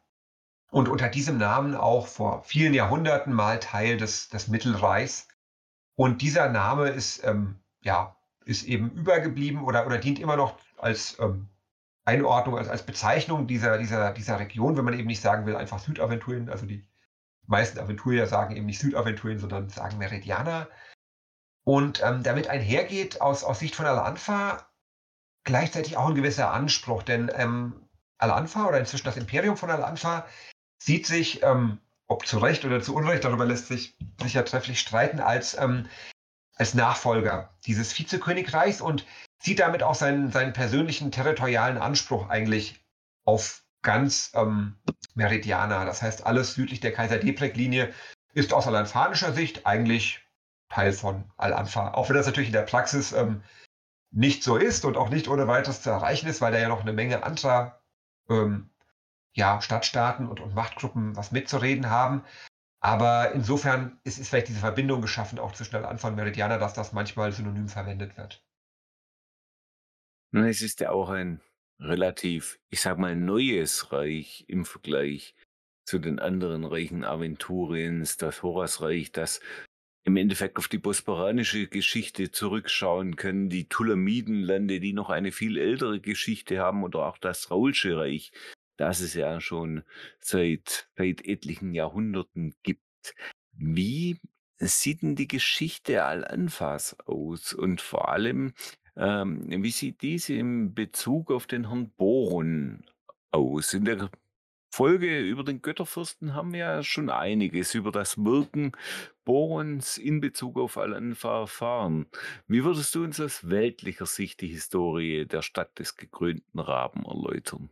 und 0.70 0.88
unter 0.88 1.08
diesem 1.08 1.38
Namen 1.38 1.74
auch 1.74 2.06
vor 2.06 2.42
vielen 2.42 2.74
Jahrhunderten 2.74 3.32
mal 3.32 3.60
Teil 3.60 3.96
des, 3.96 4.28
des 4.28 4.48
Mittelreichs. 4.48 5.28
Und 5.94 6.22
dieser 6.22 6.48
Name 6.48 6.88
ist, 6.88 7.24
ähm, 7.24 7.60
ja, 7.82 8.16
ist 8.44 8.64
eben 8.64 8.90
übergeblieben 8.90 9.64
oder, 9.64 9.86
oder 9.86 9.98
dient 9.98 10.18
immer 10.18 10.36
noch 10.36 10.58
als 10.78 11.18
ähm, 11.20 11.48
Einordnung, 12.04 12.58
als, 12.58 12.68
als 12.68 12.84
Bezeichnung 12.84 13.46
dieser, 13.46 13.78
dieser, 13.78 14.12
dieser 14.12 14.38
Region, 14.38 14.76
wenn 14.76 14.84
man 14.84 14.94
eben 14.94 15.08
nicht 15.08 15.20
sagen 15.20 15.46
will, 15.46 15.56
einfach 15.56 15.78
Südaventurien. 15.78 16.48
Also 16.48 16.66
die 16.66 16.86
meisten 17.46 17.78
Aventurier 17.78 18.26
sagen 18.26 18.56
eben 18.56 18.66
nicht 18.66 18.80
Südaventurien, 18.80 19.38
sondern 19.38 19.68
sagen 19.68 19.98
Meridiana. 19.98 20.68
Und 21.64 22.02
ähm, 22.04 22.22
damit 22.22 22.48
einhergeht 22.48 23.20
aus, 23.20 23.44
aus 23.44 23.58
Sicht 23.58 23.74
von 23.74 23.86
Al-Anfa 23.86 24.68
gleichzeitig 25.44 25.96
auch 25.96 26.08
ein 26.08 26.14
gewisser 26.14 26.52
Anspruch, 26.52 27.02
denn 27.02 27.30
ähm, 27.34 27.85
Al-Anfa 28.18 28.66
oder 28.66 28.78
inzwischen 28.78 29.04
das 29.04 29.16
Imperium 29.16 29.56
von 29.56 29.70
Al-Anfa 29.70 30.26
sieht 30.78 31.06
sich, 31.06 31.42
ähm, 31.42 31.78
ob 32.06 32.26
zu 32.26 32.38
Recht 32.38 32.64
oder 32.64 32.80
zu 32.80 32.94
Unrecht, 32.94 33.24
darüber 33.24 33.44
lässt 33.44 33.68
sich 33.68 33.96
sicher 34.20 34.44
trefflich 34.44 34.80
streiten, 34.80 35.20
als, 35.20 35.58
ähm, 35.58 35.88
als 36.54 36.74
Nachfolger 36.74 37.54
dieses 37.66 37.96
Vizekönigreichs 37.98 38.80
und 38.80 39.06
sieht 39.38 39.58
damit 39.58 39.82
auch 39.82 39.94
seinen, 39.94 40.30
seinen 40.30 40.52
persönlichen 40.52 41.10
territorialen 41.10 41.78
Anspruch 41.78 42.28
eigentlich 42.28 42.80
auf 43.24 43.62
ganz 43.82 44.32
ähm, 44.34 44.76
Meridiana. 45.14 45.84
Das 45.84 46.02
heißt, 46.02 46.26
alles 46.26 46.54
südlich 46.54 46.80
der 46.80 46.92
Kaiser-Debrek-Linie 46.92 47.92
ist 48.34 48.52
aus 48.52 48.66
alanfanischer 48.66 49.32
Sicht 49.32 49.66
eigentlich 49.66 50.20
Teil 50.68 50.92
von 50.92 51.24
Al-Anfa. 51.36 51.94
Auch 51.94 52.08
wenn 52.08 52.16
das 52.16 52.26
natürlich 52.26 52.48
in 52.48 52.54
der 52.54 52.62
Praxis 52.62 53.12
ähm, 53.12 53.42
nicht 54.10 54.42
so 54.42 54.56
ist 54.56 54.84
und 54.84 54.96
auch 54.96 55.08
nicht 55.08 55.28
ohne 55.28 55.46
weiteres 55.46 55.82
zu 55.82 55.90
erreichen 55.90 56.28
ist, 56.28 56.40
weil 56.40 56.52
da 56.52 56.58
ja 56.58 56.68
noch 56.68 56.80
eine 56.80 56.92
Menge 56.92 57.22
anderer 57.22 57.75
ähm, 58.28 58.70
ja, 59.34 59.60
Stadtstaaten 59.60 60.26
und, 60.28 60.40
und 60.40 60.54
Machtgruppen 60.54 61.16
was 61.16 61.32
mitzureden 61.32 61.90
haben. 61.90 62.24
Aber 62.80 63.32
insofern 63.32 63.98
ist, 64.04 64.18
ist 64.18 64.28
vielleicht 64.28 64.48
diese 64.48 64.60
Verbindung 64.60 65.00
geschaffen, 65.00 65.38
auch 65.38 65.52
zwischen 65.52 65.76
Al-Anfa 65.76 66.08
und 66.08 66.16
Meridiana, 66.16 66.58
dass 66.58 66.74
das 66.74 66.92
manchmal 66.92 67.32
synonym 67.32 67.68
verwendet 67.68 68.16
wird. 68.16 68.42
Es 70.32 70.60
ist 70.60 70.80
ja 70.80 70.90
auch 70.90 71.08
ein 71.08 71.40
relativ, 71.80 72.58
ich 72.68 72.80
sag 72.80 72.98
mal, 72.98 73.16
neues 73.16 73.92
Reich 73.92 74.44
im 74.48 74.64
Vergleich 74.64 75.34
zu 75.86 75.98
den 75.98 76.18
anderen 76.18 76.64
Reichen 76.64 77.04
Aventuriens, 77.04 78.16
das 78.16 78.42
Horasreich, 78.42 79.12
das 79.12 79.40
im 80.06 80.16
Endeffekt 80.16 80.56
auf 80.56 80.68
die 80.68 80.78
bosporanische 80.78 81.66
Geschichte 81.66 82.30
zurückschauen 82.30 83.16
können, 83.16 83.50
die 83.50 83.68
Tulamidenlande, 83.68 84.78
die 84.78 84.92
noch 84.92 85.10
eine 85.10 85.32
viel 85.32 85.58
ältere 85.58 86.00
Geschichte 86.00 86.60
haben, 86.60 86.84
oder 86.84 87.06
auch 87.06 87.18
das 87.18 87.50
Raulsche 87.50 87.96
Reich, 87.96 88.30
das 88.76 89.00
es 89.00 89.14
ja 89.14 89.40
schon 89.40 89.82
seit, 90.20 90.88
seit 90.96 91.26
etlichen 91.26 91.74
Jahrhunderten 91.74 92.54
gibt. 92.62 93.16
Wie 93.52 94.20
sieht 94.58 95.02
denn 95.02 95.16
die 95.16 95.26
Geschichte 95.26 96.04
Al-Anfas 96.04 96.96
aus? 97.00 97.52
Und 97.52 97.80
vor 97.80 98.08
allem, 98.08 98.54
ähm, 98.96 99.44
wie 99.48 99.72
sieht 99.72 100.02
diese 100.02 100.34
in 100.34 100.72
Bezug 100.72 101.32
auf 101.32 101.48
den 101.48 101.66
Herrn 101.66 101.90
Boron 101.96 102.84
aus? 103.32 103.74
In 103.74 103.84
der 103.84 104.08
Folge 104.76 105.20
über 105.20 105.42
den 105.42 105.62
Götterfürsten 105.62 106.34
haben 106.34 106.52
wir 106.52 106.58
ja 106.58 106.82
schon 106.82 107.08
einiges 107.08 107.74
über 107.74 107.90
das 107.90 108.18
Wirken 108.18 108.72
Borons 109.24 109.96
in 109.96 110.20
Bezug 110.20 110.58
auf 110.58 110.76
Al-Anfa 110.76 111.40
erfahren. 111.40 112.04
Wie 112.46 112.62
würdest 112.62 112.94
du 112.94 113.02
uns 113.02 113.18
aus 113.18 113.48
weltlicher 113.48 114.04
Sicht 114.04 114.42
die 114.42 114.48
Historie 114.48 115.24
der 115.24 115.40
Stadt 115.40 115.78
des 115.78 115.96
gekrönten 115.96 116.60
Raben 116.60 117.06
erläutern? 117.06 117.70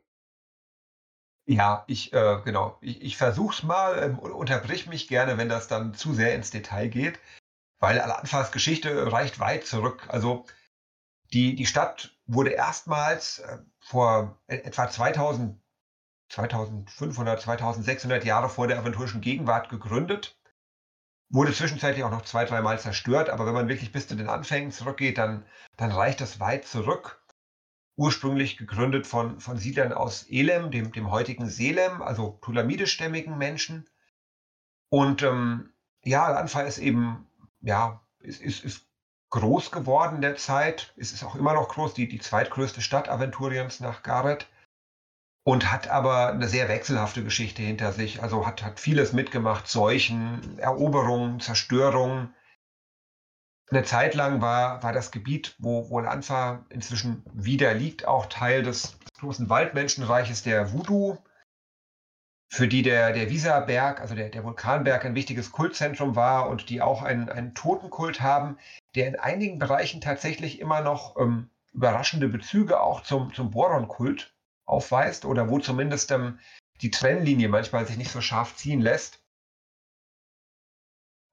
Ja, 1.44 1.84
ich, 1.88 2.14
äh, 2.14 2.40
genau. 2.42 2.78
Ich, 2.80 3.02
ich 3.02 3.18
versuch's 3.18 3.62
mal, 3.62 4.02
ähm, 4.02 4.18
unterbrich 4.18 4.86
mich 4.86 5.06
gerne, 5.06 5.36
wenn 5.36 5.50
das 5.50 5.68
dann 5.68 5.92
zu 5.92 6.14
sehr 6.14 6.34
ins 6.34 6.52
Detail 6.52 6.88
geht, 6.88 7.20
weil 7.80 8.00
Al-Anfas 8.00 8.50
Geschichte 8.50 9.12
reicht 9.12 9.40
weit 9.40 9.66
zurück. 9.66 10.06
Also 10.08 10.46
die, 11.34 11.54
die 11.54 11.66
Stadt 11.66 12.16
wurde 12.24 12.52
erstmals 12.52 13.40
äh, 13.40 13.58
vor 13.78 14.40
e, 14.48 14.56
etwa 14.56 14.88
2000, 14.88 15.60
2500, 16.28 17.40
2600 17.40 18.24
Jahre 18.24 18.48
vor 18.48 18.66
der 18.66 18.78
aventurischen 18.78 19.20
Gegenwart 19.20 19.68
gegründet. 19.68 20.38
Wurde 21.30 21.52
zwischenzeitlich 21.52 22.04
auch 22.04 22.10
noch 22.10 22.22
zwei, 22.22 22.44
dreimal 22.44 22.78
zerstört, 22.78 23.30
aber 23.30 23.46
wenn 23.46 23.54
man 23.54 23.68
wirklich 23.68 23.92
bis 23.92 24.06
zu 24.06 24.14
den 24.14 24.28
Anfängen 24.28 24.72
zurückgeht, 24.72 25.18
dann, 25.18 25.44
dann 25.76 25.90
reicht 25.90 26.20
das 26.20 26.40
weit 26.40 26.66
zurück. 26.66 27.22
Ursprünglich 27.96 28.56
gegründet 28.56 29.06
von, 29.06 29.40
von 29.40 29.56
Siedlern 29.56 29.92
aus 29.92 30.26
Elem, 30.28 30.70
dem, 30.70 30.92
dem 30.92 31.10
heutigen 31.10 31.48
Selem, 31.48 32.02
also 32.02 32.38
tulamidischstämmigen 32.42 33.38
Menschen. 33.38 33.88
Und 34.88 35.22
ähm, 35.22 35.72
ja, 36.02 36.24
Al-Anfa 36.24 36.62
ist 36.62 36.78
eben, 36.78 37.26
ja, 37.60 38.00
ist, 38.18 38.40
ist, 38.40 38.64
ist 38.64 38.86
groß 39.30 39.72
geworden 39.72 40.20
der 40.20 40.36
Zeit. 40.36 40.94
Es 40.96 41.12
ist 41.12 41.24
auch 41.24 41.34
immer 41.34 41.54
noch 41.54 41.68
groß, 41.68 41.94
die, 41.94 42.06
die 42.08 42.20
zweitgrößte 42.20 42.80
Stadt 42.80 43.08
Aventuriens 43.08 43.80
nach 43.80 44.02
Gareth. 44.04 44.46
Und 45.46 45.70
hat 45.70 45.88
aber 45.88 46.30
eine 46.30 46.48
sehr 46.48 46.68
wechselhafte 46.68 47.22
Geschichte 47.22 47.62
hinter 47.62 47.92
sich. 47.92 48.22
Also 48.22 48.46
hat, 48.46 48.62
hat 48.62 48.80
vieles 48.80 49.12
mitgemacht, 49.12 49.68
Seuchen, 49.68 50.58
Eroberungen, 50.58 51.40
Zerstörungen. 51.40 52.34
Eine 53.70 53.84
Zeit 53.84 54.14
lang 54.14 54.40
war, 54.40 54.82
war 54.82 54.92
das 54.92 55.10
Gebiet, 55.10 55.54
wo, 55.58 55.90
wo 55.90 56.00
Lanfa 56.00 56.64
inzwischen 56.70 57.22
wieder 57.32 57.74
liegt, 57.74 58.06
auch 58.06 58.26
Teil 58.26 58.62
des 58.62 58.98
großen 59.18 59.50
Waldmenschenreiches 59.50 60.42
der 60.42 60.72
Voodoo 60.72 61.18
für 62.54 62.68
die 62.68 62.82
der, 62.82 63.12
der 63.12 63.30
Visa-Berg, 63.30 64.00
also 64.00 64.14
der, 64.14 64.28
der 64.28 64.44
Vulkanberg, 64.44 65.04
ein 65.04 65.16
wichtiges 65.16 65.50
Kultzentrum 65.50 66.14
war 66.14 66.48
und 66.48 66.70
die 66.70 66.80
auch 66.80 67.02
einen, 67.02 67.28
einen 67.28 67.54
Totenkult 67.54 68.20
haben, 68.20 68.58
der 68.94 69.08
in 69.08 69.16
einigen 69.16 69.58
Bereichen 69.58 70.00
tatsächlich 70.00 70.60
immer 70.60 70.80
noch 70.80 71.16
ähm, 71.18 71.50
überraschende 71.72 72.28
Bezüge 72.28 72.80
auch 72.80 73.02
zum, 73.02 73.34
zum 73.34 73.50
Boron-Kult 73.50 74.33
aufweist 74.66 75.24
oder 75.24 75.48
wo 75.48 75.58
zumindest 75.58 76.10
ähm, 76.10 76.38
die 76.80 76.90
Trennlinie 76.90 77.48
manchmal 77.48 77.86
sich 77.86 77.96
nicht 77.96 78.10
so 78.10 78.20
scharf 78.20 78.56
ziehen 78.56 78.80
lässt. 78.80 79.22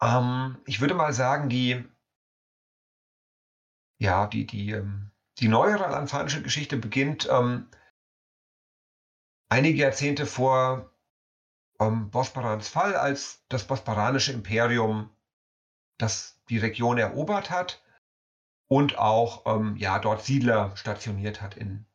Ähm, 0.01 0.57
ich 0.65 0.81
würde 0.81 0.93
mal 0.93 1.13
sagen, 1.13 1.49
die, 1.49 1.83
ja, 3.99 4.27
die, 4.27 4.45
die, 4.45 4.71
ähm, 4.71 5.11
die 5.39 5.47
neuere 5.47 5.85
alanfanische 5.85 6.41
Geschichte 6.41 6.77
beginnt 6.77 7.27
ähm, 7.31 7.69
einige 9.49 9.79
Jahrzehnte 9.79 10.25
vor 10.25 10.91
ähm, 11.79 12.09
Bosporans 12.09 12.69
Fall, 12.69 12.95
als 12.95 13.43
das 13.49 13.65
bosporanische 13.65 14.33
Imperium 14.33 15.09
das 16.01 16.41
die 16.49 16.57
Region 16.57 16.97
erobert 16.97 17.49
hat 17.49 17.83
und 18.67 18.97
auch 18.97 19.45
ähm, 19.45 19.75
ja, 19.77 19.99
dort 19.99 20.23
Siedler 20.23 20.75
stationiert 20.75 21.41
hat 21.41 21.55
in, 21.55 21.85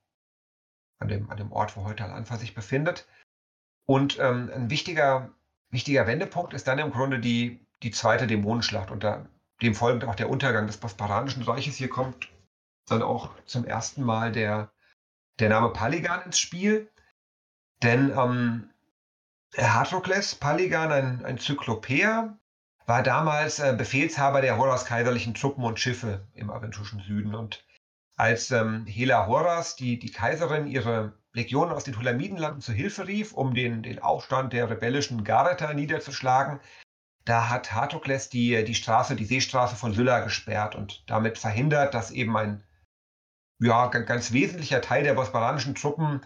an, 0.98 1.08
dem, 1.08 1.30
an 1.30 1.36
dem 1.36 1.52
Ort, 1.52 1.76
wo 1.76 1.84
heute 1.84 2.04
Al-Anfa 2.04 2.36
sich 2.36 2.54
befindet. 2.54 3.06
Und 3.86 4.18
ähm, 4.18 4.50
ein 4.54 4.70
wichtiger, 4.70 5.30
wichtiger 5.70 6.06
Wendepunkt 6.06 6.54
ist 6.54 6.66
dann 6.66 6.78
im 6.78 6.90
Grunde 6.90 7.20
die, 7.20 7.66
die 7.82 7.90
zweite 7.90 8.26
Dämonenschlacht. 8.26 8.90
Unter 8.90 9.26
dem 9.62 9.74
folgend 9.74 10.04
auch 10.04 10.14
der 10.14 10.30
Untergang 10.30 10.66
des 10.66 10.76
Bosporanischen 10.76 11.42
Reiches. 11.42 11.76
Hier 11.76 11.88
kommt 11.88 12.28
dann 12.88 13.02
auch 13.02 13.30
zum 13.44 13.64
ersten 13.64 14.02
Mal 14.02 14.32
der, 14.32 14.70
der 15.38 15.48
Name 15.48 15.70
Paligan 15.70 16.22
ins 16.22 16.38
Spiel. 16.38 16.90
Denn 17.82 18.10
ähm, 18.10 18.70
Hartokles 19.56 20.34
Paligan, 20.34 20.92
ein, 20.92 21.24
ein 21.24 21.38
Zyklopäer, 21.38 22.38
war 22.86 23.02
damals 23.02 23.58
äh, 23.58 23.74
Befehlshaber 23.76 24.40
der 24.40 24.56
Horas 24.56 24.84
kaiserlichen 24.84 25.34
Truppen 25.34 25.64
und 25.64 25.80
Schiffe 25.80 26.26
im 26.34 26.50
aventurischen 26.50 27.00
Süden. 27.00 27.34
Und 27.34 27.64
als 28.16 28.50
ähm, 28.50 28.86
Hela 28.86 29.26
Horas, 29.26 29.76
die, 29.76 29.98
die 29.98 30.10
Kaiserin, 30.10 30.66
ihre 30.66 31.12
Legionen 31.32 31.72
aus 31.72 31.84
den 31.84 31.94
Tulamidenlanden 31.94 32.62
zu 32.62 32.72
Hilfe 32.72 33.06
rief, 33.06 33.32
um 33.34 33.54
den, 33.54 33.82
den 33.82 33.98
Aufstand 34.00 34.54
der 34.54 34.70
rebellischen 34.70 35.22
Gareter 35.22 35.74
niederzuschlagen, 35.74 36.60
da 37.26 37.50
hat 37.50 37.72
Hartokles 37.72 38.30
die, 38.30 38.64
die 38.64 38.74
Straße, 38.74 39.16
die 39.16 39.24
Seestraße 39.24 39.76
von 39.76 39.92
Sylla 39.92 40.20
gesperrt 40.20 40.74
und 40.74 41.04
damit 41.06 41.38
verhindert, 41.38 41.92
dass 41.92 42.10
eben 42.10 42.36
ein 42.36 42.62
ja, 43.58 43.86
ganz 43.88 44.32
wesentlicher 44.32 44.80
Teil 44.80 45.02
der 45.02 45.14
bosporanischen 45.14 45.74
Truppen 45.74 46.24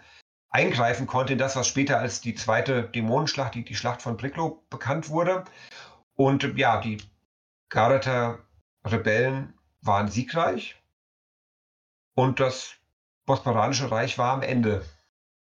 eingreifen 0.51 1.07
konnte 1.07 1.33
in 1.33 1.39
das, 1.39 1.57
was 1.57 1.67
später 1.67 1.99
als 1.99 2.21
die 2.21 2.35
zweite 2.35 2.83
Dämonenschlacht, 2.83 3.55
die, 3.55 3.65
die 3.65 3.77
Schlacht 3.77 4.03
von 4.03 4.17
Bricklow 4.17 4.63
bekannt 4.69 5.09
wurde. 5.09 5.45
Und 6.15 6.43
ja, 6.57 6.81
die 6.81 6.99
Gareter 7.71 8.41
Rebellen 8.85 9.55
waren 9.81 10.09
siegreich 10.09 10.80
und 12.21 12.39
das 12.39 12.75
Bosporanische 13.25 13.91
Reich 13.91 14.19
war 14.19 14.35
am 14.35 14.43
Ende. 14.43 14.85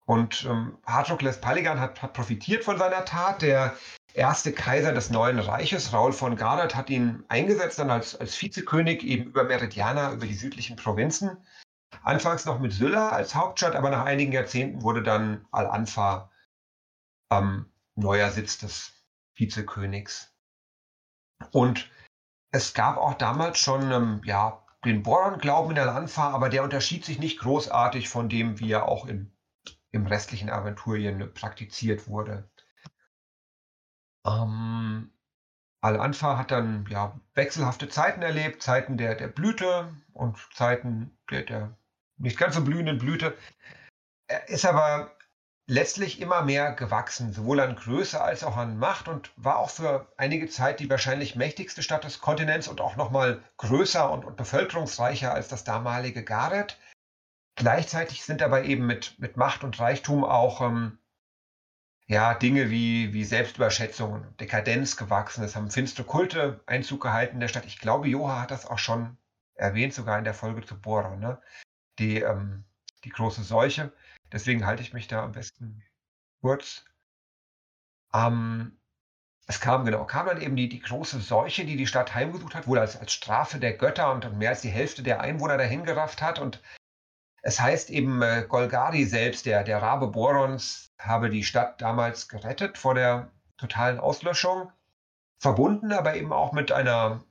Und 0.06 0.46
ähm, 0.46 0.78
Hartokles 0.86 1.38
Paligan 1.38 1.78
hat, 1.78 2.00
hat, 2.00 2.14
profitiert 2.14 2.64
von 2.64 2.78
seiner 2.78 3.04
Tat. 3.04 3.42
Der 3.42 3.76
erste 4.14 4.52
Kaiser 4.52 4.94
des 4.94 5.10
neuen 5.10 5.38
Reiches, 5.38 5.92
Raul 5.92 6.14
von 6.14 6.36
Gareth, 6.36 6.74
hat 6.74 6.88
ihn 6.88 7.22
eingesetzt 7.28 7.78
dann 7.78 7.90
als, 7.90 8.16
als 8.16 8.40
Vizekönig 8.40 9.02
eben 9.04 9.24
über 9.24 9.44
Meridiana, 9.44 10.12
über 10.14 10.26
die 10.26 10.34
südlichen 10.34 10.76
Provinzen. 10.76 11.36
Anfangs 12.02 12.46
noch 12.46 12.58
mit 12.60 12.72
Sylla 12.72 13.10
als 13.10 13.34
Hauptstadt, 13.34 13.76
aber 13.76 13.90
nach 13.90 14.06
einigen 14.06 14.32
Jahrzehnten 14.32 14.80
wurde 14.80 15.02
dann 15.02 15.46
Al-Anfa 15.50 16.30
ähm, 17.30 17.66
neuer 17.94 18.30
Sitz 18.30 18.56
des 18.56 18.92
Vizekönigs. 19.34 20.32
Und 21.52 21.90
es 22.52 22.72
gab 22.72 22.96
auch 22.96 23.14
damals 23.14 23.58
schon 23.58 23.92
ähm, 23.92 24.22
ja, 24.24 24.59
den 24.84 25.02
Boron-Glauben 25.02 25.72
in 25.72 25.78
Al-Anfa, 25.78 26.30
aber 26.30 26.48
der 26.48 26.62
unterschied 26.62 27.04
sich 27.04 27.18
nicht 27.18 27.38
großartig 27.40 28.08
von 28.08 28.28
dem, 28.28 28.58
wie 28.60 28.72
er 28.72 28.88
auch 28.88 29.06
im, 29.06 29.32
im 29.90 30.06
restlichen 30.06 30.50
Aventurien 30.50 31.32
praktiziert 31.34 32.08
wurde. 32.08 32.50
Ähm, 34.26 35.12
Al-Anfa 35.82 36.36
hat 36.36 36.50
dann 36.50 36.86
ja, 36.90 37.18
wechselhafte 37.34 37.88
Zeiten 37.88 38.22
erlebt, 38.22 38.62
Zeiten 38.62 38.96
der, 38.96 39.14
der 39.14 39.28
Blüte 39.28 39.94
und 40.12 40.38
Zeiten 40.54 41.18
der, 41.30 41.42
der 41.42 41.76
nicht 42.16 42.38
ganz 42.38 42.54
so 42.54 42.64
blühenden 42.64 42.98
Blüte. 42.98 43.36
Er 44.26 44.48
ist 44.48 44.64
aber 44.64 45.16
letztlich 45.70 46.20
immer 46.20 46.42
mehr 46.42 46.72
gewachsen, 46.72 47.32
sowohl 47.32 47.60
an 47.60 47.76
Größe 47.76 48.20
als 48.20 48.42
auch 48.42 48.56
an 48.56 48.76
Macht 48.76 49.06
und 49.06 49.30
war 49.36 49.58
auch 49.58 49.70
für 49.70 50.08
einige 50.16 50.48
Zeit 50.48 50.80
die 50.80 50.90
wahrscheinlich 50.90 51.36
mächtigste 51.36 51.84
Stadt 51.84 52.02
des 52.02 52.18
Kontinents 52.18 52.66
und 52.66 52.80
auch 52.80 52.96
nochmal 52.96 53.40
größer 53.56 54.10
und, 54.10 54.24
und, 54.24 54.36
bevölkerungsreicher 54.36 55.32
als 55.32 55.46
das 55.46 55.62
damalige 55.62 56.24
Gareth. 56.24 56.76
Gleichzeitig 57.54 58.24
sind 58.24 58.40
dabei 58.40 58.64
eben 58.64 58.84
mit, 58.84 59.16
mit 59.20 59.36
Macht 59.36 59.62
und 59.62 59.78
Reichtum 59.78 60.24
auch 60.24 60.60
ähm, 60.60 60.98
ja, 62.08 62.34
Dinge 62.34 62.68
wie, 62.70 63.12
wie 63.12 63.24
Selbstüberschätzung 63.24 64.12
und 64.12 64.40
Dekadenz 64.40 64.96
gewachsen. 64.96 65.44
Es 65.44 65.54
haben 65.54 65.70
finstere 65.70 66.04
Kulte 66.04 66.58
Einzug 66.66 67.00
gehalten 67.00 67.34
in 67.34 67.40
der 67.40 67.48
Stadt. 67.48 67.66
Ich 67.66 67.78
glaube, 67.78 68.08
Joha 68.08 68.40
hat 68.40 68.50
das 68.50 68.66
auch 68.66 68.78
schon 68.78 69.16
erwähnt, 69.54 69.94
sogar 69.94 70.18
in 70.18 70.24
der 70.24 70.34
Folge 70.34 70.66
zu 70.66 70.80
Boron, 70.80 71.20
ne? 71.20 71.40
Die, 72.00 72.22
ähm, 72.22 72.64
die 73.04 73.10
große 73.10 73.42
Seuche. 73.42 73.92
Deswegen 74.32 74.66
halte 74.66 74.82
ich 74.82 74.92
mich 74.92 75.08
da 75.08 75.24
am 75.24 75.32
besten 75.32 75.82
kurz. 76.40 76.84
Ähm, 78.12 78.78
es 79.46 79.60
kam, 79.60 79.84
genau, 79.84 80.04
kam 80.04 80.26
dann 80.26 80.40
eben 80.40 80.54
die, 80.54 80.68
die 80.68 80.80
große 80.80 81.20
Seuche, 81.20 81.64
die 81.64 81.76
die 81.76 81.86
Stadt 81.86 82.14
heimgesucht 82.14 82.54
hat, 82.54 82.68
wohl 82.68 82.78
als, 82.78 82.96
als 82.96 83.12
Strafe 83.12 83.58
der 83.58 83.76
Götter 83.76 84.12
und 84.12 84.38
mehr 84.38 84.50
als 84.50 84.60
die 84.60 84.68
Hälfte 84.68 85.02
der 85.02 85.20
Einwohner 85.20 85.58
dahin 85.58 85.84
gerafft 85.84 86.22
hat. 86.22 86.38
Und 86.38 86.62
es 87.42 87.58
heißt 87.60 87.90
eben, 87.90 88.22
äh, 88.22 88.46
Golgari 88.48 89.04
selbst, 89.04 89.46
der, 89.46 89.64
der 89.64 89.82
Rabe 89.82 90.08
Borons, 90.08 90.92
habe 90.98 91.30
die 91.30 91.42
Stadt 91.42 91.80
damals 91.80 92.28
gerettet 92.28 92.78
vor 92.78 92.94
der 92.94 93.30
totalen 93.56 93.98
Auslöschung. 93.98 94.70
Verbunden 95.38 95.92
aber 95.92 96.14
eben 96.14 96.32
auch 96.32 96.52
mit 96.52 96.70
einer 96.70 97.24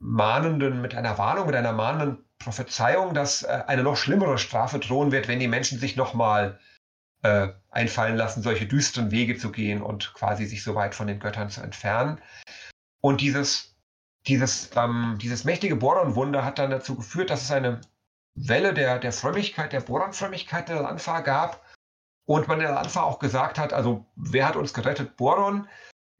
mahnenden, 0.00 0.80
mit 0.80 0.94
einer 0.94 1.18
Warnung, 1.18 1.46
mit 1.46 1.54
einer 1.54 1.72
mahnenden 1.72 2.24
Prophezeiung, 2.38 3.14
dass 3.14 3.42
äh, 3.42 3.62
eine 3.66 3.82
noch 3.82 3.96
schlimmere 3.96 4.38
Strafe 4.38 4.78
drohen 4.78 5.12
wird, 5.12 5.28
wenn 5.28 5.40
die 5.40 5.48
Menschen 5.48 5.78
sich 5.78 5.94
nochmal 5.96 6.58
äh, 7.22 7.48
einfallen 7.70 8.16
lassen, 8.16 8.42
solche 8.42 8.66
düsteren 8.66 9.10
Wege 9.10 9.36
zu 9.36 9.52
gehen 9.52 9.82
und 9.82 10.14
quasi 10.14 10.46
sich 10.46 10.64
so 10.64 10.74
weit 10.74 10.94
von 10.94 11.06
den 11.06 11.20
Göttern 11.20 11.50
zu 11.50 11.60
entfernen. 11.60 12.18
Und 13.02 13.20
dieses, 13.20 13.76
dieses, 14.26 14.70
ähm, 14.74 15.18
dieses 15.20 15.44
mächtige 15.44 15.76
Boron-Wunder 15.76 16.44
hat 16.44 16.58
dann 16.58 16.70
dazu 16.70 16.96
geführt, 16.96 17.30
dass 17.30 17.42
es 17.42 17.50
eine 17.50 17.80
Welle 18.34 18.72
der, 18.72 18.98
der 18.98 19.12
Frömmigkeit, 19.12 19.72
der 19.72 19.80
Boron-Frömmigkeit 19.80 20.70
in 20.70 20.76
Al-Anfa 20.76 21.20
gab. 21.20 21.64
Und 22.26 22.48
man 22.48 22.60
in 22.60 22.66
Al-Anfa 22.66 23.02
auch 23.02 23.18
gesagt 23.18 23.58
hat, 23.58 23.72
also 23.72 24.06
wer 24.16 24.46
hat 24.46 24.56
uns 24.56 24.72
gerettet? 24.72 25.16
Boron. 25.16 25.68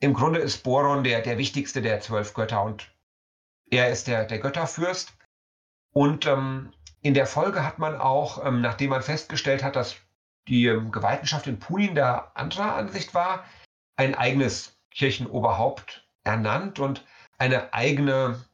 Im 0.00 0.14
Grunde 0.14 0.40
ist 0.40 0.62
Boron 0.64 1.04
der, 1.04 1.20
der 1.20 1.38
wichtigste 1.38 1.82
der 1.82 2.00
zwölf 2.00 2.34
Götter 2.34 2.62
und 2.62 2.89
er 3.70 3.90
ist 3.90 4.06
der, 4.06 4.24
der 4.24 4.38
Götterfürst. 4.38 5.14
Und 5.92 6.26
ähm, 6.26 6.72
in 7.00 7.14
der 7.14 7.26
Folge 7.26 7.64
hat 7.64 7.78
man 7.78 7.96
auch, 7.96 8.44
ähm, 8.44 8.60
nachdem 8.60 8.90
man 8.90 9.02
festgestellt 9.02 9.62
hat, 9.62 9.76
dass 9.76 9.96
die 10.48 10.66
ähm, 10.66 10.92
Gewaltenschaft 10.92 11.46
in 11.46 11.58
Punin 11.58 11.94
der 11.94 12.36
anderer 12.36 12.74
Ansicht 12.74 13.14
war, 13.14 13.44
ein 13.96 14.14
eigenes 14.14 14.78
Kirchenoberhaupt 14.90 16.06
ernannt 16.24 16.78
und 16.78 17.04
eine 17.38 17.72
eigene, 17.72 18.44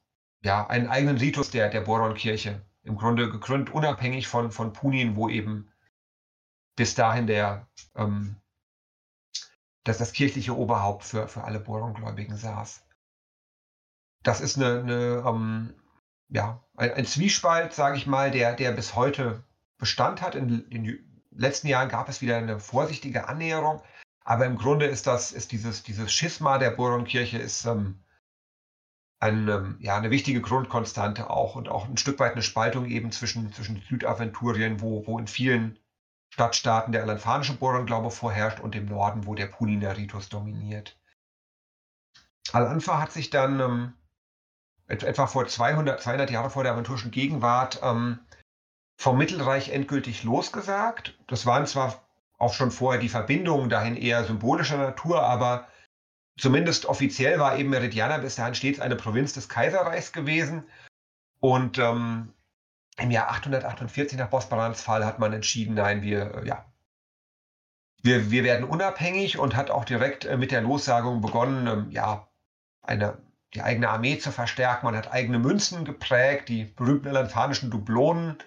ja, 0.43 0.67
einen 0.67 0.89
eigenen 0.89 1.17
Ritus 1.17 1.51
der, 1.51 1.69
der 1.69 1.81
Boron-Kirche 1.81 2.63
im 2.83 2.97
Grunde 2.97 3.29
gegründet, 3.29 3.75
unabhängig 3.75 4.29
von, 4.29 4.51
von 4.51 4.73
Punin, 4.73 5.17
wo 5.17 5.29
eben 5.29 5.73
bis 6.77 6.95
dahin 6.95 7.27
der, 7.27 7.67
ähm, 7.97 8.37
dass 9.85 9.99
das 9.99 10.13
kirchliche 10.13 10.57
Oberhaupt 10.57 11.05
für, 11.05 11.27
für 11.27 11.43
alle 11.45 11.59
Boron-Gläubigen 11.59 12.37
saß. 12.37 12.86
Das 14.23 14.41
ist 14.41 14.57
eine, 14.57 14.81
eine 14.81 15.25
ähm, 15.27 15.75
ja, 16.29 16.63
ein, 16.77 16.93
ein, 16.93 17.07
Zwiespalt, 17.07 17.73
sage 17.73 17.97
ich 17.97 18.07
mal, 18.07 18.31
der, 18.31 18.55
der 18.55 18.73
bis 18.73 18.95
heute 18.95 19.45
Bestand 19.79 20.23
hat. 20.23 20.35
In 20.35 20.69
den 20.71 21.25
letzten 21.31 21.69
Jahren 21.69 21.89
gab 21.89 22.09
es 22.09 22.21
wieder 22.21 22.37
eine 22.37 22.59
vorsichtige 22.59 23.29
Annäherung, 23.29 23.83
aber 24.25 24.47
im 24.47 24.59
Grunde 24.59 24.87
ist 24.87 25.07
das, 25.07 25.33
ist 25.33 25.53
dieses, 25.53 25.83
dieses 25.83 26.13
Schisma 26.13 26.59
der 26.59 26.71
Boron-Kirche 26.71 27.39
ist 27.39 27.65
ähm, 27.65 28.03
ein, 29.19 29.49
ähm, 29.49 29.77
ja, 29.81 29.97
eine 29.97 30.11
wichtige 30.11 30.41
Grundkonstante 30.41 31.31
auch 31.31 31.55
und 31.55 31.69
auch 31.69 31.89
ein 31.89 31.97
Stück 31.97 32.19
weit 32.19 32.33
eine 32.33 32.43
Spaltung 32.43 32.87
eben 32.87 33.13
zwischen, 33.13 33.53
zwischen 33.53 33.83
Südaventurien, 33.89 34.81
wo, 34.81 35.07
wo 35.07 35.19
in 35.19 35.27
vielen 35.27 35.79
Stadtstaaten 36.31 36.93
der 36.93 37.03
alanfanische 37.03 37.55
Boron-Glaube 37.55 38.11
vorherrscht 38.11 38.61
und 38.61 38.75
im 38.75 38.87
Norden, 38.87 39.27
wo 39.27 39.35
der 39.35 39.47
Puliner 39.47 39.97
Ritus 39.97 40.29
dominiert. 40.29 40.99
Al-Anfa 42.53 43.01
hat 43.01 43.13
sich 43.13 43.31
dann 43.31 43.61
ähm, 43.61 43.95
etwa 44.89 45.27
vor 45.27 45.47
200, 45.47 46.01
200 46.01 46.31
Jahren 46.31 46.51
vor 46.51 46.63
der 46.63 46.73
aventurischen 46.73 47.11
Gegenwart 47.11 47.81
ähm, 47.83 48.21
vom 48.97 49.19
Mittelreich 49.19 49.71
endgültig 49.71 50.25
losgesagt. 50.25 51.19
Das 51.27 51.47
waren 51.47 51.67
zwar 51.67 52.03
auch 52.39 52.55
schon 52.55 52.71
vorher 52.71 53.01
die 53.01 53.09
Verbindungen 53.09 53.69
dahin 53.71 53.97
eher 53.97 54.25
symbolischer 54.25 54.79
Natur, 54.79 55.23
aber 55.23 55.69
zumindest 56.39 56.87
offiziell 56.87 57.39
war 57.39 57.57
eben 57.57 57.71
Meridiana 57.71 58.19
bis 58.19 58.37
dahin 58.37 58.55
stets 58.55 58.81
eine 58.81 58.97
Provinz 58.97 59.33
des 59.33 59.49
Kaiserreichs 59.49 60.13
gewesen. 60.13 60.65
Und 61.41 61.79
ähm, 61.79 62.33
im 62.99 63.11
Jahr 63.11 63.31
848 63.31 64.19
nach 64.19 64.31
Bosbarans 64.31 64.83
Fall 64.83 65.05
hat 65.05 65.19
man 65.19 65.33
entschieden, 65.33 65.75
nein, 65.75 66.03
wir, 66.03 66.35
äh, 66.35 66.47
ja, 66.47 66.65
wir, 68.03 68.31
wir 68.31 68.45
werden 68.45 68.65
unabhängig 68.65 69.39
und 69.39 69.57
hat 69.57 69.71
auch 69.71 69.85
direkt 69.85 70.25
äh, 70.25 70.37
mit 70.37 70.51
der 70.51 70.63
Lossagung 70.63 71.21
begonnen, 71.21 71.67
ähm, 71.67 71.91
ja, 71.91 72.29
eine, 72.83 73.19
die 73.55 73.63
eigene 73.63 73.89
Armee 73.89 74.19
zu 74.19 74.33
verstärken. 74.33 74.87
Man 74.87 74.97
hat 74.97 75.13
eigene 75.13 75.39
Münzen 75.39 75.85
geprägt, 75.85 76.49
die 76.49 76.65
berühmten 76.65 77.09
elanfanischen 77.09 77.71
Dublonen, 77.71 78.39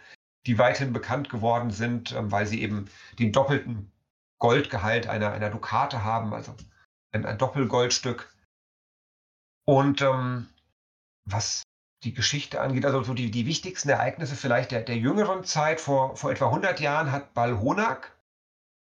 die 0.46 0.58
weithin 0.58 0.94
bekannt 0.94 1.30
geworden 1.30 1.72
sind, 1.72 2.12
ähm, 2.14 2.32
weil 2.32 2.46
sie 2.46 2.62
eben 2.62 2.90
den 3.18 3.32
doppelten 3.32 3.92
Goldgehalt 4.40 5.08
einer, 5.08 5.32
einer 5.32 5.50
Dukate 5.50 6.04
haben, 6.04 6.34
also 6.34 6.56
ein, 7.12 7.26
ein 7.26 7.38
Doppelgoldstück. 7.38 8.34
Und 9.66 10.02
ähm, 10.02 10.48
was 11.26 11.64
die 12.04 12.14
Geschichte 12.14 12.62
angeht, 12.62 12.86
also 12.86 13.04
so 13.04 13.14
die, 13.14 13.30
die 13.30 13.46
wichtigsten 13.46 13.90
Ereignisse 13.90 14.36
vielleicht 14.36 14.72
der, 14.72 14.82
der 14.82 14.98
jüngeren 14.98 15.44
Zeit, 15.44 15.82
vor, 15.82 16.16
vor 16.16 16.32
etwa 16.32 16.46
100 16.46 16.80
Jahren 16.80 17.12
hat 17.12 17.34
Balhonak, 17.34 18.18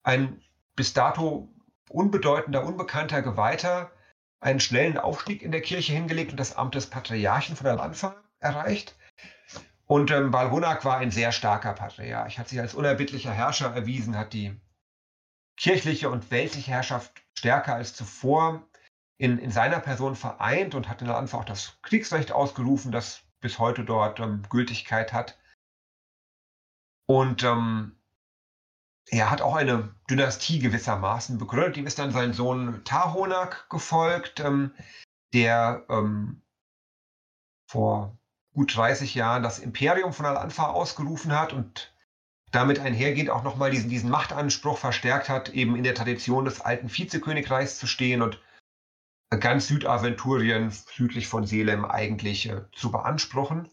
ein 0.02 0.42
bis 0.74 0.92
dato 0.92 1.48
unbedeutender, 1.88 2.64
unbekannter 2.64 3.22
Geweihter, 3.22 3.92
einen 4.40 4.60
schnellen 4.60 4.98
Aufstieg 4.98 5.42
in 5.42 5.52
der 5.52 5.62
Kirche 5.62 5.92
hingelegt 5.92 6.30
und 6.30 6.40
das 6.40 6.56
Amt 6.56 6.74
des 6.74 6.88
Patriarchen 6.88 7.56
von 7.56 7.64
der 7.64 7.80
Anfang 7.80 8.14
erreicht. 8.38 8.96
Und 9.86 10.10
ähm, 10.10 10.30
Balhonak 10.30 10.84
war 10.84 10.98
ein 10.98 11.10
sehr 11.10 11.32
starker 11.32 11.72
Patriarch, 11.72 12.38
hat 12.38 12.48
sich 12.48 12.60
als 12.60 12.74
unerbittlicher 12.74 13.32
Herrscher 13.32 13.74
erwiesen, 13.74 14.16
hat 14.16 14.32
die 14.32 14.60
kirchliche 15.56 16.10
und 16.10 16.30
weltliche 16.30 16.70
Herrschaft 16.72 17.22
stärker 17.38 17.74
als 17.74 17.94
zuvor 17.94 18.68
in, 19.18 19.38
in 19.38 19.50
seiner 19.50 19.80
Person 19.80 20.16
vereint 20.16 20.74
und 20.74 20.88
hat 20.88 21.00
in 21.00 21.06
der 21.06 21.16
Anfang 21.16 21.40
auch 21.40 21.44
das 21.44 21.78
Kriegsrecht 21.82 22.32
ausgerufen, 22.32 22.92
das 22.92 23.22
bis 23.40 23.58
heute 23.58 23.84
dort 23.84 24.20
ähm, 24.20 24.42
Gültigkeit 24.48 25.12
hat. 25.12 25.38
Und 27.06 27.44
ähm, 27.44 27.95
er 29.08 29.30
hat 29.30 29.40
auch 29.40 29.54
eine 29.54 29.94
Dynastie 30.10 30.58
gewissermaßen 30.58 31.38
begründet. 31.38 31.76
Ihm 31.76 31.86
ist 31.86 31.98
dann 31.98 32.12
sein 32.12 32.32
Sohn 32.32 32.82
Tahonak 32.84 33.68
gefolgt, 33.70 34.40
ähm, 34.40 34.72
der 35.32 35.84
ähm, 35.88 36.42
vor 37.68 38.18
gut 38.52 38.74
30 38.74 39.14
Jahren 39.14 39.42
das 39.42 39.58
Imperium 39.58 40.12
von 40.12 40.26
Al-Anfa 40.26 40.68
ausgerufen 40.68 41.38
hat 41.38 41.52
und 41.52 41.94
damit 42.52 42.78
einhergehend 42.78 43.30
auch 43.30 43.42
nochmal 43.42 43.70
diesen, 43.70 43.90
diesen 43.90 44.10
Machtanspruch 44.10 44.78
verstärkt 44.78 45.28
hat, 45.28 45.50
eben 45.50 45.76
in 45.76 45.84
der 45.84 45.94
Tradition 45.94 46.44
des 46.44 46.60
alten 46.60 46.88
Vizekönigreichs 46.88 47.78
zu 47.78 47.86
stehen 47.86 48.22
und 48.22 48.40
ganz 49.40 49.68
Südaventurien 49.68 50.70
südlich 50.70 51.26
von 51.26 51.46
Selem 51.46 51.84
eigentlich 51.84 52.48
äh, 52.48 52.62
zu 52.72 52.90
beanspruchen. 52.90 53.68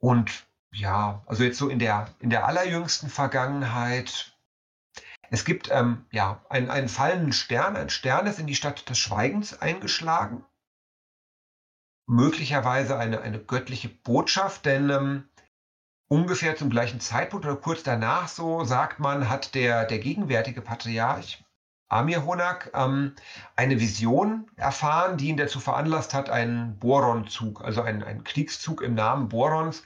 Und 0.00 0.46
ja, 0.74 1.22
also 1.26 1.44
jetzt 1.44 1.58
so 1.58 1.68
in 1.68 1.78
der, 1.78 2.08
in 2.20 2.30
der 2.30 2.46
allerjüngsten 2.46 3.08
Vergangenheit, 3.08 4.36
es 5.30 5.44
gibt 5.44 5.70
ähm, 5.70 6.06
ja 6.10 6.44
einen, 6.48 6.70
einen 6.70 6.88
fallenden 6.88 7.32
Stern, 7.32 7.76
ein 7.76 7.90
Stern 7.90 8.26
ist 8.26 8.38
in 8.38 8.46
die 8.46 8.54
Stadt 8.54 8.88
des 8.88 8.98
Schweigens 8.98 9.60
eingeschlagen. 9.60 10.44
Möglicherweise 12.06 12.98
eine, 12.98 13.22
eine 13.22 13.38
göttliche 13.38 13.88
Botschaft, 13.88 14.66
denn 14.66 14.90
ähm, 14.90 15.28
ungefähr 16.08 16.56
zum 16.56 16.70
gleichen 16.70 17.00
Zeitpunkt 17.00 17.46
oder 17.46 17.56
kurz 17.56 17.82
danach, 17.82 18.28
so 18.28 18.64
sagt 18.64 18.98
man, 18.98 19.30
hat 19.30 19.54
der, 19.54 19.86
der 19.86 19.98
gegenwärtige 19.98 20.60
Patriarch 20.60 21.42
Amir 21.88 22.26
Honak 22.26 22.70
ähm, 22.74 23.14
eine 23.56 23.78
Vision 23.78 24.50
erfahren, 24.56 25.16
die 25.16 25.28
ihn 25.28 25.36
dazu 25.36 25.60
veranlasst 25.60 26.12
hat, 26.12 26.28
einen 26.28 26.78
Boron-Zug, 26.78 27.62
also 27.62 27.82
einen, 27.82 28.02
einen 28.02 28.24
Kriegszug 28.24 28.82
im 28.82 28.94
Namen 28.94 29.28
Borons 29.28 29.84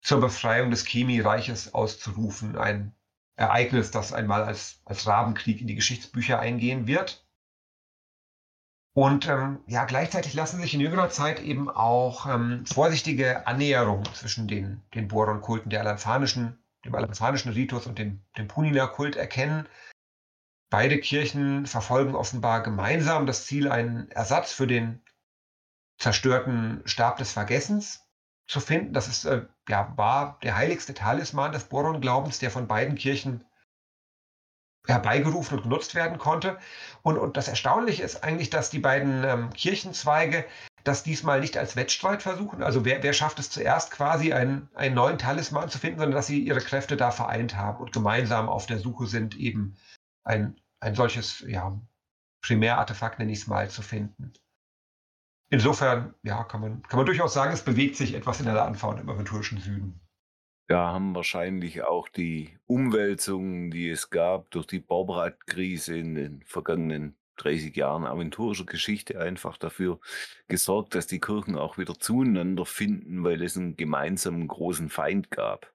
zur 0.00 0.20
Befreiung 0.20 0.70
des 0.70 0.84
Chemie-Reiches 0.84 1.74
auszurufen. 1.74 2.56
Ein 2.56 2.94
Ereignis, 3.36 3.90
das 3.90 4.12
einmal 4.12 4.44
als, 4.44 4.80
als 4.84 5.06
Rabenkrieg 5.06 5.60
in 5.60 5.66
die 5.66 5.74
Geschichtsbücher 5.74 6.38
eingehen 6.38 6.86
wird. 6.86 7.26
Und 8.92 9.28
ähm, 9.28 9.60
ja, 9.66 9.84
gleichzeitig 9.84 10.34
lassen 10.34 10.60
sich 10.60 10.74
in 10.74 10.80
jüngerer 10.80 11.10
Zeit 11.10 11.40
eben 11.40 11.70
auch 11.70 12.26
ähm, 12.26 12.66
vorsichtige 12.66 13.46
Annäherungen 13.46 14.04
zwischen 14.14 14.48
den, 14.48 14.82
den 14.94 15.08
Boron-Kulten 15.08 15.70
der 15.70 15.80
alanfanischen, 15.80 16.58
dem 16.84 16.94
alanfanischen 16.94 17.52
Ritus 17.52 17.86
und 17.86 17.98
dem, 17.98 18.20
dem 18.36 18.48
Punina-Kult 18.48 19.16
erkennen. 19.16 19.68
Beide 20.70 20.98
Kirchen 20.98 21.66
verfolgen 21.66 22.14
offenbar 22.14 22.62
gemeinsam 22.62 23.26
das 23.26 23.46
Ziel, 23.46 23.70
einen 23.70 24.10
Ersatz 24.10 24.52
für 24.52 24.66
den 24.66 25.02
zerstörten 25.98 26.82
Stab 26.84 27.18
des 27.18 27.32
Vergessens 27.32 28.09
zu 28.50 28.58
finden. 28.58 28.92
Das 28.92 29.06
ist, 29.06 29.24
äh, 29.24 29.46
ja, 29.68 29.92
war 29.96 30.38
der 30.42 30.56
heiligste 30.56 30.92
Talisman 30.92 31.52
des 31.52 31.64
Boron-Glaubens, 31.64 32.40
der 32.40 32.50
von 32.50 32.66
beiden 32.66 32.96
Kirchen 32.96 33.44
herbeigerufen 34.86 35.58
und 35.58 35.62
genutzt 35.62 35.94
werden 35.94 36.18
konnte. 36.18 36.58
Und, 37.02 37.16
und 37.16 37.36
das 37.36 37.46
Erstaunliche 37.46 38.02
ist 38.02 38.24
eigentlich, 38.24 38.50
dass 38.50 38.70
die 38.70 38.80
beiden 38.80 39.22
ähm, 39.22 39.52
Kirchenzweige 39.52 40.44
das 40.82 41.04
diesmal 41.04 41.40
nicht 41.40 41.56
als 41.58 41.76
Wettstreit 41.76 42.22
versuchen. 42.22 42.62
Also 42.62 42.84
wer, 42.84 43.02
wer 43.04 43.12
schafft 43.12 43.38
es 43.38 43.50
zuerst 43.50 43.92
quasi 43.92 44.32
einen, 44.32 44.68
einen 44.74 44.96
neuen 44.96 45.18
Talisman 45.18 45.68
zu 45.68 45.78
finden, 45.78 46.00
sondern 46.00 46.16
dass 46.16 46.26
sie 46.26 46.40
ihre 46.40 46.60
Kräfte 46.60 46.96
da 46.96 47.12
vereint 47.12 47.54
haben 47.54 47.78
und 47.78 47.92
gemeinsam 47.92 48.48
auf 48.48 48.66
der 48.66 48.78
Suche 48.78 49.06
sind, 49.06 49.36
eben 49.36 49.76
ein, 50.24 50.58
ein 50.80 50.96
solches 50.96 51.44
ja, 51.46 51.78
Primärartefakt, 52.42 53.20
nenne 53.20 53.30
ich 53.30 53.40
es 53.40 53.46
mal, 53.46 53.70
zu 53.70 53.82
finden. 53.82 54.32
Insofern, 55.50 56.14
ja, 56.22 56.44
kann 56.44 56.60
man, 56.60 56.82
kann 56.82 56.96
man 56.96 57.06
durchaus 57.06 57.34
sagen, 57.34 57.52
es 57.52 57.64
bewegt 57.64 57.96
sich 57.96 58.14
etwas 58.14 58.38
in 58.40 58.46
der 58.46 58.54
und 58.66 59.00
im 59.00 59.10
aventurischen 59.10 59.58
Süden. 59.58 60.00
Ja, 60.68 60.92
haben 60.92 61.16
wahrscheinlich 61.16 61.82
auch 61.82 62.08
die 62.08 62.56
Umwälzungen, 62.66 63.72
die 63.72 63.90
es 63.90 64.10
gab 64.10 64.52
durch 64.52 64.66
die 64.66 64.78
Baubratkrise 64.78 65.98
in 65.98 66.14
den 66.14 66.42
vergangenen 66.44 67.16
30 67.38 67.74
Jahren 67.74 68.06
aventurischer 68.06 68.66
Geschichte 68.66 69.20
einfach 69.20 69.56
dafür 69.56 69.98
gesorgt, 70.46 70.94
dass 70.94 71.08
die 71.08 71.18
Kirchen 71.18 71.56
auch 71.56 71.78
wieder 71.78 71.98
zueinander 71.98 72.66
finden, 72.66 73.24
weil 73.24 73.42
es 73.42 73.56
einen 73.56 73.76
gemeinsamen 73.76 74.46
großen 74.46 74.90
Feind 74.90 75.32
gab. 75.32 75.72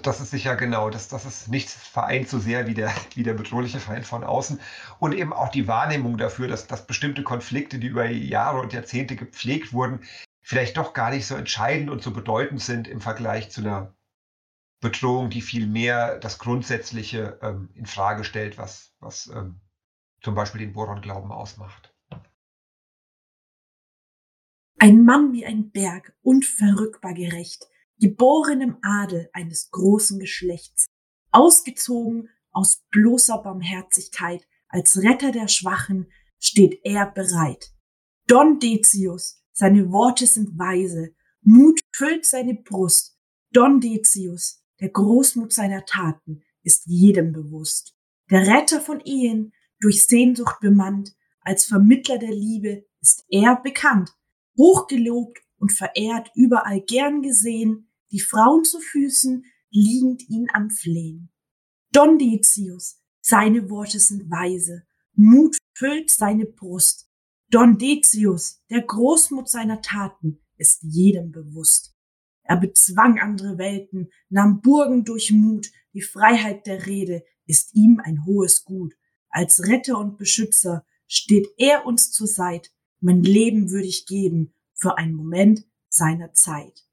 Das 0.00 0.20
ist 0.20 0.30
sicher 0.30 0.56
genau, 0.56 0.88
das, 0.88 1.08
das 1.08 1.26
ist 1.26 1.48
nichts 1.48 1.74
vereint 1.74 2.28
so 2.28 2.38
sehr 2.38 2.66
wie 2.66 2.74
der, 2.74 2.92
wie 3.14 3.22
der 3.22 3.34
bedrohliche 3.34 3.80
Feind 3.80 4.06
von 4.06 4.24
außen. 4.24 4.60
Und 4.98 5.12
eben 5.12 5.32
auch 5.32 5.50
die 5.50 5.68
Wahrnehmung 5.68 6.16
dafür, 6.16 6.48
dass, 6.48 6.66
dass 6.66 6.86
bestimmte 6.86 7.22
Konflikte, 7.22 7.78
die 7.78 7.88
über 7.88 8.06
Jahre 8.06 8.60
und 8.60 8.72
Jahrzehnte 8.72 9.16
gepflegt 9.16 9.72
wurden, 9.72 10.00
vielleicht 10.40 10.76
doch 10.76 10.92
gar 10.94 11.10
nicht 11.10 11.26
so 11.26 11.34
entscheidend 11.34 11.90
und 11.90 12.02
so 12.02 12.10
bedeutend 12.12 12.60
sind 12.60 12.88
im 12.88 13.00
Vergleich 13.00 13.50
zu 13.50 13.60
einer 13.60 13.94
Bedrohung, 14.80 15.30
die 15.30 15.42
viel 15.42 15.66
mehr 15.66 16.18
das 16.18 16.38
Grundsätzliche 16.38 17.38
ähm, 17.40 17.68
in 17.74 17.86
Frage 17.86 18.24
stellt, 18.24 18.58
was, 18.58 18.94
was 18.98 19.28
ähm, 19.28 19.60
zum 20.22 20.34
Beispiel 20.34 20.60
den 20.60 20.72
Boron-Glauben 20.72 21.30
ausmacht. 21.30 21.94
Ein 24.78 25.04
Mann 25.04 25.32
wie 25.32 25.46
ein 25.46 25.70
Berg, 25.70 26.12
unverrückbar 26.22 27.14
gerecht, 27.14 27.68
geboren 28.02 28.60
im 28.60 28.78
Adel 28.82 29.30
eines 29.32 29.70
großen 29.70 30.18
Geschlechts, 30.18 30.86
ausgezogen 31.30 32.28
aus 32.50 32.82
bloßer 32.90 33.38
Barmherzigkeit, 33.38 34.44
als 34.68 34.98
Retter 34.98 35.30
der 35.30 35.46
Schwachen 35.46 36.10
steht 36.40 36.80
er 36.82 37.06
bereit. 37.06 37.72
Don 38.26 38.58
Decius, 38.58 39.40
seine 39.52 39.92
Worte 39.92 40.26
sind 40.26 40.58
weise, 40.58 41.14
Mut 41.42 41.78
füllt 41.94 42.26
seine 42.26 42.54
Brust. 42.54 43.16
Don 43.52 43.80
Decius, 43.80 44.64
der 44.80 44.88
Großmut 44.88 45.52
seiner 45.52 45.84
Taten 45.84 46.42
ist 46.64 46.86
jedem 46.86 47.32
bewusst. 47.32 47.94
Der 48.30 48.48
Retter 48.48 48.80
von 48.80 49.00
Ehen, 49.04 49.52
durch 49.78 50.06
Sehnsucht 50.06 50.58
bemannt, 50.60 51.14
als 51.40 51.66
Vermittler 51.66 52.18
der 52.18 52.32
Liebe 52.32 52.84
ist 53.00 53.24
er 53.28 53.60
bekannt, 53.62 54.10
hochgelobt 54.58 55.38
und 55.58 55.70
verehrt, 55.70 56.32
überall 56.34 56.80
gern 56.80 57.22
gesehen, 57.22 57.91
die 58.12 58.20
Frauen 58.20 58.64
zu 58.64 58.78
Füßen 58.78 59.44
liegend 59.70 60.28
ihn 60.28 60.48
anflehen. 60.52 61.32
Don 61.90 62.18
Decius, 62.18 63.00
seine 63.20 63.70
Worte 63.70 63.98
sind 63.98 64.30
weise, 64.30 64.86
Mut 65.14 65.56
füllt 65.74 66.10
seine 66.10 66.46
Brust. 66.46 67.10
Don 67.50 67.78
Decius, 67.78 68.62
der 68.70 68.82
Großmut 68.82 69.48
seiner 69.48 69.82
Taten, 69.82 70.40
ist 70.56 70.82
jedem 70.82 71.32
bewusst. 71.32 71.94
Er 72.44 72.56
bezwang 72.56 73.18
andere 73.18 73.58
Welten, 73.58 74.10
nahm 74.28 74.60
Burgen 74.60 75.04
durch 75.04 75.32
Mut, 75.32 75.70
die 75.92 76.02
Freiheit 76.02 76.66
der 76.66 76.86
Rede 76.86 77.24
ist 77.46 77.74
ihm 77.74 78.00
ein 78.02 78.24
hohes 78.24 78.64
Gut. 78.64 78.94
Als 79.28 79.66
Retter 79.66 79.98
und 79.98 80.16
Beschützer 80.18 80.86
steht 81.06 81.48
er 81.58 81.86
uns 81.86 82.10
zur 82.10 82.26
Seit, 82.26 82.72
mein 83.00 83.22
Leben 83.22 83.70
würde 83.70 83.86
ich 83.86 84.06
geben 84.06 84.54
für 84.74 84.96
einen 84.98 85.14
Moment 85.14 85.64
seiner 85.88 86.32
Zeit. 86.32 86.86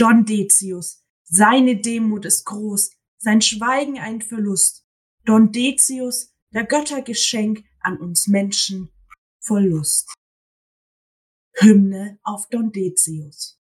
Don 0.00 0.24
Decius, 0.24 1.04
seine 1.24 1.76
Demut 1.76 2.24
ist 2.24 2.46
groß, 2.46 2.90
sein 3.18 3.42
Schweigen 3.42 3.98
ein 3.98 4.22
Verlust. 4.22 4.86
Don 5.26 5.52
Decius, 5.52 6.34
der 6.54 6.64
Göttergeschenk 6.64 7.66
an 7.80 7.98
uns 7.98 8.26
Menschen 8.26 8.90
voll 9.40 9.66
Lust. 9.66 10.10
Hymne 11.52 12.18
auf 12.22 12.48
Don 12.48 12.72
Decius. 12.72 13.60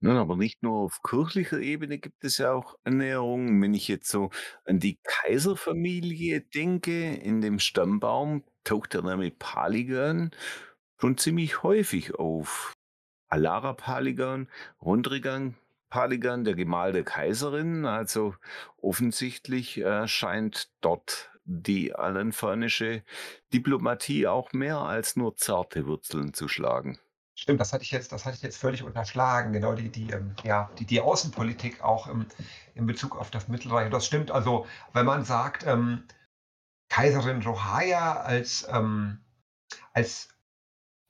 Nun, 0.00 0.16
aber 0.16 0.34
nicht 0.34 0.64
nur 0.64 0.78
auf 0.78 1.00
kirchlicher 1.04 1.60
Ebene 1.60 1.98
gibt 1.98 2.24
es 2.24 2.38
ja 2.38 2.52
auch 2.52 2.76
Annäherungen. 2.82 3.62
Wenn 3.62 3.74
ich 3.74 3.86
jetzt 3.86 4.08
so 4.08 4.30
an 4.64 4.80
die 4.80 4.98
Kaiserfamilie 5.04 6.40
denke, 6.40 7.14
in 7.14 7.40
dem 7.40 7.60
Stammbaum 7.60 8.42
taucht 8.64 8.94
der 8.94 9.02
Name 9.02 9.30
Paligan 9.30 10.32
schon 10.98 11.16
ziemlich 11.18 11.62
häufig 11.62 12.16
auf. 12.16 12.72
Alara 13.30 13.72
Paligan, 13.72 14.48
Rundrigan 14.82 15.56
Paligan, 15.90 16.44
der 16.44 16.54
Gemahl 16.54 16.92
der 16.92 17.04
Kaiserin. 17.04 17.84
Also 17.84 18.34
offensichtlich 18.80 19.78
äh, 19.78 20.06
scheint 20.06 20.70
dort 20.80 21.30
die 21.44 21.94
alanfanische 21.94 23.02
Diplomatie 23.52 24.28
auch 24.28 24.52
mehr 24.52 24.78
als 24.78 25.16
nur 25.16 25.36
zarte 25.36 25.86
Wurzeln 25.86 26.32
zu 26.32 26.46
schlagen. 26.46 26.98
Stimmt, 27.34 27.60
das 27.60 27.72
hatte 27.72 27.82
ich 27.82 27.90
jetzt, 27.90 28.12
das 28.12 28.24
hatte 28.24 28.36
ich 28.36 28.42
jetzt 28.42 28.58
völlig 28.58 28.82
unterschlagen. 28.82 29.52
Genau, 29.52 29.74
die, 29.74 29.88
die, 29.88 30.10
ähm, 30.10 30.34
ja, 30.44 30.70
die, 30.78 30.84
die 30.84 31.00
Außenpolitik 31.00 31.82
auch 31.82 32.06
im, 32.06 32.26
in 32.74 32.86
Bezug 32.86 33.16
auf 33.16 33.30
das 33.30 33.48
Mittelreich. 33.48 33.90
Das 33.90 34.06
stimmt 34.06 34.30
also, 34.30 34.66
wenn 34.92 35.06
man 35.06 35.24
sagt, 35.24 35.66
ähm, 35.66 36.04
Kaiserin 36.88 37.42
Rohaya 37.42 38.20
als, 38.20 38.68
ähm, 38.70 39.20
als 39.92 40.28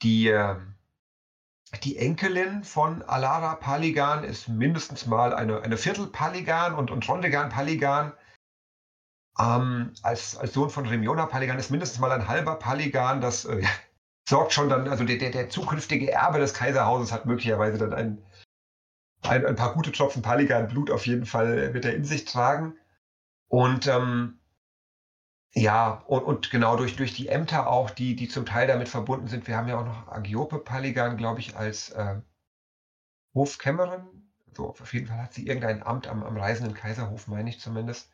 die, 0.03 0.29
äh, 0.29 0.57
die 1.79 1.97
Enkelin 1.97 2.65
von 2.65 3.03
Alara 3.03 3.55
Paligan 3.55 4.25
ist 4.25 4.49
mindestens 4.49 5.07
mal 5.07 5.33
eine, 5.33 5.63
eine 5.63 5.77
Viertel 5.77 6.09
Paligan 6.09 6.75
und, 6.75 6.91
und 6.91 7.09
Rondegan 7.09 7.49
Paligan 7.49 8.13
ähm, 9.39 9.93
als, 10.03 10.37
als 10.37 10.53
Sohn 10.53 10.71
von 10.71 10.87
Remiona 10.87 11.27
Paligan 11.27 11.59
ist 11.59 11.71
mindestens 11.71 12.01
mal 12.01 12.13
ein 12.13 12.29
halber 12.29 12.57
Paligan. 12.57 13.21
Das 13.21 13.45
äh, 13.45 13.63
sorgt 14.29 14.53
schon 14.53 14.69
dann, 14.69 14.89
also 14.89 15.05
der, 15.05 15.17
der, 15.17 15.31
der 15.31 15.49
zukünftige 15.49 16.11
Erbe 16.11 16.39
des 16.39 16.55
Kaiserhauses 16.55 17.13
hat 17.13 17.27
möglicherweise 17.27 17.79
dann 17.79 17.95
ein, 17.95 18.23
ein, 19.23 19.47
ein 19.47 19.57
paar 19.57 19.75
gute 19.75 19.93
Tropfen 19.93 20.23
Paligan 20.23 20.69
Blut 20.69 20.91
auf 20.91 21.07
jeden 21.07 21.27
Fall 21.27 21.73
wird 21.73 21.85
er 21.85 21.95
in 21.95 22.05
sich 22.05 22.25
tragen. 22.25 22.77
Und 23.49 23.87
ähm, 23.87 24.40
ja, 25.53 26.05
und, 26.07 26.23
und, 26.23 26.51
genau 26.51 26.77
durch, 26.77 26.97
durch 26.97 27.15
die 27.15 27.29
Ämter 27.29 27.69
auch, 27.69 27.91
die, 27.91 28.15
die 28.15 28.29
zum 28.29 28.47
Teil 28.47 28.69
damit 28.69 28.89
verbunden 28.89 29.27
sind. 29.27 29.49
Wir 29.49 29.57
haben 29.57 29.69
ja 29.69 29.81
auch 29.81 29.85
noch 29.87 30.09
Agiope 30.09 30.59
Paligan, 30.59 31.17
glaube 31.17 31.41
ich, 31.41 31.57
als 31.57 31.91
äh, 31.91 32.21
Hofkämmerin. 33.35 34.31
So, 34.57 34.69
auf 34.71 34.93
jeden 34.93 35.07
Fall 35.07 35.19
hat 35.19 35.35
sie 35.35 35.47
irgendein 35.47 35.83
Amt 35.83 36.07
am, 36.07 36.23
am 36.23 36.37
Reisenden 36.37 36.75
Kaiserhof, 36.75 37.27
meine 37.27 37.51
ich 37.51 37.61
zumindest. 37.61 38.13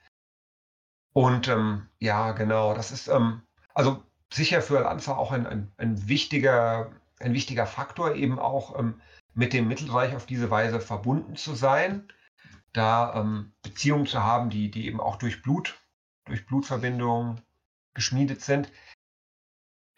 Und 1.12 1.48
ähm, 1.48 1.88
ja, 1.98 2.32
genau, 2.32 2.74
das 2.74 2.90
ist, 2.90 3.08
ähm, 3.08 3.42
also 3.74 4.02
sicher 4.32 4.62
für 4.62 4.78
Al-Anfa 4.78 5.16
auch 5.16 5.32
ein, 5.32 5.46
ein, 5.46 5.72
ein, 5.78 6.08
wichtiger, 6.08 6.92
ein 7.20 7.32
wichtiger 7.32 7.66
Faktor, 7.66 8.14
eben 8.14 8.38
auch 8.38 8.78
ähm, 8.78 9.00
mit 9.34 9.52
dem 9.52 9.68
Mittelreich 9.68 10.14
auf 10.14 10.26
diese 10.26 10.50
Weise 10.50 10.80
verbunden 10.80 11.36
zu 11.36 11.54
sein, 11.54 12.08
da 12.72 13.14
ähm, 13.14 13.52
Beziehungen 13.62 14.06
zu 14.06 14.22
haben, 14.22 14.50
die, 14.50 14.70
die 14.70 14.86
eben 14.86 15.00
auch 15.00 15.16
durch 15.16 15.42
Blut, 15.42 15.78
durch 16.26 16.46
Blutverbindungen 16.46 17.40
geschmiedet 17.94 18.42
sind. 18.42 18.70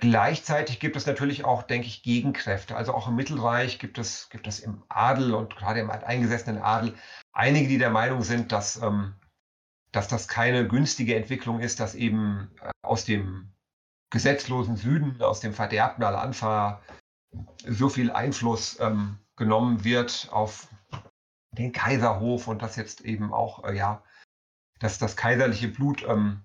Gleichzeitig 0.01 0.79
gibt 0.79 0.95
es 0.95 1.07
natürlich 1.07 1.45
auch, 1.45 1.65
denke 1.65 1.89
ich, 1.89 2.05
Gegenkräfte. 2.05 2.77
Also 2.77 2.95
auch 2.95 3.09
im 3.09 3.17
Mittelreich 3.17 3.81
gibt 3.81 3.99
es, 3.99 4.29
gibt 4.31 4.47
es 4.47 4.61
im 4.61 4.85
Adel 4.89 5.35
und 5.35 5.57
gerade 5.57 5.81
im 5.81 5.91
eingesessenen 5.91 6.63
Adel 6.63 6.95
einige, 7.33 7.67
die 7.67 7.79
der 7.79 7.91
Meinung 7.91 8.23
sind, 8.23 8.53
dass, 8.53 8.81
ähm, 8.81 9.15
dass 9.91 10.07
das 10.07 10.29
keine 10.29 10.69
günstige 10.69 11.17
Entwicklung 11.17 11.59
ist, 11.59 11.81
dass 11.81 11.97
eben 11.97 12.53
äh, 12.63 12.71
aus 12.83 13.05
dem 13.05 13.53
gesetzlosen 14.11 14.77
Süden, 14.77 15.21
aus 15.21 15.41
dem 15.41 15.53
verderbten 15.53 16.05
Al-Anfa, 16.05 16.81
so 17.67 17.89
viel 17.89 18.13
Einfluss 18.13 18.79
ähm, 18.81 19.19
genommen 19.37 19.85
wird 19.85 20.29
auf 20.31 20.69
den 21.51 21.73
Kaiserhof 21.73 22.47
und 22.47 22.63
dass 22.63 22.77
jetzt 22.77 23.01
eben 23.01 23.33
auch, 23.33 23.65
äh, 23.65 23.77
ja, 23.77 24.03
dass 24.79 24.99
das 24.99 25.17
kaiserliche 25.17 25.69
Blut 25.69 26.05
ähm, 26.07 26.45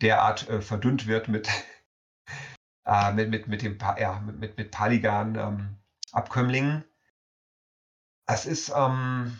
derart 0.00 0.48
äh, 0.48 0.60
verdünnt 0.60 1.06
wird 1.06 1.28
mit, 1.28 1.48
äh, 2.84 3.12
mit, 3.12 3.30
mit, 3.30 3.46
mit 3.48 3.62
dem 3.62 3.78
ja, 3.98 4.20
mit, 4.20 4.56
mit 4.56 4.70
Paligan 4.70 5.34
ähm, 5.36 5.76
Abkömmlingen. 6.12 6.84
Es 8.26 8.46
ist, 8.46 8.72
ähm, 8.74 9.38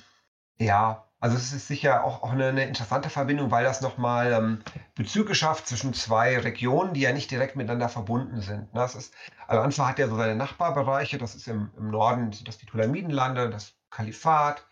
ja, 0.59 1.09
also 1.21 1.37
es 1.37 1.53
ist 1.53 1.67
sicher 1.67 2.05
auch, 2.05 2.23
auch 2.23 2.31
eine, 2.31 2.47
eine 2.47 2.65
interessante 2.65 3.11
Verbindung, 3.11 3.51
weil 3.51 3.65
das 3.65 3.81
nochmal 3.81 4.33
ähm, 4.33 4.63
Bezüge 4.95 5.35
schafft 5.35 5.67
zwischen 5.67 5.93
zwei 5.93 6.39
Regionen, 6.39 6.95
die 6.95 7.01
ja 7.01 7.13
nicht 7.13 7.31
direkt 7.31 7.57
miteinander 7.57 7.89
verbunden 7.89 8.41
sind. 8.41 8.73
Ne? 8.73 8.81
Das 8.81 8.95
ist, 8.95 9.13
also 9.49 9.63
Anfa 9.63 9.89
hat 9.89 9.99
ja 9.99 10.09
so 10.09 10.17
seine 10.17 10.37
Nachbarbereiche, 10.37 11.19
das 11.19 11.35
ist 11.35 11.49
im, 11.49 11.73
im 11.77 11.91
Norden 11.91 12.31
das 12.45 12.59
die 12.59 12.67
Tulamidenlande, 12.67 13.51
das 13.51 13.75
Kalifat, 13.91 14.68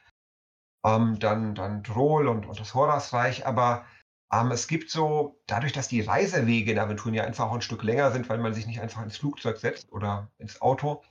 ähm, 0.86 1.18
dann, 1.18 1.54
dann 1.54 1.82
Drol 1.82 2.28
und, 2.28 2.46
und 2.46 2.60
das 2.60 2.74
Horasreich, 2.74 3.46
aber 3.46 3.84
Ähm, 4.32 4.50
es 4.50 4.66
gibt 4.66 4.90
so, 4.90 5.40
dadurch, 5.46 5.72
dass 5.72 5.88
die 5.88 6.00
Reisewege 6.00 6.72
in 6.72 6.78
Aventuren 6.80 7.14
ja 7.14 7.24
einfach 7.24 7.46
auch 7.46 7.54
ein 7.54 7.62
Stück 7.62 7.84
länger 7.84 8.10
sind, 8.12 8.28
weil 8.28 8.38
man 8.38 8.54
sich 8.54 8.66
nicht 8.66 8.80
einfach 8.80 9.02
ins 9.02 9.16
Flugzeug 9.18 9.58
setzt 9.58 9.92
oder 9.92 10.32
ins 10.38 10.60
Auto, 10.60 11.04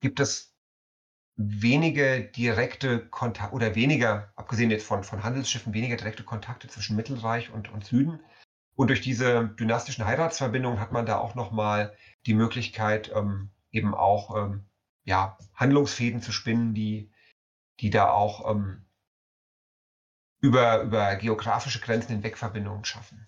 gibt 0.00 0.18
es 0.20 0.54
wenige 1.36 2.24
direkte 2.24 3.06
Kontakte 3.08 3.54
oder 3.54 3.74
weniger, 3.74 4.32
abgesehen 4.36 4.70
jetzt 4.70 4.86
von, 4.86 5.04
von 5.04 5.22
Handelsschiffen, 5.24 5.74
weniger 5.74 5.96
direkte 5.96 6.24
Kontakte 6.24 6.68
zwischen 6.68 6.96
Mittelreich 6.96 7.50
und, 7.52 7.70
und 7.72 7.84
Süden. 7.84 8.20
Und 8.76 8.88
durch 8.88 9.02
diese 9.02 9.48
dynastischen 9.60 10.06
Heiratsverbindungen 10.06 10.80
hat 10.80 10.92
man 10.92 11.06
da 11.06 11.18
auch 11.18 11.34
nochmal 11.34 11.94
die 12.26 12.34
Möglichkeit, 12.34 13.12
ähm, 13.14 13.50
eben 13.72 13.94
auch 13.94 14.34
ähm, 14.36 14.64
ja, 15.04 15.36
Handlungsfäden 15.54 16.22
zu 16.22 16.32
spinnen, 16.32 16.74
die, 16.74 17.10
die 17.80 17.90
da 17.90 18.10
auch 18.10 18.50
ähm, 18.50 18.83
über, 20.44 20.82
über 20.82 21.16
geografische 21.16 21.80
Grenzen 21.80 22.12
hinweg 22.12 22.36
Verbindungen 22.36 22.84
schaffen. 22.84 23.26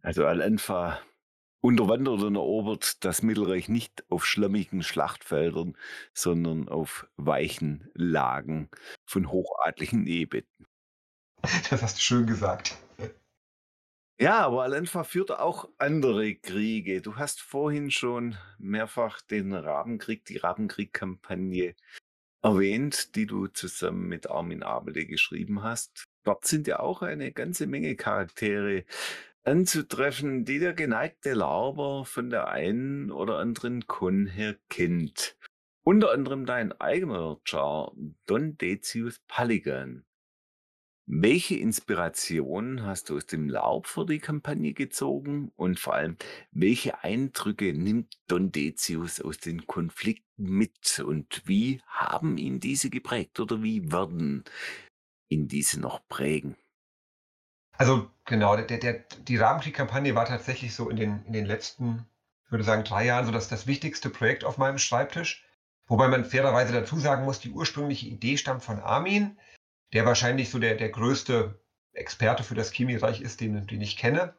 Also 0.00 0.24
Al-Anfa 0.24 1.00
unterwandert 1.60 2.22
und 2.22 2.36
erobert 2.36 3.04
das 3.04 3.22
Mittelreich 3.22 3.68
nicht 3.68 4.04
auf 4.08 4.24
schlammigen 4.24 4.84
Schlachtfeldern, 4.84 5.76
sondern 6.14 6.68
auf 6.68 7.08
weichen 7.16 7.90
Lagen 7.94 8.70
von 9.04 9.28
hochadligen 9.32 10.06
Ehebetten. 10.06 10.66
Das 11.70 11.82
hast 11.82 11.98
du 11.98 12.02
schön 12.02 12.26
gesagt. 12.26 12.76
Ja, 14.20 14.46
aber 14.46 14.62
Al-Anfa 14.62 15.02
führte 15.02 15.40
auch 15.40 15.68
andere 15.78 16.36
Kriege. 16.36 17.02
Du 17.02 17.16
hast 17.16 17.42
vorhin 17.42 17.90
schon 17.90 18.36
mehrfach 18.58 19.20
den 19.20 19.52
Rabenkrieg, 19.52 20.24
die 20.26 20.38
Rabenkrieg-Kampagne 20.38 21.74
erwähnt, 22.46 23.16
die 23.16 23.26
du 23.26 23.48
zusammen 23.48 24.06
mit 24.06 24.30
Armin 24.30 24.62
Abele 24.62 25.04
geschrieben 25.04 25.64
hast. 25.64 26.04
Dort 26.22 26.46
sind 26.46 26.68
ja 26.68 26.78
auch 26.78 27.02
eine 27.02 27.32
ganze 27.32 27.66
Menge 27.66 27.96
Charaktere 27.96 28.84
anzutreffen, 29.42 30.44
die 30.44 30.60
der 30.60 30.72
geneigte 30.72 31.34
Larber 31.34 32.04
von 32.04 32.30
der 32.30 32.46
einen 32.46 33.10
oder 33.10 33.38
anderen 33.38 33.88
Con 33.88 34.26
her 34.26 34.54
kennt. 34.68 35.36
Unter 35.82 36.12
anderem 36.12 36.46
dein 36.46 36.70
eigener 36.80 37.40
Char, 37.44 37.92
Don 38.26 38.56
Decius 38.56 39.18
Paligan. 39.26 40.04
Welche 41.08 41.54
Inspiration 41.54 42.82
hast 42.82 43.10
du 43.10 43.16
aus 43.16 43.26
dem 43.26 43.48
Laub 43.48 43.86
für 43.86 44.04
die 44.04 44.18
Kampagne 44.18 44.72
gezogen 44.72 45.52
und 45.54 45.78
vor 45.78 45.94
allem, 45.94 46.16
welche 46.50 47.04
Eindrücke 47.04 47.72
nimmt 47.72 48.18
Don 48.26 48.50
Decius 48.50 49.20
aus 49.20 49.38
den 49.38 49.68
Konflikten 49.68 50.50
mit 50.50 50.98
und 50.98 51.42
wie 51.46 51.80
haben 51.86 52.38
ihn 52.38 52.58
diese 52.58 52.90
geprägt 52.90 53.38
oder 53.38 53.62
wie 53.62 53.92
werden 53.92 54.42
ihn 55.28 55.46
diese 55.46 55.78
noch 55.78 56.00
prägen? 56.08 56.56
Also 57.78 58.10
genau, 58.24 58.56
der, 58.56 58.78
der, 58.78 59.04
die 59.28 59.36
Rahmenkrieg-Kampagne 59.36 60.16
war 60.16 60.24
tatsächlich 60.24 60.74
so 60.74 60.90
in 60.90 60.96
den, 60.96 61.24
in 61.26 61.32
den 61.32 61.46
letzten, 61.46 62.04
ich 62.46 62.50
würde 62.50 62.64
sagen, 62.64 62.82
drei 62.82 63.04
Jahren 63.04 63.26
so 63.26 63.30
das, 63.30 63.46
das 63.46 63.68
wichtigste 63.68 64.10
Projekt 64.10 64.42
auf 64.42 64.58
meinem 64.58 64.78
Schreibtisch. 64.78 65.44
Wobei 65.86 66.08
man 66.08 66.24
fairerweise 66.24 66.72
dazu 66.72 66.98
sagen 66.98 67.24
muss, 67.24 67.38
die 67.38 67.50
ursprüngliche 67.50 68.08
Idee 68.08 68.38
stammt 68.38 68.64
von 68.64 68.80
Armin, 68.80 69.38
der 69.96 70.04
wahrscheinlich 70.04 70.50
so 70.50 70.58
der, 70.58 70.74
der 70.74 70.90
größte 70.90 71.58
Experte 71.94 72.42
für 72.42 72.54
das 72.54 72.70
Chemiereich 72.70 73.22
ist, 73.22 73.40
den, 73.40 73.66
den 73.66 73.80
ich 73.80 73.96
kenne. 73.96 74.36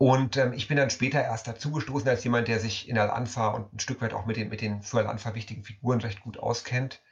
Und 0.00 0.36
ähm, 0.36 0.52
ich 0.52 0.66
bin 0.66 0.76
dann 0.76 0.90
später 0.90 1.22
erst 1.22 1.46
dazugestoßen 1.46 2.08
als 2.08 2.24
jemand, 2.24 2.48
der 2.48 2.58
sich 2.58 2.88
in 2.88 2.98
Al-Anfa 2.98 3.50
und 3.50 3.72
ein 3.72 3.78
Stück 3.78 4.00
weit 4.00 4.14
auch 4.14 4.26
mit 4.26 4.36
den, 4.36 4.48
mit 4.48 4.60
den 4.60 4.82
für 4.82 4.98
Al-Anfa 4.98 5.36
wichtigen 5.36 5.62
Figuren 5.62 6.00
recht 6.00 6.22
gut 6.22 6.38
auskennt. 6.38 7.04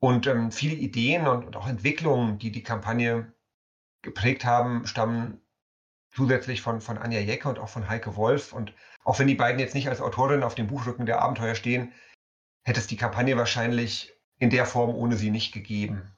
Und 0.00 0.26
ähm, 0.26 0.50
viele 0.50 0.74
Ideen 0.74 1.28
und, 1.28 1.44
und, 1.44 1.54
auch 1.54 1.68
Entwicklungen, 1.68 2.40
die 2.40 2.50
die 2.50 2.64
Kampagne 2.64 3.32
geprägt 4.02 4.44
haben, 4.44 4.84
stammen 4.84 5.40
zusätzlich 6.10 6.62
von, 6.62 6.80
von 6.80 6.98
Anja 6.98 7.20
Jecke 7.20 7.48
und 7.48 7.60
auch 7.60 7.68
von 7.68 7.88
Heike 7.88 8.16
Wolf. 8.16 8.52
Und 8.52 8.74
auch 9.04 9.20
wenn 9.20 9.28
die 9.28 9.36
beiden 9.36 9.60
jetzt 9.60 9.76
nicht 9.76 9.88
als 9.88 10.00
Autorin 10.00 10.42
auf 10.42 10.56
dem 10.56 10.66
Buchrücken 10.66 11.06
der 11.06 11.22
Abenteuer 11.22 11.54
stehen, 11.54 11.92
hätte 12.64 12.80
es 12.80 12.88
die 12.88 12.96
Kampagne 12.96 13.36
wahrscheinlich 13.36 14.12
in 14.40 14.50
der 14.50 14.66
Form 14.66 14.96
ohne 14.96 15.14
sie 15.14 15.30
nicht 15.30 15.54
gegeben. 15.54 16.16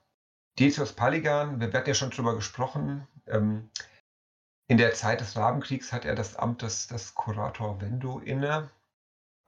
Decius 0.59 0.93
Paligan, 0.93 1.61
wir 1.61 1.73
werden 1.73 1.87
ja 1.87 1.95
schon 1.95 2.11
drüber 2.11 2.35
gesprochen. 2.35 3.07
Ähm, 3.27 3.71
in 4.67 4.79
der 4.79 4.95
Zeit 4.95 5.21
des 5.21 5.37
Rabenkriegs 5.37 5.93
hat 5.93 6.05
er 6.05 6.15
das 6.15 6.37
Amt 6.37 6.63
des, 6.63 6.87
des 6.87 7.15
Kurator 7.15 7.81
Vendo 7.81 8.19
inne. 8.21 8.71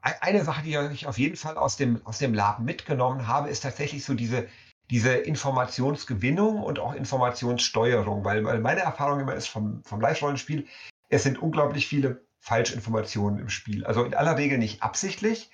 Eine 0.03 0.45
Sache, 0.45 0.63
die 0.63 0.77
ich 0.93 1.07
auf 1.07 1.19
jeden 1.19 1.37
Fall 1.37 1.57
aus 1.57 1.77
dem, 1.77 2.05
aus 2.07 2.19
dem 2.19 2.35
Lab 2.35 2.61
mitgenommen 2.61 3.27
habe, 3.27 3.49
ist 3.49 3.63
tatsächlich 3.63 4.05
so 4.05 4.15
diese, 4.15 4.47
diese 4.91 5.15
Informationsgewinnung 5.15 6.63
und 6.63 6.79
auch 6.79 6.95
Informationssteuerung, 6.95 8.25
weil, 8.25 8.45
weil 8.45 8.61
meine 8.61 8.81
Erfahrung 8.81 9.21
immer 9.21 9.35
ist 9.35 9.49
vom, 9.49 9.83
vom 9.85 10.01
Live-Rollenspiel, 10.01 10.67
es 11.09 11.23
sind 11.23 11.39
unglaublich 11.39 11.89
viele 11.89 12.25
Falschinformationen 12.41 13.41
im 13.41 13.49
Spiel. 13.49 13.85
Also 13.85 14.05
in 14.05 14.15
aller 14.15 14.37
Regel 14.37 14.59
nicht 14.59 14.83
absichtlich, 14.83 15.51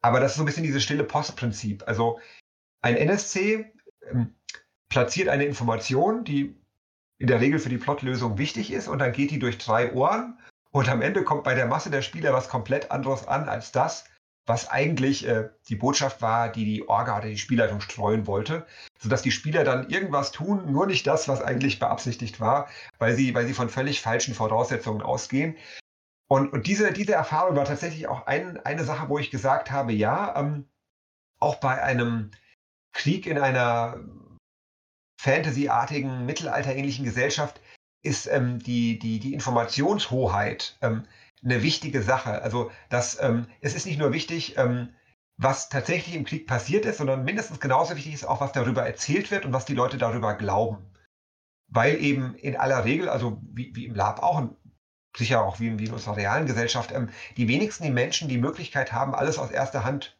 aber 0.00 0.18
das 0.18 0.32
ist 0.32 0.36
so 0.38 0.42
ein 0.42 0.46
bisschen 0.46 0.64
dieses 0.64 0.82
stille 0.82 1.04
Postprinzip. 1.04 1.86
Also 1.86 2.18
ein 2.80 2.96
NSC 2.96 3.72
ähm, 4.10 4.34
platziert 4.92 5.30
eine 5.30 5.46
Information, 5.46 6.22
die 6.22 6.54
in 7.18 7.26
der 7.26 7.40
Regel 7.40 7.58
für 7.58 7.70
die 7.70 7.78
Plotlösung 7.78 8.36
wichtig 8.36 8.70
ist 8.70 8.88
und 8.88 8.98
dann 8.98 9.12
geht 9.12 9.30
die 9.30 9.38
durch 9.38 9.56
drei 9.56 9.94
Ohren 9.94 10.38
und 10.70 10.90
am 10.90 11.00
Ende 11.00 11.24
kommt 11.24 11.44
bei 11.44 11.54
der 11.54 11.64
Masse 11.64 11.88
der 11.88 12.02
Spieler 12.02 12.34
was 12.34 12.50
komplett 12.50 12.90
anderes 12.90 13.26
an 13.26 13.48
als 13.48 13.72
das, 13.72 14.04
was 14.44 14.68
eigentlich 14.68 15.26
äh, 15.26 15.48
die 15.70 15.76
Botschaft 15.76 16.20
war, 16.20 16.52
die 16.52 16.66
die 16.66 16.88
Orga 16.88 17.16
oder 17.16 17.28
die 17.28 17.38
Spielleitung 17.38 17.80
streuen 17.80 18.26
wollte, 18.26 18.66
sodass 18.98 19.22
die 19.22 19.30
Spieler 19.30 19.64
dann 19.64 19.88
irgendwas 19.88 20.30
tun, 20.30 20.70
nur 20.70 20.86
nicht 20.86 21.06
das, 21.06 21.26
was 21.26 21.40
eigentlich 21.40 21.78
beabsichtigt 21.78 22.38
war, 22.38 22.68
weil 22.98 23.16
sie, 23.16 23.34
weil 23.34 23.46
sie 23.46 23.54
von 23.54 23.70
völlig 23.70 24.02
falschen 24.02 24.34
Voraussetzungen 24.34 25.00
ausgehen. 25.00 25.56
Und, 26.28 26.52
und 26.52 26.66
diese, 26.66 26.92
diese 26.92 27.14
Erfahrung 27.14 27.56
war 27.56 27.64
tatsächlich 27.64 28.08
auch 28.08 28.26
ein, 28.26 28.58
eine 28.66 28.84
Sache, 28.84 29.08
wo 29.08 29.18
ich 29.18 29.30
gesagt 29.30 29.70
habe, 29.70 29.92
ja, 29.92 30.38
ähm, 30.38 30.68
auch 31.38 31.56
bei 31.56 31.82
einem 31.82 32.30
Krieg 32.92 33.26
in 33.26 33.38
einer 33.38 33.96
Fantasy-artigen, 35.22 36.26
mittelalterähnlichen 36.26 37.04
Gesellschaft 37.04 37.60
ist 38.02 38.26
ähm, 38.26 38.58
die, 38.58 38.98
die, 38.98 39.20
die 39.20 39.34
Informationshoheit 39.34 40.76
ähm, 40.82 41.04
eine 41.44 41.62
wichtige 41.62 42.02
Sache. 42.02 42.42
Also 42.42 42.72
das, 42.88 43.20
ähm, 43.22 43.46
es 43.60 43.76
ist 43.76 43.86
nicht 43.86 44.00
nur 44.00 44.12
wichtig, 44.12 44.58
ähm, 44.58 44.88
was 45.36 45.68
tatsächlich 45.68 46.16
im 46.16 46.24
Krieg 46.24 46.48
passiert 46.48 46.86
ist, 46.86 46.98
sondern 46.98 47.22
mindestens 47.22 47.60
genauso 47.60 47.94
wichtig 47.94 48.14
ist 48.14 48.24
auch, 48.24 48.40
was 48.40 48.50
darüber 48.50 48.84
erzählt 48.84 49.30
wird 49.30 49.46
und 49.46 49.52
was 49.52 49.64
die 49.64 49.74
Leute 49.74 49.96
darüber 49.96 50.34
glauben. 50.34 50.90
Weil 51.68 52.02
eben 52.02 52.34
in 52.34 52.56
aller 52.56 52.84
Regel, 52.84 53.08
also 53.08 53.40
wie, 53.44 53.76
wie 53.76 53.86
im 53.86 53.94
Lab 53.94 54.24
auch, 54.24 54.38
und 54.38 54.56
sicher 55.16 55.44
auch 55.44 55.60
wie, 55.60 55.78
wie 55.78 55.84
in 55.84 55.92
unserer 55.92 56.16
realen 56.16 56.46
Gesellschaft, 56.46 56.90
ähm, 56.90 57.10
die 57.36 57.46
wenigsten 57.46 57.84
die 57.84 57.90
Menschen 57.90 58.28
die 58.28 58.38
Möglichkeit 58.38 58.92
haben, 58.92 59.14
alles 59.14 59.38
aus 59.38 59.52
erster 59.52 59.84
Hand 59.84 60.18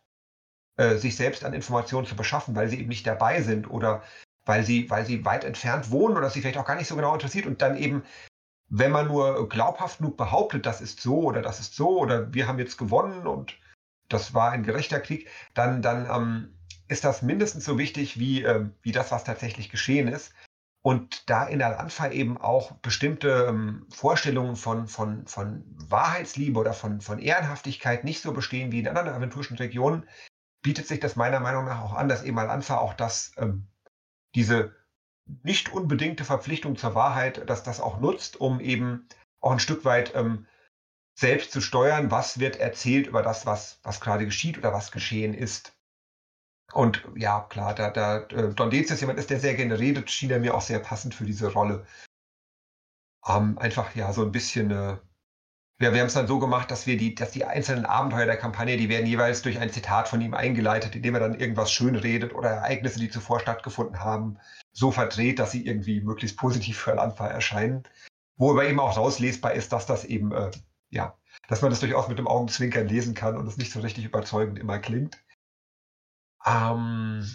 äh, 0.76 0.94
sich 0.94 1.16
selbst 1.16 1.44
an 1.44 1.54
Informationen 1.54 2.06
zu 2.06 2.14
beschaffen, 2.14 2.54
weil 2.54 2.68
sie 2.68 2.78
eben 2.78 2.88
nicht 2.88 3.06
dabei 3.06 3.42
sind 3.42 3.68
oder 3.68 4.04
weil 4.44 4.64
sie, 4.64 4.90
weil 4.90 5.06
sie 5.06 5.24
weit 5.24 5.44
entfernt 5.44 5.90
wohnen 5.90 6.16
oder 6.16 6.30
sie 6.30 6.40
vielleicht 6.40 6.58
auch 6.58 6.66
gar 6.66 6.76
nicht 6.76 6.88
so 6.88 6.96
genau 6.96 7.14
interessiert 7.14 7.46
und 7.46 7.62
dann 7.62 7.76
eben 7.76 8.02
wenn 8.74 8.90
man 8.90 9.06
nur 9.06 9.50
glaubhaft 9.50 9.98
genug 9.98 10.16
behauptet, 10.16 10.64
das 10.64 10.80
ist 10.80 11.00
so 11.00 11.24
oder 11.24 11.42
das 11.42 11.60
ist 11.60 11.76
so 11.76 11.98
oder 11.98 12.32
wir 12.32 12.48
haben 12.48 12.58
jetzt 12.58 12.78
gewonnen 12.78 13.26
und 13.26 13.58
das 14.08 14.32
war 14.32 14.50
ein 14.50 14.62
gerechter 14.62 14.98
Krieg, 14.98 15.28
dann, 15.52 15.82
dann 15.82 16.06
ähm, 16.10 16.58
ist 16.88 17.04
das 17.04 17.20
mindestens 17.20 17.66
so 17.66 17.76
wichtig 17.76 18.18
wie, 18.18 18.42
äh, 18.42 18.66
wie 18.80 18.92
das, 18.92 19.10
was 19.12 19.24
tatsächlich 19.24 19.68
geschehen 19.68 20.08
ist. 20.08 20.32
Und 20.80 21.28
da 21.30 21.44
in 21.44 21.62
Al-Anfa 21.62 22.10
eben 22.10 22.38
auch 22.38 22.72
bestimmte 22.72 23.46
ähm, 23.48 23.86
Vorstellungen 23.90 24.56
von, 24.56 24.88
von, 24.88 25.26
von 25.26 25.64
Wahrheitsliebe 25.88 26.58
oder 26.58 26.72
von, 26.72 27.02
von 27.02 27.18
Ehrenhaftigkeit 27.18 28.04
nicht 28.04 28.22
so 28.22 28.32
bestehen 28.32 28.72
wie 28.72 28.80
in 28.80 28.88
anderen 28.88 29.08
aventurischen 29.10 29.58
Regionen, 29.58 30.08
bietet 30.62 30.88
sich 30.88 30.98
das 30.98 31.14
meiner 31.14 31.40
Meinung 31.40 31.66
nach 31.66 31.82
auch 31.82 31.92
an, 31.92 32.08
dass 32.08 32.24
eben 32.24 32.38
Al-Anfa 32.38 32.78
auch 32.78 32.94
das, 32.94 33.32
ähm, 33.36 33.68
diese 34.34 34.74
nicht 35.26 35.72
unbedingte 35.72 36.24
Verpflichtung 36.24 36.76
zur 36.76 36.94
Wahrheit, 36.94 37.48
dass 37.48 37.62
das 37.62 37.80
auch 37.80 38.00
nutzt, 38.00 38.40
um 38.40 38.60
eben 38.60 39.08
auch 39.40 39.52
ein 39.52 39.60
Stück 39.60 39.84
weit 39.84 40.14
ähm, 40.14 40.46
selbst 41.18 41.52
zu 41.52 41.60
steuern, 41.60 42.10
was 42.10 42.38
wird 42.38 42.56
erzählt 42.56 43.06
über 43.06 43.22
das, 43.22 43.46
was, 43.46 43.78
was 43.82 44.00
gerade 44.00 44.24
geschieht 44.24 44.58
oder 44.58 44.72
was 44.72 44.92
geschehen 44.92 45.34
ist. 45.34 45.76
Und 46.72 47.06
ja, 47.14 47.40
klar, 47.40 47.74
da, 47.74 47.90
da 47.90 48.22
äh, 48.28 48.54
Don 48.54 48.70
Decius 48.70 49.00
jemand 49.00 49.18
ist, 49.18 49.30
der 49.30 49.38
sehr 49.38 49.54
gerne 49.54 49.78
redet, 49.78 50.10
schien 50.10 50.30
er 50.30 50.40
mir 50.40 50.54
auch 50.54 50.62
sehr 50.62 50.78
passend 50.78 51.14
für 51.14 51.24
diese 51.26 51.52
Rolle. 51.52 51.86
Ähm, 53.26 53.58
einfach 53.58 53.94
ja 53.94 54.12
so 54.12 54.22
ein 54.22 54.32
bisschen 54.32 54.70
äh, 54.70 54.96
wir, 55.82 55.92
wir 55.92 56.00
haben 56.00 56.06
es 56.06 56.14
dann 56.14 56.28
so 56.28 56.38
gemacht, 56.38 56.70
dass 56.70 56.86
wir 56.86 56.96
die, 56.96 57.14
dass 57.14 57.32
die 57.32 57.44
einzelnen 57.44 57.84
Abenteuer 57.84 58.26
der 58.26 58.36
Kampagne, 58.36 58.76
die 58.76 58.88
werden 58.88 59.06
jeweils 59.06 59.42
durch 59.42 59.58
ein 59.58 59.70
Zitat 59.70 60.08
von 60.08 60.20
ihm 60.20 60.32
eingeleitet, 60.32 60.94
indem 60.94 61.14
er 61.14 61.20
dann 61.20 61.38
irgendwas 61.38 61.72
schön 61.72 61.96
redet 61.96 62.34
oder 62.34 62.50
Ereignisse, 62.50 63.00
die 63.00 63.10
zuvor 63.10 63.40
stattgefunden 63.40 64.00
haben, 64.00 64.38
so 64.72 64.92
verdreht, 64.92 65.38
dass 65.38 65.50
sie 65.50 65.66
irgendwie 65.66 66.00
möglichst 66.00 66.38
positiv 66.38 66.78
für 66.78 66.92
Al-Anfa 66.92 67.26
erscheinen. 67.26 67.82
Wo 68.36 68.52
aber 68.52 68.64
eben 68.66 68.80
auch 68.80 68.96
rauslesbar 68.96 69.52
ist, 69.52 69.72
dass 69.72 69.86
das 69.86 70.04
eben, 70.04 70.32
äh, 70.32 70.50
ja, 70.90 71.18
dass 71.48 71.62
man 71.62 71.70
das 71.70 71.80
durchaus 71.80 72.08
mit 72.08 72.18
dem 72.18 72.28
Augenzwinkern 72.28 72.88
lesen 72.88 73.14
kann 73.14 73.36
und 73.36 73.46
es 73.46 73.56
nicht 73.56 73.72
so 73.72 73.80
richtig 73.80 74.04
überzeugend 74.04 74.58
immer 74.58 74.78
klingt. 74.78 75.22
Ähm, 76.46 77.28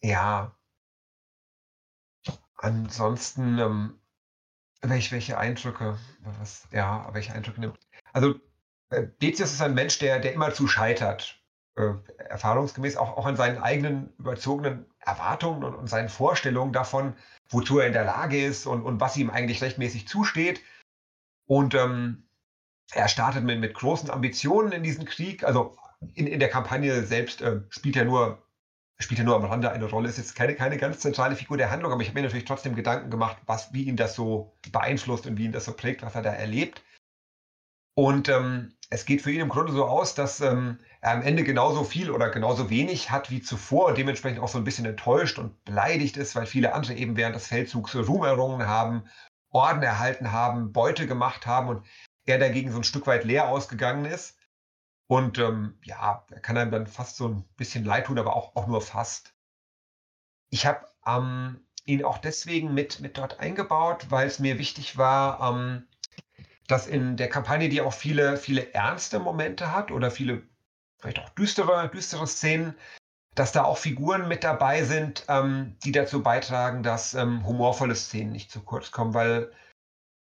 ja. 0.00 0.56
Ansonsten, 2.56 3.58
ähm, 3.58 4.01
welche, 4.82 5.12
welche 5.12 5.38
Eindrücke, 5.38 5.98
was, 6.38 6.66
ja, 6.72 7.08
welche 7.12 7.32
Eindrücke 7.32 7.60
nimmt. 7.60 7.78
Also 8.12 8.34
äh, 8.90 9.06
Decius 9.20 9.52
ist 9.52 9.62
ein 9.62 9.74
Mensch, 9.74 9.98
der, 9.98 10.18
der 10.18 10.32
immer 10.32 10.52
zu 10.52 10.68
scheitert. 10.68 11.38
Äh, 11.74 11.94
erfahrungsgemäß 12.18 12.96
auch, 12.98 13.16
auch 13.16 13.24
an 13.24 13.36
seinen 13.36 13.58
eigenen 13.58 14.12
überzogenen 14.18 14.84
Erwartungen 15.00 15.64
und, 15.64 15.74
und, 15.74 15.88
seinen 15.88 16.10
Vorstellungen 16.10 16.74
davon, 16.74 17.14
wozu 17.48 17.78
er 17.78 17.86
in 17.86 17.94
der 17.94 18.04
Lage 18.04 18.44
ist 18.44 18.66
und, 18.66 18.82
und 18.82 19.00
was 19.00 19.16
ihm 19.16 19.30
eigentlich 19.30 19.62
rechtmäßig 19.62 20.06
zusteht. 20.06 20.60
Und 21.46 21.74
ähm, 21.74 22.24
er 22.92 23.08
startet 23.08 23.44
mit, 23.44 23.58
mit 23.58 23.72
großen 23.72 24.10
Ambitionen 24.10 24.72
in 24.72 24.82
diesen 24.82 25.06
Krieg. 25.06 25.44
Also 25.44 25.76
in, 26.14 26.26
in 26.26 26.40
der 26.40 26.50
Kampagne 26.50 27.04
selbst 27.04 27.40
äh, 27.40 27.62
spielt 27.70 27.96
er 27.96 28.04
nur 28.04 28.42
spielt 29.02 29.20
er 29.20 29.24
nur 29.24 29.36
am 29.36 29.44
Rande 29.44 29.70
eine 29.70 29.84
Rolle, 29.84 30.08
ist 30.08 30.18
jetzt 30.18 30.34
keine, 30.34 30.54
keine 30.54 30.76
ganz 30.76 31.00
zentrale 31.00 31.36
Figur 31.36 31.56
der 31.56 31.70
Handlung, 31.70 31.92
aber 31.92 32.02
ich 32.02 32.08
habe 32.08 32.18
mir 32.18 32.24
natürlich 32.24 32.44
trotzdem 32.44 32.74
Gedanken 32.74 33.10
gemacht, 33.10 33.36
was, 33.46 33.72
wie 33.72 33.84
ihn 33.84 33.96
das 33.96 34.14
so 34.14 34.54
beeinflusst 34.70 35.26
und 35.26 35.36
wie 35.36 35.44
ihn 35.44 35.52
das 35.52 35.64
so 35.64 35.72
prägt, 35.72 36.02
was 36.02 36.14
er 36.14 36.22
da 36.22 36.32
erlebt. 36.32 36.82
Und 37.94 38.28
ähm, 38.28 38.74
es 38.90 39.04
geht 39.04 39.22
für 39.22 39.30
ihn 39.30 39.40
im 39.40 39.48
Grunde 39.48 39.72
so 39.72 39.84
aus, 39.86 40.14
dass 40.14 40.40
ähm, 40.40 40.78
er 41.00 41.12
am 41.12 41.22
Ende 41.22 41.44
genauso 41.44 41.84
viel 41.84 42.10
oder 42.10 42.30
genauso 42.30 42.70
wenig 42.70 43.10
hat 43.10 43.30
wie 43.30 43.42
zuvor 43.42 43.88
und 43.88 43.98
dementsprechend 43.98 44.40
auch 44.40 44.48
so 44.48 44.58
ein 44.58 44.64
bisschen 44.64 44.86
enttäuscht 44.86 45.38
und 45.38 45.62
beleidigt 45.64 46.16
ist, 46.16 46.34
weil 46.36 46.46
viele 46.46 46.74
andere 46.74 46.94
eben 46.94 47.16
während 47.16 47.34
des 47.34 47.46
Feldzugs 47.46 47.94
Ruhm 47.96 48.24
errungen 48.24 48.66
haben, 48.66 49.04
Orden 49.50 49.82
erhalten 49.82 50.32
haben, 50.32 50.72
Beute 50.72 51.06
gemacht 51.06 51.46
haben 51.46 51.68
und 51.68 51.86
er 52.24 52.38
dagegen 52.38 52.70
so 52.70 52.78
ein 52.78 52.84
Stück 52.84 53.06
weit 53.06 53.24
leer 53.24 53.48
ausgegangen 53.48 54.04
ist. 54.04 54.38
Und 55.06 55.38
ähm, 55.38 55.78
ja, 55.82 56.24
er 56.30 56.40
kann 56.40 56.56
einem 56.56 56.70
dann 56.70 56.86
fast 56.86 57.16
so 57.16 57.28
ein 57.28 57.44
bisschen 57.56 57.84
leid 57.84 58.06
tun, 58.06 58.18
aber 58.18 58.34
auch, 58.36 58.56
auch 58.56 58.66
nur 58.66 58.80
fast. 58.80 59.34
Ich 60.48 60.66
habe 60.66 60.86
ähm, 61.06 61.66
ihn 61.84 62.04
auch 62.04 62.18
deswegen 62.18 62.72
mit, 62.74 63.00
mit 63.00 63.18
dort 63.18 63.40
eingebaut, 63.40 64.06
weil 64.10 64.26
es 64.26 64.38
mir 64.38 64.58
wichtig 64.58 64.96
war, 64.96 65.40
ähm, 65.40 65.88
dass 66.66 66.86
in 66.86 67.16
der 67.16 67.28
Kampagne, 67.28 67.68
die 67.68 67.80
auch 67.80 67.92
viele, 67.92 68.36
viele 68.36 68.72
ernste 68.72 69.18
Momente 69.18 69.72
hat 69.72 69.90
oder 69.90 70.10
viele 70.10 70.42
vielleicht 70.98 71.18
auch 71.18 71.28
düstere, 71.30 71.90
düstere 71.90 72.26
Szenen, 72.26 72.74
dass 73.34 73.52
da 73.52 73.64
auch 73.64 73.78
Figuren 73.78 74.28
mit 74.28 74.44
dabei 74.44 74.84
sind, 74.84 75.24
ähm, 75.28 75.76
die 75.84 75.92
dazu 75.92 76.22
beitragen, 76.22 76.82
dass 76.82 77.14
ähm, 77.14 77.44
humorvolle 77.46 77.94
Szenen 77.94 78.32
nicht 78.32 78.50
zu 78.50 78.60
kurz 78.60 78.90
kommen, 78.90 79.14
weil 79.14 79.52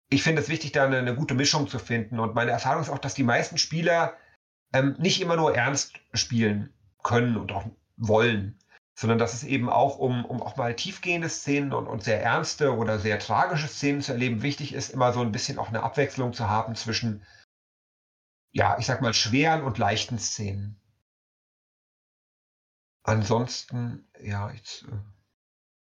ich 0.09 0.23
finde 0.23 0.43
es 0.43 0.49
wichtig, 0.49 0.73
da 0.73 0.85
eine, 0.85 0.99
eine, 0.99 1.15
gute 1.15 1.35
Mischung 1.35 1.69
zu 1.69 1.79
finden. 1.79 2.21
Und 2.21 2.35
meine 2.35 2.53
Erfahrung 2.53 2.83
ist 2.83 2.91
auch, 2.91 2.99
dass 2.99 3.15
die 3.15 3.25
meisten 3.25 3.59
Spieler 3.59 4.17
ähm, 4.77 4.95
nicht 4.99 5.21
immer 5.21 5.37
nur 5.37 5.55
ernst 5.55 5.95
spielen 6.13 6.73
können 7.03 7.37
und 7.37 7.53
auch 7.53 7.65
wollen, 7.97 8.59
sondern 8.95 9.19
dass 9.19 9.35
es 9.35 9.45
eben 9.45 9.69
auch, 9.71 9.99
um, 9.99 10.25
um 10.25 10.43
auch 10.43 10.57
mal 10.57 10.75
tiefgehende 10.75 11.29
Szenen 11.29 11.73
und, 11.73 11.87
und 11.87 12.03
sehr 12.03 12.23
ernste 12.23 12.75
oder 12.75 12.99
sehr 12.99 13.19
tragische 13.19 13.69
Szenen 13.69 14.03
zu 14.03 14.13
erleben, 14.13 14.43
wichtig 14.43 14.75
ist, 14.75 14.91
immer 14.91 15.13
so 15.13 15.21
ein 15.21 15.33
bisschen 15.33 15.59
auch 15.59 15.69
eine 15.69 15.83
Abwechslung 15.83 16.33
zu 16.33 16.49
haben 16.49 16.75
zwischen, 16.75 17.25
ja, 18.53 18.79
ich 18.79 18.87
sag 18.87 19.03
mal, 19.03 19.15
schweren 19.15 19.63
und 19.63 19.79
leichten 19.79 20.19
Szenen. 20.19 20.81
Ansonsten, 23.03 24.09
ja, 24.21 24.51
jetzt, 24.51 24.83
äh, 24.83 24.99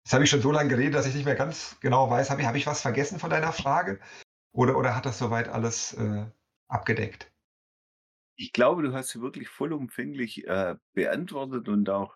jetzt 0.04 0.14
habe 0.14 0.24
ich 0.24 0.30
schon 0.30 0.42
so 0.42 0.52
lange 0.52 0.70
geredet, 0.70 0.96
dass 0.96 1.06
ich 1.06 1.16
nicht 1.16 1.26
mehr 1.26 1.36
ganz 1.36 1.78
genau 1.80 2.10
weiß, 2.10 2.30
habe 2.30 2.42
ich, 2.42 2.48
hab 2.48 2.56
ich 2.56 2.68
was 2.68 2.82
vergessen 2.82 3.20
von 3.20 3.30
deiner 3.30 3.54
Frage? 3.54 4.00
Oder, 4.52 4.78
oder 4.78 4.96
hat 4.96 5.06
das 5.06 5.18
soweit 5.18 5.48
alles 5.48 5.94
äh, 5.94 6.26
abgedeckt? 6.68 7.32
Ich 8.40 8.54
glaube, 8.54 8.84
du 8.84 8.94
hast 8.94 9.10
sie 9.10 9.22
wirklich 9.22 9.50
vollumfänglich 9.50 10.46
äh, 10.48 10.76
beantwortet 10.94 11.68
und 11.70 11.90
auch, 11.90 12.16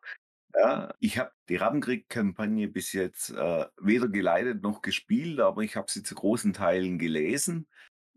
ja, 0.56 0.94
ich 1.00 1.18
habe 1.20 1.32
die 1.50 1.56
Rabenkrieg-Kampagne 1.58 2.68
bis 2.70 2.94
jetzt 2.94 3.32
äh, 3.32 3.66
weder 3.82 4.10
geleitet 4.10 4.62
noch 4.64 4.82
gespielt, 4.84 5.40
aber 5.40 5.64
ich 5.64 5.76
habe 5.76 5.92
sie 5.92 6.04
zu 6.04 6.16
großen 6.16 6.54
Teilen 6.54 7.00
gelesen. 7.00 7.68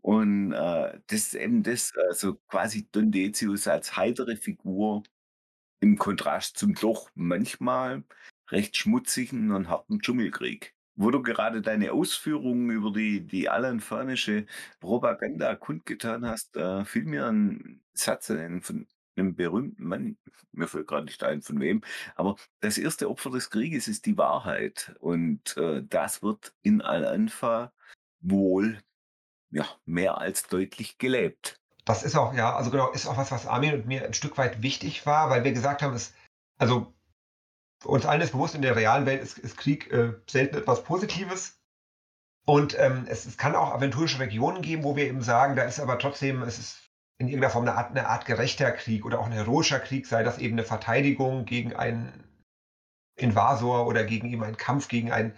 Und 0.01 0.53
äh, 0.53 0.99
das 1.07 1.19
ist 1.21 1.35
eben 1.35 1.63
das, 1.63 1.93
also 2.09 2.35
quasi 2.49 2.87
Don 2.91 3.11
Decius 3.11 3.67
als 3.67 3.97
heitere 3.97 4.35
Figur 4.37 5.03
im 5.81 5.97
Kontrast 5.97 6.57
zum 6.57 6.75
doch 6.75 7.09
manchmal 7.15 8.03
recht 8.51 8.77
schmutzigen 8.77 9.51
und 9.51 9.69
harten 9.69 9.99
Dschungelkrieg. 10.01 10.74
Wo 10.95 11.11
du 11.11 11.21
gerade 11.21 11.61
deine 11.61 11.91
Ausführungen 11.91 12.69
über 12.69 12.91
die, 12.91 13.25
die 13.25 13.49
alanfanische 13.49 14.45
Propaganda 14.79 15.55
kundgetan 15.55 16.25
hast, 16.25 16.55
äh, 16.55 16.85
fiel 16.85 17.05
mir 17.05 17.27
ein 17.27 17.81
Satz 17.93 18.31
ein 18.31 18.61
von 18.61 18.87
einem 19.17 19.35
berühmten 19.35 19.83
Mann, 19.83 20.17
mir 20.51 20.67
fällt 20.67 20.87
gerade 20.87 21.05
nicht 21.05 21.23
ein 21.23 21.41
von 21.41 21.59
wem, 21.59 21.81
aber 22.15 22.35
das 22.59 22.77
erste 22.77 23.09
Opfer 23.09 23.29
des 23.29 23.49
Krieges 23.49 23.87
ist 23.87 24.05
die 24.05 24.17
Wahrheit. 24.17 24.95
Und 24.99 25.57
äh, 25.57 25.83
das 25.83 26.21
wird 26.23 26.53
in 26.61 26.81
Al-Anfa 26.81 27.73
wohl 28.19 28.79
ja, 29.51 29.65
mehr 29.85 30.17
als 30.17 30.47
deutlich 30.47 30.97
gelebt. 30.97 31.61
Das 31.85 32.03
ist 32.03 32.15
auch, 32.15 32.33
ja, 32.33 32.55
also 32.55 32.71
genau, 32.71 32.91
ist 32.91 33.05
auch 33.05 33.17
was, 33.17 33.31
was 33.31 33.45
Armin 33.45 33.73
und 33.75 33.85
mir 33.85 34.03
ein 34.03 34.13
Stück 34.13 34.37
weit 34.37 34.61
wichtig 34.63 35.05
war, 35.05 35.29
weil 35.29 35.43
wir 35.43 35.53
gesagt 35.53 35.81
haben, 35.81 35.93
es, 35.93 36.13
also 36.57 36.94
uns 37.85 38.05
allen 38.05 38.21
ist 38.21 38.31
bewusst, 38.31 38.55
in 38.55 38.61
der 38.61 38.75
realen 38.75 39.05
Welt 39.05 39.21
ist, 39.21 39.37
ist 39.37 39.57
Krieg 39.57 39.91
äh, 39.91 40.13
selten 40.29 40.57
etwas 40.57 40.83
Positives. 40.83 41.59
Und 42.45 42.77
ähm, 42.77 43.05
es, 43.07 43.25
es, 43.25 43.37
kann 43.37 43.55
auch 43.55 43.73
aventurische 43.73 44.19
Regionen 44.19 44.61
geben, 44.61 44.83
wo 44.83 44.95
wir 44.95 45.05
eben 45.05 45.21
sagen, 45.21 45.55
da 45.55 45.63
ist 45.63 45.79
aber 45.79 45.97
trotzdem, 45.97 46.43
es 46.43 46.59
ist 46.59 46.91
in 47.17 47.27
irgendeiner 47.27 47.51
Form 47.51 47.67
eine 47.67 47.75
Art, 47.75 47.91
eine 47.91 48.07
Art 48.07 48.25
gerechter 48.25 48.71
Krieg 48.71 49.05
oder 49.05 49.19
auch 49.19 49.25
ein 49.25 49.31
heroischer 49.31 49.79
Krieg, 49.79 50.05
sei 50.05 50.23
das 50.23 50.37
eben 50.37 50.53
eine 50.55 50.63
Verteidigung 50.63 51.45
gegen 51.45 51.75
einen 51.75 52.23
Invasor 53.15 53.87
oder 53.87 54.03
gegen 54.03 54.31
eben 54.31 54.43
einen 54.43 54.57
Kampf 54.57 54.89
gegen 54.89 55.11
ein, 55.11 55.37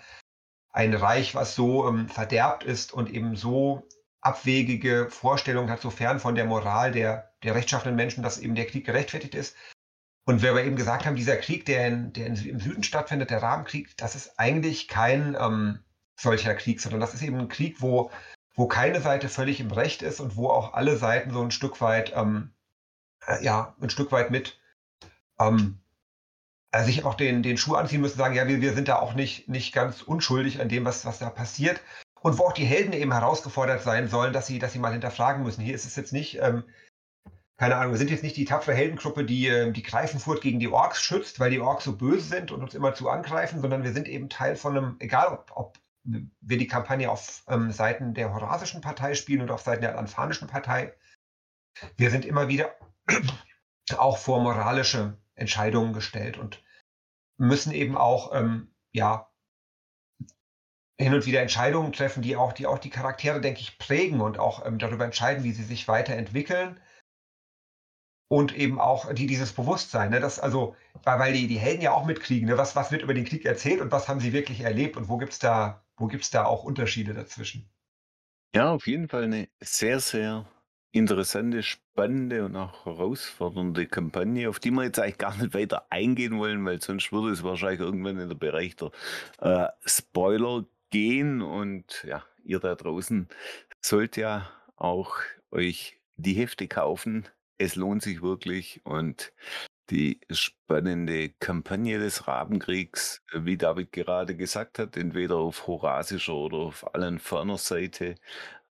ein 0.71 0.93
Reich, 0.93 1.35
was 1.35 1.55
so 1.55 1.87
ähm, 1.87 2.09
verderbt 2.09 2.63
ist 2.63 2.93
und 2.93 3.09
eben 3.09 3.35
so 3.35 3.87
abwegige 4.21 5.09
Vorstellungen 5.09 5.69
hat, 5.69 5.81
so 5.81 5.89
fern 5.89 6.19
von 6.19 6.35
der 6.35 6.45
Moral 6.45 6.91
der, 6.91 7.31
der 7.43 7.55
rechtschaffenen 7.55 7.95
Menschen, 7.95 8.23
dass 8.23 8.39
eben 8.39 8.55
der 8.55 8.65
Krieg 8.65 8.85
gerechtfertigt 8.85 9.35
ist. 9.35 9.55
Und 10.28 10.41
wir 10.41 10.57
eben 10.57 10.75
gesagt 10.75 11.05
haben, 11.05 11.15
dieser 11.15 11.38
Krieg, 11.38 11.65
der, 11.65 11.88
in, 11.88 12.11
der 12.11 12.28
im 12.28 12.59
Süden 12.59 12.84
stattfindet, 12.84 13.30
der 13.30 13.41
Rahmenkrieg, 13.41 13.95
das 13.95 14.13
ist 14.13 14.38
eigentlich 14.38 14.89
kein 14.89 15.38
ähm, 15.39 15.80
solcher 16.17 16.53
Krieg, 16.53 16.82
sondern 16.82 16.99
das 16.99 17.13
ist 17.13 17.21
eben 17.21 17.39
ein 17.39 17.47
Krieg, 17.47 17.82
wo, 17.82 18.11
wo 18.53 18.67
keine 18.67 18.99
Seite 18.99 19.30
völlig 19.30 19.61
im 19.61 19.71
Recht 19.71 20.01
ist 20.01 20.19
und 20.19 20.36
wo 20.36 20.49
auch 20.49 20.73
alle 20.73 20.97
Seiten 20.97 21.32
so 21.32 21.41
ein 21.41 21.51
Stück 21.51 21.80
weit, 21.80 22.11
ähm, 22.13 22.51
äh, 23.25 23.41
ja, 23.41 23.73
ein 23.80 23.89
Stück 23.89 24.11
weit 24.11 24.30
mit 24.30 24.59
ähm, 25.39 25.80
also 26.71 26.88
sich 26.88 27.05
auch 27.05 27.15
den, 27.15 27.41
den 27.41 27.57
Schuh 27.57 27.75
anziehen 27.75 28.01
müssen, 28.01 28.17
sagen, 28.17 28.36
ja, 28.36 28.49
wir, 28.49 28.59
wir 28.59 28.73
sind 28.73 28.89
da 28.89 28.97
auch 28.99 29.13
nicht, 29.13 29.47
nicht 29.47 29.73
ganz 29.73 30.01
unschuldig 30.01 30.59
an 30.59 30.67
dem, 30.67 30.84
was, 30.84 31.05
was 31.05 31.19
da 31.19 31.30
passiert. 31.30 31.82
Und 32.19 32.38
wo 32.38 32.43
auch 32.43 32.53
die 32.53 32.65
Helden 32.65 32.91
eben 32.91 33.13
herausgefordert 33.13 33.82
sein 33.82 34.09
sollen, 34.09 34.34
dass 34.34 34.47
sie, 34.47 34.59
dass 34.59 34.73
sie 34.73 34.80
mal 34.80 34.91
hinterfragen 34.91 35.43
müssen. 35.43 35.61
Hier 35.61 35.75
ist 35.75 35.86
es 35.86 35.95
jetzt 35.95 36.11
nicht, 36.11 36.39
ähm, 36.41 36.65
keine 37.58 37.76
Ahnung, 37.76 37.93
wir 37.93 37.97
sind 37.97 38.12
jetzt 38.12 38.24
nicht 38.24 38.38
die 38.38 38.45
tapfere 38.45 38.76
Heldengruppe, 38.76 39.26
die 39.26 39.47
äh, 39.47 39.72
die 39.72 39.82
Greifenfurt 39.82 40.41
gegen 40.41 40.60
die 40.60 40.68
Orks 40.68 41.01
schützt, 41.01 41.39
weil 41.39 41.49
die 41.49 41.60
Orks 41.60 41.86
so 41.86 41.97
böse 41.97 42.28
sind 42.28 42.51
und 42.51 42.62
uns 42.62 42.76
immer 42.76 42.93
zu 42.93 43.10
angreifen, 43.10 43.62
sondern 43.62 43.84
wir 43.84 43.93
sind 43.93 44.08
eben 44.08 44.30
Teil 44.30 44.55
von 44.55 44.78
einem, 44.78 44.95
egal 44.99 45.28
ob, 45.30 45.51
ob 45.55 45.80
wir 46.03 46.58
die 46.58 46.68
Kampagne 46.68 47.10
auf 47.10 47.43
ähm, 47.47 47.72
Seiten 47.72 48.14
der 48.14 48.34
Horasischen 48.34 48.82
Partei 48.82 49.16
spielen 49.16 49.41
oder 49.41 49.55
auf 49.55 49.62
Seiten 49.62 49.82
der 49.82 49.93
Alanfanischen 49.93 50.47
Partei, 50.47 50.93
wir 51.97 52.12
sind 52.12 52.26
immer 52.26 52.47
wieder 52.47 52.76
auch 53.97 54.18
vor 54.18 54.39
moralische 54.39 55.18
Entscheidungen 55.34 55.93
gestellt 55.93 56.38
und 56.38 56.64
müssen 57.38 57.74
eben 57.74 57.97
auch 57.97 58.34
ähm, 58.36 58.72
ja 58.91 59.32
hin 60.99 61.14
und 61.14 61.26
wieder 61.26 61.41
Entscheidungen 61.41 61.91
treffen, 61.91 62.22
die 62.22 62.36
auch 62.36 62.53
die 62.53 62.68
auch 62.68 62.80
die 62.80 62.89
Charaktere, 62.89 63.41
denke 63.41 63.62
ich, 63.62 63.80
prägen 63.80 64.22
und 64.22 64.38
auch 64.38 64.66
ähm, 64.66 64.78
darüber 64.78 65.05
entscheiden, 65.05 65.43
wie 65.43 65.51
sie 65.51 65.64
sich 65.64 65.88
weiterentwickeln 65.88 66.80
und 68.28 68.55
eben 68.55 68.80
auch 68.80 69.13
die, 69.13 69.28
dieses 69.28 69.53
Bewusstsein, 69.53 70.11
ne, 70.11 70.19
dass 70.19 70.39
also, 70.39 70.75
weil 71.03 71.34
die, 71.34 71.47
die 71.47 71.59
Helden 71.59 71.82
ja 71.82 71.91
auch 71.91 72.05
mitkriegen, 72.05 72.47
ne, 72.47 72.57
was, 72.57 72.75
was 72.75 72.91
wird 72.91 73.03
über 73.03 73.13
den 73.13 73.25
Krieg 73.25 73.45
erzählt 73.45 73.82
und 73.82 73.91
was 73.91 74.07
haben 74.07 74.19
sie 74.19 74.34
wirklich 74.34 74.61
erlebt 74.61 74.97
und 74.97 75.07
wo 75.09 75.17
gibt 75.17 75.34
es 75.34 75.39
da, 75.39 75.84
da 76.32 76.45
auch 76.45 76.63
Unterschiede 76.63 77.13
dazwischen? 77.13 77.69
Ja, 78.55 78.71
auf 78.71 78.88
jeden 78.88 79.07
Fall 79.07 79.25
eine 79.25 79.47
sehr, 79.61 79.99
sehr 79.99 80.45
interessante, 80.91 81.63
spannende 81.63 82.45
und 82.45 82.55
auch 82.55 82.86
herausfordernde 82.86 83.88
Kampagne, 83.88 84.49
auf 84.49 84.59
die 84.59 84.71
wir 84.71 84.84
jetzt 84.84 84.99
eigentlich 84.99 85.17
gar 85.17 85.38
nicht 85.38 85.53
weiter 85.53 85.86
eingehen 85.89 86.38
wollen, 86.39 86.65
weil 86.65 86.82
sonst 86.82 87.11
würde 87.11 87.32
es 87.32 87.43
wahrscheinlich 87.43 87.82
irgendwann 87.82 88.19
in 88.19 88.30
der 88.30 88.36
Bereich 88.36 88.75
der 88.75 88.91
äh, 89.39 89.67
Spoiler 89.86 90.65
gehen 90.89 91.41
und 91.41 92.03
ja, 92.07 92.23
ihr 92.43 92.59
da 92.59 92.75
draußen 92.75 93.28
sollt 93.82 94.17
ja 94.17 94.49
auch 94.75 95.17
euch 95.51 95.97
die 96.15 96.34
Hefte 96.34 96.67
kaufen, 96.67 97.28
es 97.58 97.76
lohnt 97.76 98.03
sich 98.03 98.22
wirklich 98.22 98.82
und 98.84 99.34
die 99.89 100.20
spannende 100.30 101.30
Kampagne 101.39 101.97
des 101.99 102.28
Rabenkriegs, 102.28 103.24
wie 103.34 103.58
David 103.58 103.91
gerade 103.93 104.36
gesagt 104.36 104.80
hat, 104.80 104.97
entweder 104.97 105.38
auf 105.38 105.68
horasischer 105.68 106.36
oder 106.36 106.58
auf 106.58 106.93
allen 106.93 107.20
ferner 107.20 107.58
Seite 107.58 108.16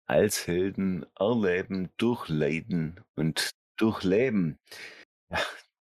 als 0.07 0.47
Helden 0.47 1.07
erleben, 1.19 1.91
durchleiden 1.99 3.01
und 3.15 3.51
durchleben. 3.77 4.59
Ja, 5.31 5.39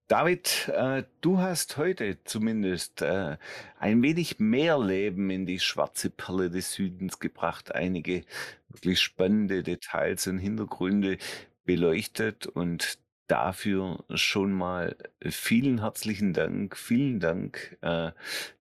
David, 0.09 0.69
äh, 0.69 1.05
du 1.23 1.39
hast 1.39 1.79
heute 1.79 2.23
zumindest 2.25 3.01
äh, 3.01 3.39
ein 3.79 4.03
wenig 4.03 4.39
mehr 4.39 4.79
Leben 4.79 5.31
in 5.31 5.47
die 5.47 5.59
schwarze 5.59 6.11
Perle 6.11 6.51
des 6.51 6.73
Südens 6.75 7.19
gebracht, 7.19 7.75
einige 7.75 8.25
wirklich 8.69 9.01
spannende 9.01 9.63
Details 9.63 10.27
und 10.27 10.39
Hintergründe 10.39 11.17
beleuchtet 11.65 12.47
und 12.47 12.99
dafür 13.27 14.05
schon 14.15 14.53
mal 14.53 14.97
vielen 15.23 15.81
herzlichen 15.81 16.33
Dank, 16.33 16.77
vielen 16.77 17.21
Dank, 17.21 17.79
äh, 17.81 18.13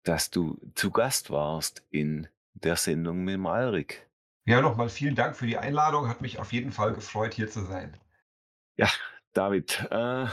dass 0.03 0.29
du 0.29 0.59
zu 0.75 0.91
Gast 0.91 1.31
warst 1.31 1.83
in 1.89 2.27
der 2.53 2.75
Sendung 2.75 3.23
mit 3.23 3.39
Malrik. 3.39 4.07
Ja, 4.45 4.61
nochmal 4.61 4.89
vielen 4.89 5.15
Dank 5.15 5.35
für 5.35 5.45
die 5.45 5.57
Einladung. 5.57 6.07
Hat 6.07 6.21
mich 6.21 6.39
auf 6.39 6.51
jeden 6.51 6.71
Fall 6.71 6.93
gefreut, 6.93 7.33
hier 7.33 7.49
zu 7.49 7.61
sein. 7.61 7.95
Ja, 8.75 8.89
David, 9.33 9.87
äh, 9.91 10.25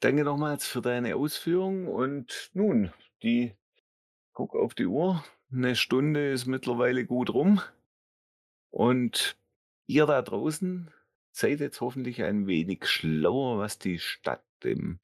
danke 0.00 0.24
nochmals 0.24 0.66
für 0.66 0.80
deine 0.80 1.16
Ausführung. 1.16 1.88
Und 1.88 2.50
nun, 2.54 2.92
die, 3.22 3.54
guck 4.32 4.54
auf 4.54 4.74
die 4.74 4.86
Uhr, 4.86 5.24
eine 5.52 5.76
Stunde 5.76 6.30
ist 6.30 6.46
mittlerweile 6.46 7.04
gut 7.04 7.30
rum. 7.30 7.60
Und 8.70 9.36
ihr 9.86 10.06
da 10.06 10.22
draußen 10.22 10.90
seid 11.34 11.60
jetzt 11.60 11.80
hoffentlich 11.80 12.22
ein 12.22 12.46
wenig 12.46 12.86
schlauer, 12.86 13.58
was 13.58 13.78
die 13.78 13.98
Stadt 13.98 14.44
im 14.62 15.00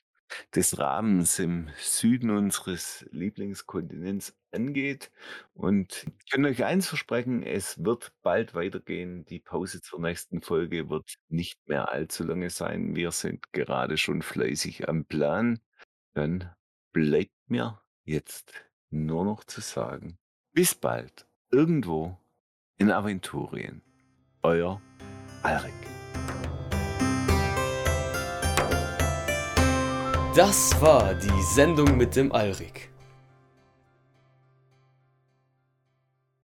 des 0.55 0.79
Rahmens 0.79 1.39
im 1.39 1.69
Süden 1.79 2.31
unseres 2.31 3.07
Lieblingskontinents 3.11 4.37
angeht. 4.53 5.11
Und 5.55 6.07
ich 6.19 6.31
kann 6.31 6.45
euch 6.45 6.65
eins 6.65 6.89
versprechen, 6.89 7.43
es 7.43 7.85
wird 7.85 8.13
bald 8.23 8.55
weitergehen. 8.55 9.25
Die 9.27 9.41
Pause 9.41 9.81
zur 9.81 10.01
nächsten 10.01 10.41
Folge 10.43 10.89
wird 10.89 11.15
nicht 11.29 11.59
mehr 11.69 11.91
allzu 11.91 12.25
lange 12.25 12.51
sein. 12.51 12.95
Wir 12.95 13.11
sind 13.13 13.53
gerade 13.53 13.97
schon 13.97 14.23
fleißig 14.23 14.89
am 14.89 15.05
Plan. 15.05 15.61
Dann 16.15 16.51
bleibt 16.93 17.35
mir 17.47 17.81
jetzt 18.05 18.53
nur 18.91 19.25
noch 19.25 19.45
zu 19.45 19.61
sagen, 19.61 20.19
bis 20.53 20.75
bald, 20.75 21.27
irgendwo 21.51 22.19
in 22.77 22.91
Aventurien. 22.91 23.83
Euer 24.43 24.81
Alrik. 25.43 26.00
Das 30.35 30.81
war 30.81 31.15
die 31.15 31.43
Sendung 31.43 31.97
mit 31.97 32.15
dem 32.15 32.31
Alrik. 32.31 32.89